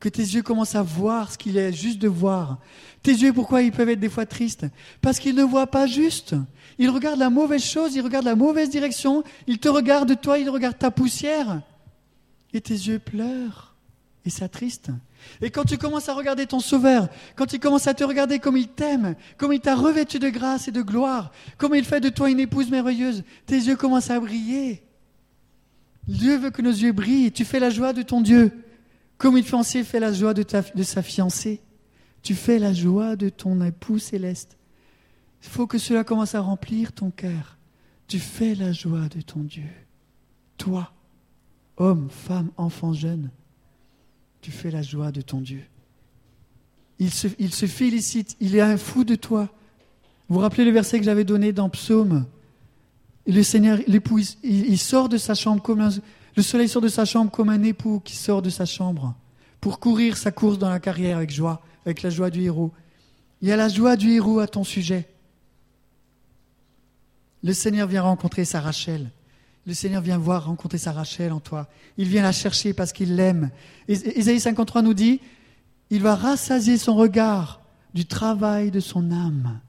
que 0.00 0.08
tes 0.08 0.22
yeux 0.22 0.42
commencent 0.42 0.74
à 0.74 0.82
voir 0.82 1.30
ce 1.30 1.38
qu'il 1.38 1.58
est 1.58 1.72
juste 1.72 1.98
de 1.98 2.08
voir. 2.08 2.58
Tes 3.02 3.12
yeux, 3.12 3.34
pourquoi 3.34 3.62
ils 3.62 3.70
peuvent 3.70 3.90
être 3.90 4.00
des 4.00 4.08
fois 4.08 4.24
tristes? 4.24 4.66
Parce 5.02 5.18
qu'ils 5.18 5.36
ne 5.36 5.44
voient 5.44 5.66
pas 5.66 5.86
juste. 5.86 6.34
Ils 6.78 6.88
regardent 6.88 7.18
la 7.18 7.30
mauvaise 7.30 7.62
chose, 7.62 7.94
ils 7.94 8.00
regardent 8.00 8.24
la 8.24 8.34
mauvaise 8.34 8.70
direction, 8.70 9.22
ils 9.46 9.58
te 9.58 9.68
regardent 9.68 10.18
toi, 10.18 10.38
ils 10.38 10.48
regardent 10.48 10.78
ta 10.78 10.90
poussière. 10.90 11.60
Et 12.54 12.62
tes 12.62 12.74
yeux 12.74 12.98
pleurent 12.98 13.74
et 14.24 14.30
s'attristent. 14.30 14.90
Et 15.40 15.50
quand 15.50 15.64
tu 15.64 15.78
commences 15.78 16.08
à 16.08 16.14
regarder 16.14 16.46
ton 16.46 16.60
Sauveur, 16.60 17.08
quand 17.36 17.52
il 17.52 17.60
commence 17.60 17.86
à 17.86 17.94
te 17.94 18.04
regarder 18.04 18.38
comme 18.38 18.56
il 18.56 18.68
t'aime, 18.68 19.14
comme 19.36 19.52
il 19.52 19.60
t'a 19.60 19.74
revêtu 19.74 20.18
de 20.18 20.28
grâce 20.28 20.68
et 20.68 20.72
de 20.72 20.82
gloire, 20.82 21.32
comme 21.58 21.74
il 21.74 21.84
fait 21.84 22.00
de 22.00 22.08
toi 22.08 22.30
une 22.30 22.40
épouse 22.40 22.70
merveilleuse, 22.70 23.24
tes 23.46 23.56
yeux 23.56 23.76
commencent 23.76 24.10
à 24.10 24.20
briller. 24.20 24.82
Dieu 26.06 26.36
veut 26.38 26.50
que 26.50 26.62
nos 26.62 26.70
yeux 26.70 26.92
brillent. 26.92 27.32
Tu 27.32 27.44
fais 27.44 27.60
la 27.60 27.70
joie 27.70 27.92
de 27.92 28.02
ton 28.02 28.20
Dieu. 28.20 28.52
Comme 29.18 29.36
une 29.36 29.44
fiancée 29.44 29.84
fait 29.84 30.00
la 30.00 30.12
joie 30.12 30.34
de, 30.34 30.44
de 30.74 30.82
sa 30.82 31.02
fiancée, 31.02 31.60
tu 32.22 32.34
fais 32.34 32.58
la 32.58 32.72
joie 32.72 33.16
de 33.16 33.28
ton 33.28 33.62
époux 33.62 33.98
céleste. 33.98 34.56
Il 35.42 35.48
faut 35.48 35.66
que 35.66 35.78
cela 35.78 36.04
commence 36.04 36.34
à 36.34 36.40
remplir 36.40 36.92
ton 36.92 37.10
cœur. 37.10 37.58
Tu 38.08 38.18
fais 38.18 38.54
la 38.54 38.72
joie 38.72 39.08
de 39.08 39.20
ton 39.20 39.40
Dieu. 39.40 39.68
Toi, 40.58 40.92
homme, 41.76 42.08
femme, 42.10 42.50
enfant, 42.56 42.92
jeune, 42.92 43.30
tu 44.40 44.50
fais 44.50 44.70
la 44.70 44.82
joie 44.82 45.12
de 45.12 45.20
ton 45.20 45.40
Dieu. 45.40 45.62
Il 46.98 47.10
se, 47.10 47.66
félicite, 47.66 48.36
il 48.40 48.56
est 48.56 48.60
un 48.60 48.76
fou 48.76 49.04
de 49.04 49.14
toi. 49.14 49.48
Vous 50.28 50.34
vous 50.34 50.40
rappelez 50.40 50.66
le 50.66 50.70
verset 50.70 50.98
que 50.98 51.04
j'avais 51.04 51.24
donné 51.24 51.52
dans 51.52 51.70
Psaume? 51.70 52.26
Le 53.26 53.42
Seigneur, 53.42 53.78
l'époux, 53.86 54.20
il, 54.42 54.78
sort 54.78 55.08
de 55.08 55.16
sa 55.16 55.34
chambre 55.34 55.62
comme 55.62 55.80
un, 55.80 55.90
le 56.36 56.42
soleil 56.42 56.68
sort 56.68 56.82
de 56.82 56.88
sa 56.88 57.06
chambre 57.06 57.30
comme 57.30 57.48
un 57.48 57.62
époux 57.62 58.00
qui 58.04 58.16
sort 58.16 58.42
de 58.42 58.50
sa 58.50 58.66
chambre 58.66 59.14
pour 59.60 59.80
courir 59.80 60.16
sa 60.16 60.30
course 60.30 60.58
dans 60.58 60.68
la 60.68 60.80
carrière 60.80 61.16
avec 61.16 61.30
joie, 61.30 61.62
avec 61.86 62.02
la 62.02 62.10
joie 62.10 62.30
du 62.30 62.42
héros. 62.42 62.72
Il 63.40 63.48
y 63.48 63.52
a 63.52 63.56
la 63.56 63.68
joie 63.68 63.96
du 63.96 64.10
héros 64.12 64.40
à 64.40 64.46
ton 64.46 64.64
sujet. 64.64 65.08
Le 67.42 67.54
Seigneur 67.54 67.88
vient 67.88 68.02
rencontrer 68.02 68.44
sa 68.44 68.60
Rachel. 68.60 69.10
Le 69.66 69.74
Seigneur 69.74 70.02
vient 70.02 70.18
voir 70.18 70.46
rencontrer 70.46 70.78
sa 70.78 70.92
Rachel 70.92 71.32
en 71.32 71.40
toi. 71.40 71.68
Il 71.98 72.08
vient 72.08 72.22
la 72.22 72.32
chercher 72.32 72.72
parce 72.72 72.92
qu'il 72.92 73.16
l'aime. 73.16 73.50
Isaïe 73.88 74.40
53 74.40 74.82
nous 74.82 74.94
dit, 74.94 75.20
il 75.90 76.02
va 76.02 76.14
rassasier 76.14 76.78
son 76.78 76.94
regard 76.94 77.60
du 77.94 78.06
travail 78.06 78.70
de 78.70 78.80
son 78.80 79.10
âme. 79.10 79.60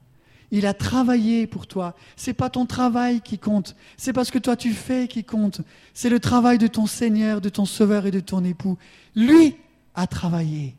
Il 0.50 0.66
a 0.66 0.74
travaillé 0.74 1.46
pour 1.46 1.66
toi. 1.66 1.96
C'est 2.14 2.34
pas 2.34 2.50
ton 2.50 2.66
travail 2.66 3.22
qui 3.22 3.38
compte. 3.38 3.74
C'est 3.96 4.12
pas 4.12 4.24
ce 4.24 4.32
que 4.32 4.38
toi 4.38 4.54
tu 4.54 4.72
fais 4.72 5.08
qui 5.08 5.24
compte. 5.24 5.62
C'est 5.94 6.10
le 6.10 6.20
travail 6.20 6.58
de 6.58 6.66
ton 6.66 6.86
Seigneur, 6.86 7.40
de 7.40 7.48
ton 7.48 7.64
Sauveur 7.64 8.06
et 8.06 8.10
de 8.10 8.20
ton 8.20 8.44
époux. 8.44 8.76
Lui 9.16 9.56
a 9.94 10.06
travaillé. 10.06 10.76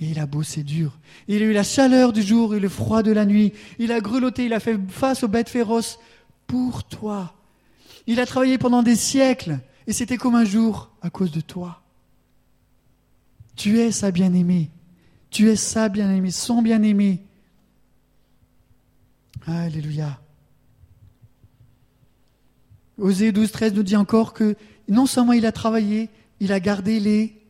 Et 0.00 0.10
il 0.10 0.18
a 0.18 0.26
bossé 0.26 0.62
dur. 0.62 0.98
Il 1.28 1.42
a 1.42 1.46
eu 1.46 1.52
la 1.52 1.62
chaleur 1.62 2.12
du 2.12 2.22
jour 2.22 2.54
et 2.54 2.60
le 2.60 2.68
froid 2.68 3.02
de 3.02 3.12
la 3.12 3.26
nuit. 3.26 3.52
Il 3.78 3.90
a 3.90 4.00
grelotté, 4.00 4.46
il 4.46 4.52
a 4.52 4.60
fait 4.60 4.78
face 4.88 5.22
aux 5.22 5.28
bêtes 5.28 5.48
féroces 5.48 5.98
pour 6.46 6.84
toi. 6.84 7.34
Il 8.06 8.20
a 8.20 8.26
travaillé 8.26 8.58
pendant 8.58 8.82
des 8.82 8.96
siècles 8.96 9.60
et 9.86 9.92
c'était 9.92 10.16
comme 10.16 10.34
un 10.34 10.44
jour 10.44 10.90
à 11.02 11.10
cause 11.10 11.32
de 11.32 11.40
toi. 11.40 11.82
Tu 13.56 13.78
es 13.78 13.92
sa 13.92 14.10
bien-aimée. 14.10 14.70
Tu 15.30 15.48
es 15.48 15.56
sa 15.56 15.88
bien-aimée, 15.88 16.30
son 16.30 16.62
bien-aimé. 16.62 17.22
Alléluia. 19.46 20.20
Osée 22.98 23.32
12, 23.32 23.50
13 23.50 23.74
nous 23.74 23.82
dit 23.82 23.96
encore 23.96 24.34
que 24.34 24.56
non 24.88 25.06
seulement 25.06 25.32
il 25.32 25.46
a 25.46 25.52
travaillé, 25.52 26.10
il 26.40 26.52
a 26.52 26.60
gardé 26.60 27.00
les 27.00 27.40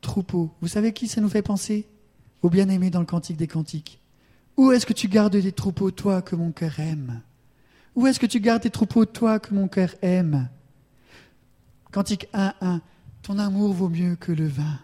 troupeaux. 0.00 0.50
Vous 0.60 0.68
savez 0.68 0.92
qui 0.92 1.08
ça 1.08 1.20
nous 1.20 1.28
fait 1.28 1.42
penser? 1.42 1.86
Au 2.42 2.50
bien-aimé 2.50 2.90
dans 2.90 3.00
le 3.00 3.06
Cantique 3.06 3.36
des 3.36 3.48
Cantiques. 3.48 4.00
Où 4.56 4.70
est-ce 4.70 4.86
que 4.86 4.92
tu 4.92 5.08
gardes 5.08 5.34
les 5.34 5.52
troupeaux, 5.52 5.90
toi, 5.90 6.22
que 6.22 6.36
mon 6.36 6.52
cœur 6.52 6.78
aime? 6.78 7.22
Où 7.98 8.06
est-ce 8.06 8.20
que 8.20 8.26
tu 8.26 8.38
gardes 8.38 8.62
tes 8.62 8.70
troupeaux, 8.70 9.06
toi, 9.06 9.40
que 9.40 9.52
mon 9.52 9.66
cœur 9.66 9.92
aime? 10.02 10.48
Cantique 11.90 12.28
1, 12.32 12.54
1. 12.60 12.80
Ton 13.22 13.40
amour 13.40 13.72
vaut 13.72 13.88
mieux 13.88 14.14
que 14.14 14.30
le 14.30 14.46
vin. 14.46 14.78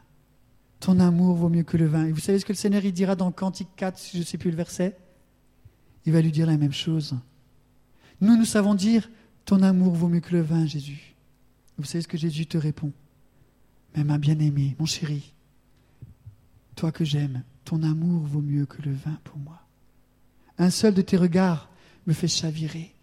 Ton 0.81 0.99
amour 0.99 1.37
vaut 1.37 1.49
mieux 1.49 1.63
que 1.63 1.77
le 1.77 1.87
vin. 1.87 2.07
Et 2.07 2.11
vous 2.11 2.19
savez 2.19 2.41
ce 2.41 2.45
que 2.45 2.53
le 2.53 2.57
Seigneur 2.57 2.85
il 2.85 2.93
dira 2.93 3.15
dans 3.15 3.31
Cantique 3.31 3.69
4, 3.77 3.97
si 3.97 4.17
je 4.17 4.23
ne 4.23 4.27
sais 4.27 4.37
plus 4.37 4.51
le 4.51 4.57
verset? 4.57 4.99
Il 6.05 6.13
va 6.13 6.23
lui 6.23 6.33
dire 6.33 6.49
la 6.49 6.57
même 6.57 6.73
chose. 6.73 7.15
Nous, 8.21 8.37
nous 8.37 8.45
savons 8.45 8.75
dire, 8.75 9.09
ton 9.45 9.63
amour 9.63 9.95
vaut 9.95 10.09
mieux 10.09 10.19
que 10.19 10.33
le 10.33 10.43
vin, 10.43 10.67
Jésus. 10.67 11.15
Vous 11.79 11.85
savez 11.85 12.03
ce 12.03 12.09
que 12.09 12.19
Jésus 12.19 12.47
te 12.47 12.59
répond? 12.59 12.93
Mais 13.95 14.03
ma 14.03 14.19
bien-aimée, 14.19 14.75
mon 14.81 14.87
chéri, 14.87 15.35
toi 16.75 16.91
que 16.91 17.05
j'aime, 17.05 17.45
ton 17.65 17.85
amour 17.85 18.23
vaut 18.23 18.43
mieux 18.43 18.67
que 18.67 18.83
le 18.83 18.93
vin 18.93 19.21
pour 19.23 19.39
moi. 19.39 19.61
Un 20.59 20.71
seul 20.71 20.95
de 20.95 21.03
tes 21.03 21.17
regards 21.17 21.71
me 22.09 22.13
fait 22.13 22.27
chavirer. 22.27 22.94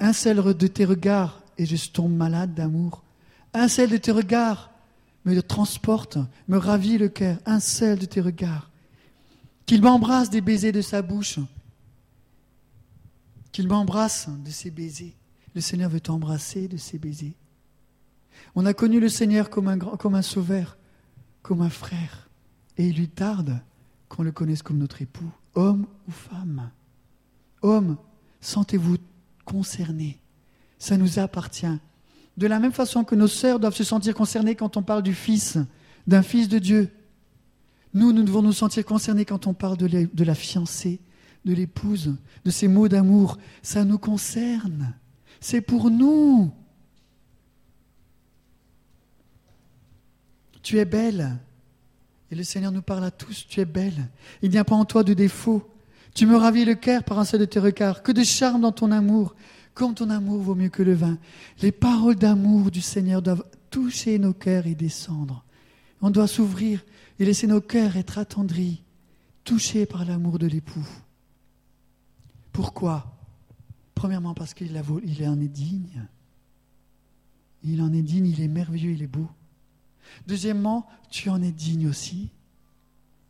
Un 0.00 0.12
seul 0.12 0.54
de 0.54 0.66
tes 0.66 0.84
regards 0.84 1.42
et 1.56 1.66
je 1.66 1.90
tombe 1.90 2.14
malade 2.14 2.54
d'amour. 2.54 3.02
Un 3.54 3.68
seul 3.68 3.90
de 3.90 3.96
tes 3.96 4.12
regards 4.12 4.70
me 5.24 5.40
transporte, 5.40 6.18
me 6.46 6.56
ravit 6.56 6.98
le 6.98 7.08
cœur. 7.08 7.38
Un 7.44 7.60
seul 7.60 7.98
de 7.98 8.06
tes 8.06 8.20
regards. 8.20 8.70
Qu'il 9.66 9.82
m'embrasse 9.82 10.30
des 10.30 10.40
baisers 10.40 10.72
de 10.72 10.80
sa 10.80 11.02
bouche 11.02 11.38
qu'il 13.58 13.66
m'embrasse 13.66 14.28
de 14.28 14.50
ses 14.50 14.70
baisers. 14.70 15.16
Le 15.56 15.60
Seigneur 15.60 15.90
veut 15.90 15.98
t'embrasser 15.98 16.68
de 16.68 16.76
ses 16.76 16.96
baisers. 16.96 17.34
On 18.54 18.66
a 18.66 18.72
connu 18.72 19.00
le 19.00 19.08
Seigneur 19.08 19.50
comme 19.50 19.66
un, 19.66 19.76
grand, 19.76 19.96
comme 19.96 20.14
un 20.14 20.22
sauveur, 20.22 20.78
comme 21.42 21.62
un 21.62 21.68
frère. 21.68 22.28
Et 22.76 22.86
il 22.86 22.96
lui 22.96 23.08
tarde 23.08 23.60
qu'on 24.08 24.22
le 24.22 24.30
connaisse 24.30 24.62
comme 24.62 24.78
notre 24.78 25.02
époux, 25.02 25.30
homme 25.56 25.88
ou 26.06 26.12
femme. 26.12 26.70
Homme, 27.62 27.96
sentez-vous 28.40 28.98
concerné. 29.48 30.20
Ça 30.78 30.96
nous 30.96 31.18
appartient. 31.18 31.78
De 32.36 32.46
la 32.46 32.60
même 32.60 32.72
façon 32.72 33.02
que 33.02 33.14
nos 33.14 33.26
sœurs 33.26 33.58
doivent 33.58 33.74
se 33.74 33.82
sentir 33.82 34.14
concernées 34.14 34.54
quand 34.54 34.76
on 34.76 34.82
parle 34.82 35.02
du 35.02 35.14
Fils, 35.14 35.58
d'un 36.06 36.22
Fils 36.22 36.48
de 36.48 36.58
Dieu. 36.58 36.90
Nous, 37.94 38.12
nous 38.12 38.22
devons 38.22 38.42
nous 38.42 38.52
sentir 38.52 38.84
concernés 38.84 39.24
quand 39.24 39.46
on 39.46 39.54
parle 39.54 39.78
de 39.78 40.24
la 40.24 40.34
fiancée, 40.34 41.00
de 41.44 41.54
l'épouse, 41.54 42.16
de 42.44 42.50
ces 42.50 42.68
mots 42.68 42.88
d'amour, 42.88 43.38
ça 43.62 43.84
nous 43.84 43.98
concerne. 43.98 44.94
C'est 45.40 45.62
pour 45.62 45.90
nous. 45.90 46.52
Tu 50.62 50.78
es 50.78 50.84
belle. 50.84 51.38
Et 52.30 52.34
le 52.34 52.44
Seigneur 52.44 52.70
nous 52.70 52.82
parle 52.82 53.04
à 53.04 53.10
tous, 53.10 53.46
tu 53.48 53.60
es 53.60 53.64
belle. 53.64 54.08
Il 54.42 54.50
n'y 54.50 54.58
a 54.58 54.64
pas 54.64 54.74
en 54.74 54.84
toi 54.84 55.02
de 55.02 55.14
défaut. 55.14 55.66
Tu 56.18 56.26
me 56.26 56.34
ravis 56.34 56.64
le 56.64 56.74
cœur 56.74 57.04
par 57.04 57.20
un 57.20 57.24
seul 57.24 57.38
de 57.38 57.44
tes 57.44 57.60
regards. 57.60 58.02
Que 58.02 58.10
de 58.10 58.24
charme 58.24 58.62
dans 58.62 58.72
ton 58.72 58.90
amour. 58.90 59.36
Comme 59.72 59.94
ton 59.94 60.10
amour 60.10 60.42
vaut 60.42 60.56
mieux 60.56 60.68
que 60.68 60.82
le 60.82 60.92
vin. 60.92 61.16
Les 61.62 61.70
paroles 61.70 62.16
d'amour 62.16 62.72
du 62.72 62.80
Seigneur 62.80 63.22
doivent 63.22 63.44
toucher 63.70 64.18
nos 64.18 64.32
cœurs 64.32 64.66
et 64.66 64.74
descendre. 64.74 65.44
On 66.00 66.10
doit 66.10 66.26
s'ouvrir 66.26 66.84
et 67.20 67.24
laisser 67.24 67.46
nos 67.46 67.60
cœurs 67.60 67.96
être 67.96 68.18
attendris, 68.18 68.82
touchés 69.44 69.86
par 69.86 70.04
l'amour 70.04 70.40
de 70.40 70.48
l'époux. 70.48 70.88
Pourquoi? 72.50 73.16
Premièrement 73.94 74.34
parce 74.34 74.54
qu'il 74.54 74.76
en 74.76 75.40
est 75.40 75.46
digne. 75.46 76.04
Il 77.62 77.80
en 77.80 77.92
est 77.92 78.02
digne, 78.02 78.26
il 78.26 78.40
est 78.40 78.48
merveilleux, 78.48 78.90
il 78.90 79.04
est 79.04 79.06
beau. 79.06 79.28
Deuxièmement, 80.26 80.88
tu 81.10 81.30
en 81.30 81.40
es 81.40 81.52
digne 81.52 81.86
aussi, 81.86 82.30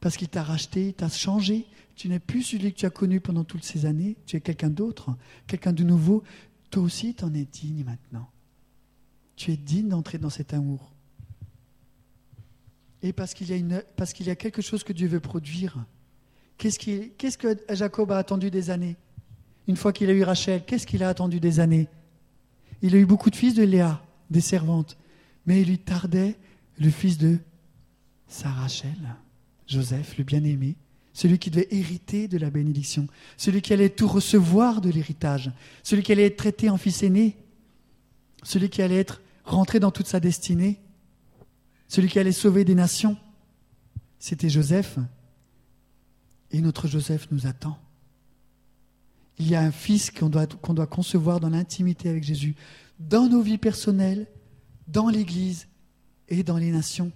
parce 0.01 0.17
qu'il 0.17 0.29
t'a 0.29 0.43
racheté, 0.43 0.87
il 0.87 0.95
t'a 0.95 1.11
changé. 1.11 1.67
Tu 1.99 2.09
n'es 2.09 2.21
plus 2.21 2.45
celui 2.45 2.73
que 2.73 2.79
tu 2.79 2.87
as 2.87 2.91
connu 2.91 3.21
pendant 3.21 3.43
toutes 3.43 3.65
ces 3.65 3.85
années, 3.85 4.17
tu 4.25 4.37
es 4.37 4.41
quelqu'un 4.41 4.71
d'autre, 4.71 5.17
quelqu'un 5.49 5.73
de 5.73 5.83
nouveau. 5.83 6.23
Toi 6.71 6.85
aussi, 6.85 7.13
tu 7.13 7.25
en 7.25 7.35
es 7.35 7.45
digne 7.45 7.83
maintenant. 7.83 8.31
Tu 9.35 9.51
es 9.51 9.57
digne 9.57 9.89
d'entrer 9.89 10.17
dans 10.17 10.31
cet 10.31 10.55
amour. 10.55 10.93
Et 13.03 13.13
parce 13.13 13.35
qu'il 13.35 13.49
y, 13.49 13.53
a 13.53 13.57
une, 13.57 13.83
parce 13.97 14.13
qu'il 14.13 14.29
y 14.29 14.31
a 14.31 14.37
quelque 14.37 14.63
chose 14.63 14.85
que 14.85 14.93
Dieu 14.93 15.09
veut 15.09 15.19
produire. 15.19 15.85
Qu'est-ce, 16.57 16.79
qu'est-ce 16.79 17.37
que 17.37 17.59
Jacob 17.71 18.13
a 18.13 18.19
attendu 18.19 18.53
des 18.53 18.71
années? 18.71 18.97
Une 19.67 19.77
fois 19.77 19.93
qu'il 19.93 20.09
a 20.09 20.13
eu 20.13 20.23
Rachel, 20.23 20.65
qu'est-ce 20.65 20.87
qu'il 20.87 21.03
a 21.03 21.09
attendu 21.09 21.41
des 21.41 21.59
années? 21.59 21.89
Il 22.81 22.95
a 22.95 22.99
eu 22.99 23.07
beaucoup 23.07 23.31
de 23.31 23.37
fils 23.37 23.55
de 23.55 23.65
Léa, 23.65 24.01
des 24.31 24.41
servantes, 24.41 24.97
mais 25.47 25.63
il 25.63 25.67
lui 25.67 25.79
tardait 25.79 26.37
le 26.79 26.91
fils 26.91 27.19
de 27.19 27.39
sa 28.29 28.51
Rachel, 28.51 29.17
Joseph, 29.67 30.17
le 30.17 30.23
bien-aimé, 30.23 30.77
celui 31.19 31.41
qui 31.41 31.51
devait 31.51 31.67
hériter 31.73 32.29
de 32.29 32.39
la 32.39 32.49
bénédiction, 32.49 33.09
celui 33.37 33.61
qui 33.61 33.73
allait 33.73 33.89
tout 33.89 34.07
recevoir 34.07 34.81
de 34.81 34.89
l'héritage, 34.89 35.51
celui 35.83 36.05
qui 36.05 36.13
allait 36.13 36.27
être 36.27 36.37
traité 36.37 36.71
en 36.71 36.77
fils 36.77 37.03
aîné, 37.03 37.37
celui 38.45 38.69
qui 38.69 38.83
allait 38.83 39.01
être 39.01 39.21
rentré 39.43 39.81
dans 39.81 39.91
toute 39.91 40.07
sa 40.07 40.21
destinée, 40.21 40.79
celui 41.89 42.09
qui 42.09 42.21
allait 42.21 42.31
sauver 42.31 42.65
des 42.65 42.77
nations. 42.77 43.17
C'était 44.21 44.49
Joseph. 44.49 45.01
Et 46.53 46.61
notre 46.61 46.87
Joseph 46.87 47.27
nous 47.33 47.49
attend. 47.49 47.77
Il 49.41 49.49
y 49.49 49.57
a 49.57 49.61
un 49.61 49.73
fils 49.73 50.13
qu'on 50.13 50.29
doit, 50.29 50.47
concevoir 50.87 51.41
dans 51.41 51.51
l'intimité 51.51 52.09
avec 52.09 52.23
Jésus, 52.23 52.55
dans 53.01 53.29
nos 53.29 53.43
vies 53.43 53.59
personnelles, 53.59 54.29
dans 54.87 55.09
l'Église 55.09 55.67
et 56.29 56.45
dans 56.45 56.59
les 56.59 56.71
nations. 56.71 57.11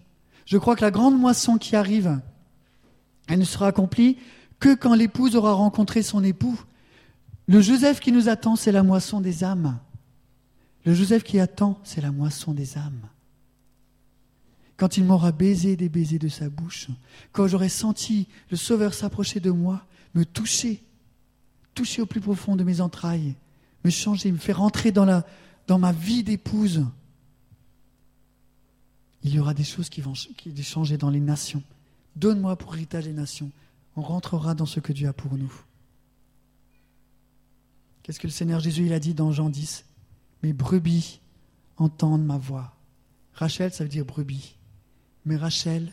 Je 0.44 0.58
crois 0.58 0.74
que 0.74 0.84
la 0.84 0.90
grande 0.90 1.16
moisson 1.16 1.56
qui 1.56 1.76
arrive, 1.76 2.20
elle 3.28 3.38
ne 3.38 3.44
sera 3.44 3.68
accomplie 3.68 4.16
que 4.60 4.74
quand 4.74 4.94
l'épouse 4.94 5.36
aura 5.36 5.52
rencontré 5.52 6.02
son 6.02 6.22
époux. 6.22 6.58
Le 7.48 7.60
Joseph 7.60 8.00
qui 8.00 8.12
nous 8.12 8.28
attend, 8.28 8.56
c'est 8.56 8.72
la 8.72 8.82
moisson 8.82 9.20
des 9.20 9.42
âmes. 9.42 9.78
Le 10.84 10.94
Joseph 10.94 11.24
qui 11.24 11.40
attend, 11.40 11.78
c'est 11.84 12.00
la 12.00 12.12
moisson 12.12 12.52
des 12.52 12.78
âmes. 12.78 13.08
Quand 14.76 14.96
il 14.96 15.04
m'aura 15.04 15.32
baisé 15.32 15.76
des 15.76 15.88
baisers 15.88 16.18
de 16.18 16.28
sa 16.28 16.48
bouche, 16.48 16.88
quand 17.32 17.46
j'aurai 17.46 17.68
senti 17.68 18.26
le 18.50 18.56
Sauveur 18.56 18.94
s'approcher 18.94 19.40
de 19.40 19.50
moi, 19.50 19.84
me 20.14 20.24
toucher, 20.24 20.82
toucher 21.74 22.02
au 22.02 22.06
plus 22.06 22.20
profond 22.20 22.56
de 22.56 22.64
mes 22.64 22.80
entrailles, 22.80 23.34
me 23.84 23.90
changer, 23.90 24.30
me 24.32 24.38
faire 24.38 24.62
entrer 24.62 24.92
dans, 24.92 25.24
ma 25.78 25.92
vie 25.92 26.22
d'épouse, 26.22 26.84
il 29.24 29.34
y 29.34 29.38
aura 29.38 29.54
des 29.54 29.64
choses 29.64 29.88
qui 29.88 30.00
vont 30.00 30.14
changer 30.62 30.96
dans 30.96 31.10
les 31.10 31.20
nations. 31.20 31.62
Donne-moi 32.16 32.56
pour 32.56 32.74
héritage 32.74 33.06
les 33.06 33.12
nations. 33.12 33.50
On 33.96 34.02
rentrera 34.02 34.54
dans 34.54 34.66
ce 34.66 34.80
que 34.80 34.92
Dieu 34.92 35.08
a 35.08 35.12
pour 35.12 35.36
nous. 35.36 35.52
Qu'est-ce 38.02 38.18
que 38.18 38.26
le 38.26 38.32
Seigneur 38.32 38.60
Jésus 38.60 38.92
a 38.92 38.98
dit 38.98 39.14
dans 39.14 39.32
Jean 39.32 39.48
10 39.48 39.84
Mes 40.42 40.52
brebis 40.52 41.20
entendent 41.76 42.24
ma 42.24 42.38
voix. 42.38 42.74
Rachel, 43.34 43.72
ça 43.72 43.84
veut 43.84 43.90
dire 43.90 44.04
brebis. 44.04 44.56
Mais 45.24 45.36
Rachel 45.36 45.92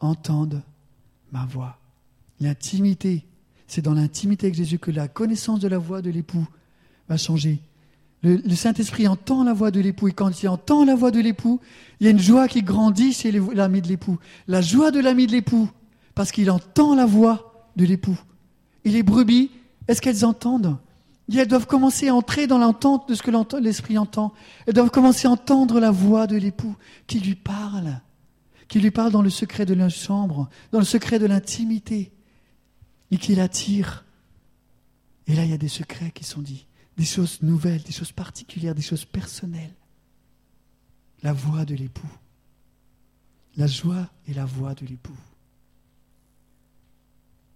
entendent 0.00 0.62
ma 1.32 1.44
voix. 1.46 1.78
L'intimité, 2.40 3.24
c'est 3.66 3.82
dans 3.82 3.94
l'intimité 3.94 4.46
avec 4.46 4.54
Jésus 4.54 4.78
que 4.78 4.90
la 4.90 5.08
connaissance 5.08 5.60
de 5.60 5.68
la 5.68 5.78
voix 5.78 6.02
de 6.02 6.10
l'époux 6.10 6.46
va 7.08 7.16
changer. 7.16 7.60
Le, 8.22 8.54
Saint-Esprit 8.54 9.08
entend 9.08 9.42
la 9.42 9.52
voix 9.52 9.72
de 9.72 9.80
l'époux 9.80 10.08
et 10.08 10.12
quand 10.12 10.42
il 10.42 10.48
entend 10.48 10.84
la 10.84 10.94
voix 10.94 11.10
de 11.10 11.20
l'époux, 11.20 11.60
il 11.98 12.04
y 12.04 12.06
a 12.06 12.10
une 12.10 12.20
joie 12.20 12.46
qui 12.46 12.62
grandit 12.62 13.12
chez 13.12 13.32
l'ami 13.32 13.82
de 13.82 13.88
l'époux. 13.88 14.18
La 14.46 14.60
joie 14.60 14.92
de 14.92 15.00
l'ami 15.00 15.26
de 15.26 15.32
l'époux, 15.32 15.68
parce 16.14 16.30
qu'il 16.30 16.50
entend 16.50 16.94
la 16.94 17.06
voix 17.06 17.70
de 17.74 17.84
l'époux. 17.84 18.18
Et 18.84 18.90
les 18.90 19.02
brebis, 19.02 19.50
est-ce 19.88 20.00
qu'elles 20.00 20.24
entendent? 20.24 20.78
Elles 21.34 21.48
doivent 21.48 21.66
commencer 21.66 22.08
à 22.08 22.14
entrer 22.14 22.46
dans 22.46 22.58
l'entente 22.58 23.08
de 23.08 23.14
ce 23.14 23.22
que 23.22 23.58
l'Esprit 23.58 23.98
entend. 23.98 24.32
Elles 24.66 24.74
doivent 24.74 24.90
commencer 24.90 25.26
à 25.26 25.30
entendre 25.30 25.80
la 25.80 25.90
voix 25.90 26.26
de 26.26 26.36
l'époux 26.36 26.76
qui 27.06 27.18
lui 27.18 27.34
parle, 27.34 28.00
qui 28.68 28.78
lui 28.78 28.90
parle 28.90 29.10
dans 29.10 29.22
le 29.22 29.30
secret 29.30 29.66
de 29.66 29.74
la 29.74 29.88
chambre, 29.88 30.48
dans 30.70 30.78
le 30.78 30.84
secret 30.84 31.18
de 31.18 31.26
l'intimité, 31.26 32.12
et 33.10 33.16
qui 33.16 33.34
l'attire. 33.34 34.04
Et 35.26 35.34
là, 35.34 35.44
il 35.44 35.50
y 35.50 35.54
a 35.54 35.58
des 35.58 35.68
secrets 35.68 36.12
qui 36.12 36.24
sont 36.24 36.40
dits 36.40 36.66
des 36.96 37.04
choses 37.04 37.42
nouvelles, 37.42 37.82
des 37.82 37.92
choses 37.92 38.12
particulières, 38.12 38.74
des 38.74 38.82
choses 38.82 39.04
personnelles. 39.04 39.74
La 41.22 41.32
voix 41.32 41.64
de 41.64 41.74
l'époux. 41.74 42.10
La 43.56 43.66
joie 43.66 44.08
et 44.26 44.34
la 44.34 44.44
voix 44.44 44.74
de 44.74 44.86
l'époux. 44.86 45.16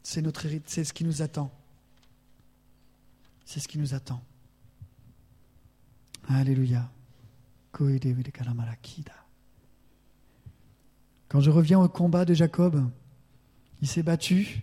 C'est 0.02 0.22
notre 0.22 0.46
c'est 0.66 0.84
ce 0.84 0.92
qui 0.92 1.04
nous 1.04 1.22
attend. 1.22 1.50
C'est 3.44 3.60
ce 3.60 3.68
qui 3.68 3.78
nous 3.78 3.94
attend. 3.94 4.22
Alléluia. 6.28 6.90
Quand 11.28 11.40
je 11.40 11.50
reviens 11.50 11.80
au 11.80 11.88
combat 11.88 12.24
de 12.24 12.34
Jacob, 12.34 12.88
il 13.82 13.88
s'est 13.88 14.02
battu 14.02 14.62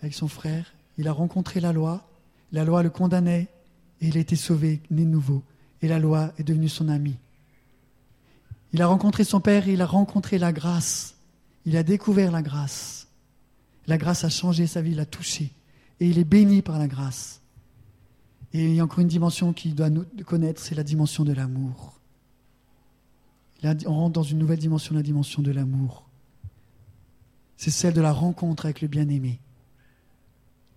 avec 0.00 0.14
son 0.14 0.28
frère, 0.28 0.72
il 0.96 1.08
a 1.08 1.12
rencontré 1.12 1.60
la 1.60 1.72
loi, 1.72 2.08
la 2.52 2.64
loi 2.64 2.82
le 2.82 2.90
condamnait, 2.90 3.48
et 4.00 4.08
il 4.08 4.16
a 4.16 4.20
été 4.20 4.36
sauvé, 4.36 4.80
né 4.90 5.04
nouveau. 5.04 5.42
Et 5.82 5.88
la 5.88 5.98
loi 5.98 6.32
est 6.38 6.44
devenue 6.44 6.68
son 6.68 6.88
ami. 6.88 7.16
Il 8.72 8.82
a 8.82 8.86
rencontré 8.86 9.24
son 9.24 9.40
Père 9.40 9.68
et 9.68 9.72
il 9.72 9.82
a 9.82 9.86
rencontré 9.86 10.38
la 10.38 10.52
grâce. 10.52 11.16
Il 11.66 11.76
a 11.76 11.82
découvert 11.82 12.30
la 12.30 12.42
grâce. 12.42 13.08
La 13.86 13.98
grâce 13.98 14.24
a 14.24 14.28
changé 14.28 14.66
sa 14.66 14.82
vie, 14.82 14.94
l'a 14.94 15.06
touché. 15.06 15.50
Et 15.98 16.08
il 16.08 16.18
est 16.18 16.24
béni 16.24 16.62
par 16.62 16.78
la 16.78 16.86
grâce. 16.86 17.40
Et 18.52 18.64
il 18.64 18.74
y 18.74 18.80
a 18.80 18.84
encore 18.84 19.00
une 19.00 19.08
dimension 19.08 19.52
qu'il 19.52 19.74
doit 19.74 19.90
connaître, 20.26 20.60
c'est 20.60 20.74
la 20.74 20.82
dimension 20.82 21.24
de 21.24 21.32
l'amour. 21.32 22.00
On 23.62 23.94
rentre 23.94 24.14
dans 24.14 24.22
une 24.22 24.38
nouvelle 24.38 24.58
dimension, 24.58 24.94
la 24.94 25.02
dimension 25.02 25.42
de 25.42 25.50
l'amour. 25.50 26.06
C'est 27.56 27.70
celle 27.70 27.92
de 27.92 28.00
la 28.00 28.12
rencontre 28.12 28.64
avec 28.64 28.80
le 28.80 28.88
bien-aimé. 28.88 29.38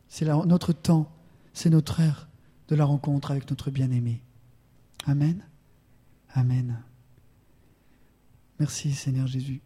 C'est 0.09 0.25
notre 0.25 0.73
temps, 0.73 1.09
c'est 1.53 1.69
notre 1.69 2.01
heure 2.01 2.27
de 2.73 2.77
la 2.79 2.85
rencontre 2.85 3.29
avec 3.29 3.47
notre 3.51 3.69
bien-aimé. 3.69 4.19
Amen. 5.05 5.45
Amen. 6.33 6.79
Merci 8.59 8.93
Seigneur 8.93 9.27
Jésus. 9.27 9.61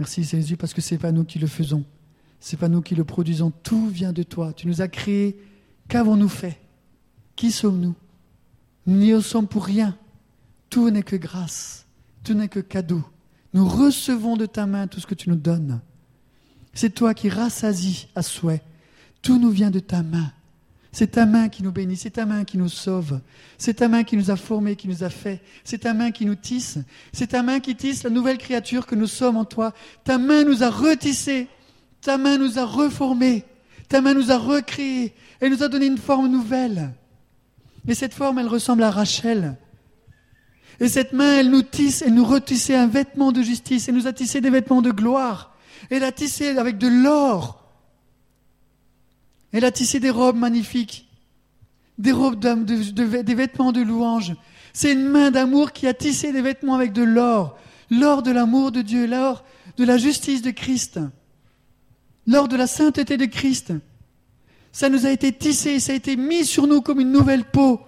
Merci 0.00 0.24
Seigneur 0.24 0.42
Jésus 0.42 0.56
parce 0.56 0.74
que 0.74 0.80
ce 0.80 0.94
n'est 0.94 0.98
pas 0.98 1.12
nous 1.12 1.24
qui 1.24 1.38
le 1.38 1.46
faisons. 1.46 1.84
Ce 2.40 2.56
n'est 2.56 2.58
pas 2.60 2.68
nous 2.68 2.82
qui 2.82 2.96
le 2.96 3.04
produisons. 3.04 3.52
Tout 3.62 3.86
vient 3.86 4.12
de 4.12 4.24
toi. 4.24 4.52
Tu 4.52 4.66
nous 4.66 4.80
as 4.80 4.88
créés. 4.88 5.38
Qu'avons-nous 5.86 6.28
fait? 6.28 6.60
Qui 7.36 7.52
sommes-nous? 7.52 7.94
Nous 8.86 8.96
n'y 8.96 9.22
sommes 9.22 9.46
pour 9.46 9.64
rien. 9.64 9.96
Tout 10.70 10.90
n'est 10.90 11.04
que 11.04 11.14
grâce. 11.14 11.86
Tout 12.24 12.34
n'est 12.34 12.48
que 12.48 12.58
cadeau. 12.58 13.04
Nous 13.54 13.68
recevons 13.68 14.36
de 14.36 14.46
ta 14.46 14.66
main 14.66 14.88
tout 14.88 14.98
ce 14.98 15.06
que 15.06 15.14
tu 15.14 15.30
nous 15.30 15.36
donnes. 15.36 15.80
C'est 16.74 16.94
toi 16.94 17.14
qui 17.14 17.28
rassasies 17.28 18.08
à 18.16 18.22
souhait. 18.22 18.62
Tout 19.20 19.38
nous 19.38 19.50
vient 19.50 19.70
de 19.70 19.78
ta 19.78 20.02
main. 20.02 20.32
C'est 20.94 21.12
ta 21.12 21.24
main 21.24 21.48
qui 21.48 21.62
nous 21.62 21.72
bénit, 21.72 21.96
c'est 21.96 22.10
ta 22.10 22.26
main 22.26 22.44
qui 22.44 22.58
nous 22.58 22.68
sauve, 22.68 23.20
c'est 23.56 23.74
ta 23.74 23.88
main 23.88 24.04
qui 24.04 24.14
nous 24.14 24.30
a 24.30 24.36
formés, 24.36 24.76
qui 24.76 24.88
nous 24.88 25.02
a 25.02 25.08
fait, 25.08 25.40
c'est 25.64 25.78
ta 25.78 25.94
main 25.94 26.10
qui 26.10 26.26
nous 26.26 26.34
tisse, 26.34 26.78
c'est 27.14 27.28
ta 27.28 27.42
main 27.42 27.60
qui 27.60 27.74
tisse 27.74 28.02
la 28.02 28.10
nouvelle 28.10 28.36
créature 28.36 28.84
que 28.84 28.94
nous 28.94 29.06
sommes 29.06 29.38
en 29.38 29.46
toi. 29.46 29.72
Ta 30.04 30.18
main 30.18 30.44
nous 30.44 30.62
a 30.62 30.68
retissés, 30.68 31.48
ta 32.02 32.18
main 32.18 32.36
nous 32.36 32.58
a 32.58 32.66
reformés, 32.66 33.44
ta 33.88 34.02
main 34.02 34.12
nous 34.12 34.30
a 34.30 34.36
recréés, 34.36 35.14
elle 35.40 35.52
nous 35.52 35.62
a 35.62 35.68
donné 35.68 35.86
une 35.86 35.96
forme 35.96 36.28
nouvelle. 36.28 36.92
Et 37.88 37.94
cette 37.94 38.12
forme, 38.12 38.38
elle 38.38 38.46
ressemble 38.46 38.82
à 38.82 38.90
Rachel. 38.90 39.56
Et 40.78 40.88
cette 40.88 41.14
main, 41.14 41.38
elle 41.38 41.50
nous 41.50 41.62
tisse, 41.62 42.02
elle 42.02 42.14
nous 42.14 42.24
retissait 42.24 42.76
un 42.76 42.86
vêtement 42.86 43.32
de 43.32 43.40
justice, 43.40 43.88
elle 43.88 43.94
nous 43.94 44.06
a 44.06 44.12
tissé 44.12 44.42
des 44.42 44.50
vêtements 44.50 44.82
de 44.82 44.90
gloire. 44.90 45.56
Elle 45.88 46.04
a 46.04 46.12
tissé 46.12 46.48
avec 46.58 46.76
de 46.76 46.88
l'or 46.88 47.61
elle 49.52 49.64
a 49.64 49.70
tissé 49.70 50.00
des 50.00 50.10
robes 50.10 50.36
magnifiques, 50.36 51.08
des 51.98 52.12
robes 52.12 52.40
des 52.40 53.34
vêtements 53.34 53.72
de 53.72 53.82
louange. 53.82 54.34
C'est 54.72 54.92
une 54.92 55.08
main 55.08 55.30
d'amour 55.30 55.72
qui 55.72 55.86
a 55.86 55.94
tissé 55.94 56.32
des 56.32 56.40
vêtements 56.40 56.74
avec 56.74 56.92
de 56.92 57.02
l'or, 57.02 57.58
lors 57.90 58.22
de 58.22 58.30
l'amour 58.30 58.72
de 58.72 58.80
Dieu, 58.80 59.06
lors 59.06 59.44
de 59.76 59.84
la 59.84 59.98
justice 59.98 60.40
de 60.40 60.50
Christ, 60.50 60.98
lors 62.26 62.48
de 62.48 62.56
la 62.56 62.66
sainteté 62.66 63.16
de 63.18 63.26
Christ. 63.26 63.74
Ça 64.72 64.88
nous 64.88 65.04
a 65.04 65.10
été 65.10 65.32
tissé, 65.32 65.78
ça 65.80 65.92
a 65.92 65.94
été 65.94 66.16
mis 66.16 66.46
sur 66.46 66.66
nous 66.66 66.80
comme 66.80 67.00
une 67.00 67.12
nouvelle 67.12 67.44
peau. 67.44 67.80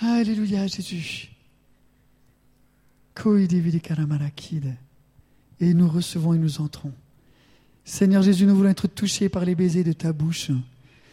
Alléluia, 0.00 0.66
Jésus. 0.68 1.30
Et 5.60 5.74
nous 5.74 5.88
recevons 5.88 6.34
et 6.34 6.38
nous 6.38 6.60
entrons. 6.60 6.92
Seigneur 7.84 8.22
Jésus, 8.22 8.46
nous 8.46 8.54
voulons 8.54 8.70
être 8.70 8.86
touchés 8.86 9.28
par 9.28 9.44
les 9.44 9.54
baisers 9.54 9.84
de 9.84 9.92
ta 9.92 10.12
bouche. 10.12 10.50
Nous 10.50 10.60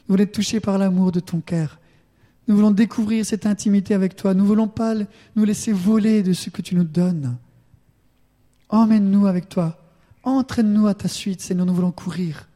voulons 0.08 0.24
être 0.24 0.32
touchés 0.32 0.60
par 0.60 0.78
l'amour 0.78 1.12
de 1.12 1.20
ton 1.20 1.42
cœur. 1.42 1.80
Nous 2.48 2.56
voulons 2.56 2.72
découvrir 2.72 3.26
cette 3.26 3.46
intimité 3.46 3.94
avec 3.94 4.16
toi. 4.16 4.34
Nous 4.34 4.44
ne 4.44 4.48
voulons 4.48 4.68
pas 4.68 4.96
nous 5.36 5.46
laisser 5.46 5.72
voler 5.72 6.24
de 6.24 6.34
ce 6.34 6.50
que 6.50 6.62
tu 6.62 6.76
nous 6.76 6.84
donnes. 6.84 7.38
Emmène-nous 8.70 9.28
avec 9.28 9.50
toi. 9.50 9.80
Entraîne-nous 10.24 10.88
à 10.88 10.94
ta 10.94 11.08
suite, 11.08 11.42
Seigneur. 11.42 11.66
Nous 11.66 11.74
voulons 11.74 11.92
courir. 11.92 12.48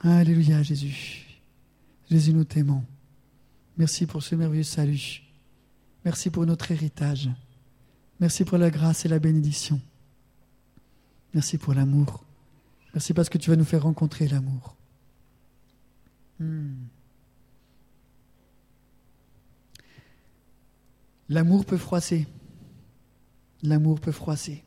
Alléluia, 0.00 0.62
Jésus. 0.62 1.26
Jésus, 2.10 2.32
nous 2.32 2.44
t'aimons. 2.44 2.82
Merci 3.76 4.06
pour 4.06 4.22
ce 4.22 4.34
merveilleux 4.34 4.62
salut. 4.62 5.22
Merci 6.04 6.30
pour 6.30 6.46
notre 6.46 6.70
héritage. 6.70 7.30
Merci 8.18 8.44
pour 8.44 8.58
la 8.58 8.70
grâce 8.70 9.04
et 9.04 9.08
la 9.08 9.18
bénédiction. 9.18 9.80
Merci 11.32 11.56
pour 11.56 11.74
l'amour. 11.74 12.24
Merci 12.94 13.14
parce 13.14 13.28
que 13.28 13.38
tu 13.38 13.50
vas 13.50 13.56
nous 13.56 13.64
faire 13.64 13.82
rencontrer 13.82 14.28
l'amour. 14.28 14.76
Hmm. 16.38 16.74
L'amour 21.28 21.64
peut 21.64 21.76
froisser. 21.76 22.26
L'amour 23.62 24.00
peut 24.00 24.12
froisser. 24.12 24.64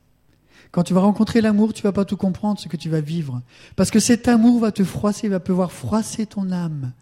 Quand 0.72 0.84
tu 0.84 0.94
vas 0.94 1.02
rencontrer 1.02 1.42
l'amour, 1.42 1.74
tu 1.74 1.84
vas 1.84 1.92
pas 1.92 2.06
tout 2.06 2.18
comprendre 2.18 2.60
ce 2.60 2.68
que 2.68 2.78
tu 2.78 2.90
vas 2.90 3.02
vivre. 3.02 3.42
Parce 3.76 3.92
que 3.92 4.00
cet 4.00 4.28
amour 4.28 4.60
va 4.60 4.72
te 4.72 4.84
froisser, 4.84 5.28
va 5.28 5.40
pouvoir 5.40 5.72
froisser 5.72 6.26
ton 6.26 6.52
âme. 6.52 6.94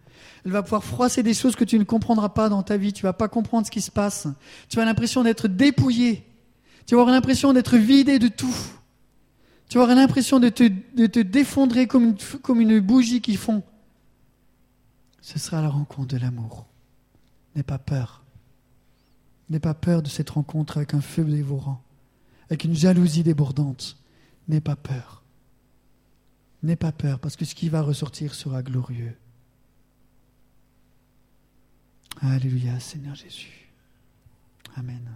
Elle 0.43 0.51
va 0.51 0.63
pouvoir 0.63 0.84
froisser 0.84 1.22
des 1.22 1.36
choses 1.36 1.55
que 1.55 1.63
tu 1.63 1.78
ne 1.78 1.84
comprendras 1.84 2.30
pas 2.30 2.49
dans 2.49 2.63
ta 2.63 2.78
vie. 2.78 2.93
Tu 2.93 3.03
vas 3.03 3.13
pas 3.13 3.28
comprendre 3.28 3.67
ce 3.67 3.72
qui 3.72 3.82
se 3.82 3.91
passe. 3.91 4.28
Tu 4.67 4.80
as 4.80 4.86
l'impression 4.86 5.24
d'être 5.24 5.47
dépouillé. 5.47 6.28
Tu 6.88 6.95
vas 6.95 7.01
avoir 7.01 7.13
l'impression 7.13 7.53
d'être 7.53 7.78
vidé 7.78 8.17
de 8.17 8.28
tout. 8.28 8.55
Tu 9.72 9.80
avoir 9.80 9.95
l'impression 9.95 10.41
de 10.41 10.49
te, 10.49 10.63
de 10.63 11.22
défondrer 11.22 11.88
comme 11.88 12.03
une, 12.03 12.17
comme 12.41 12.59
une 12.59 12.82
bougie 12.82 13.22
qui 13.22 13.38
fond. 13.38 13.63
Ce 15.22 15.39
sera 15.39 15.61
la 15.61 15.69
rencontre 15.69 16.09
de 16.09 16.17
l'amour. 16.17 16.65
N'aie 17.55 17.63
pas 17.63 17.78
peur. 17.78 18.22
N'aie 19.49 19.61
pas 19.61 19.74
peur 19.74 20.01
de 20.01 20.09
cette 20.09 20.30
rencontre 20.30 20.76
avec 20.76 20.93
un 20.93 20.99
feu 20.99 21.24
dévorant, 21.24 21.82
avec 22.49 22.65
une 22.65 22.76
jalousie 22.76 23.24
débordante. 23.24 23.95
N'aie 24.49 24.59
pas 24.59 24.76
peur. 24.76 25.24
N'aie 26.63 26.76
pas 26.76 26.91
peur, 26.91 27.19
parce 27.19 27.38
que 27.38 27.45
ce 27.45 27.55
qui 27.55 27.69
va 27.69 27.82
ressortir 27.82 28.34
sera 28.34 28.63
glorieux. 28.63 29.15
Alléluia, 32.19 32.78
Seigneur 32.82 33.15
Jésus. 33.15 33.69
Amen. 34.76 35.07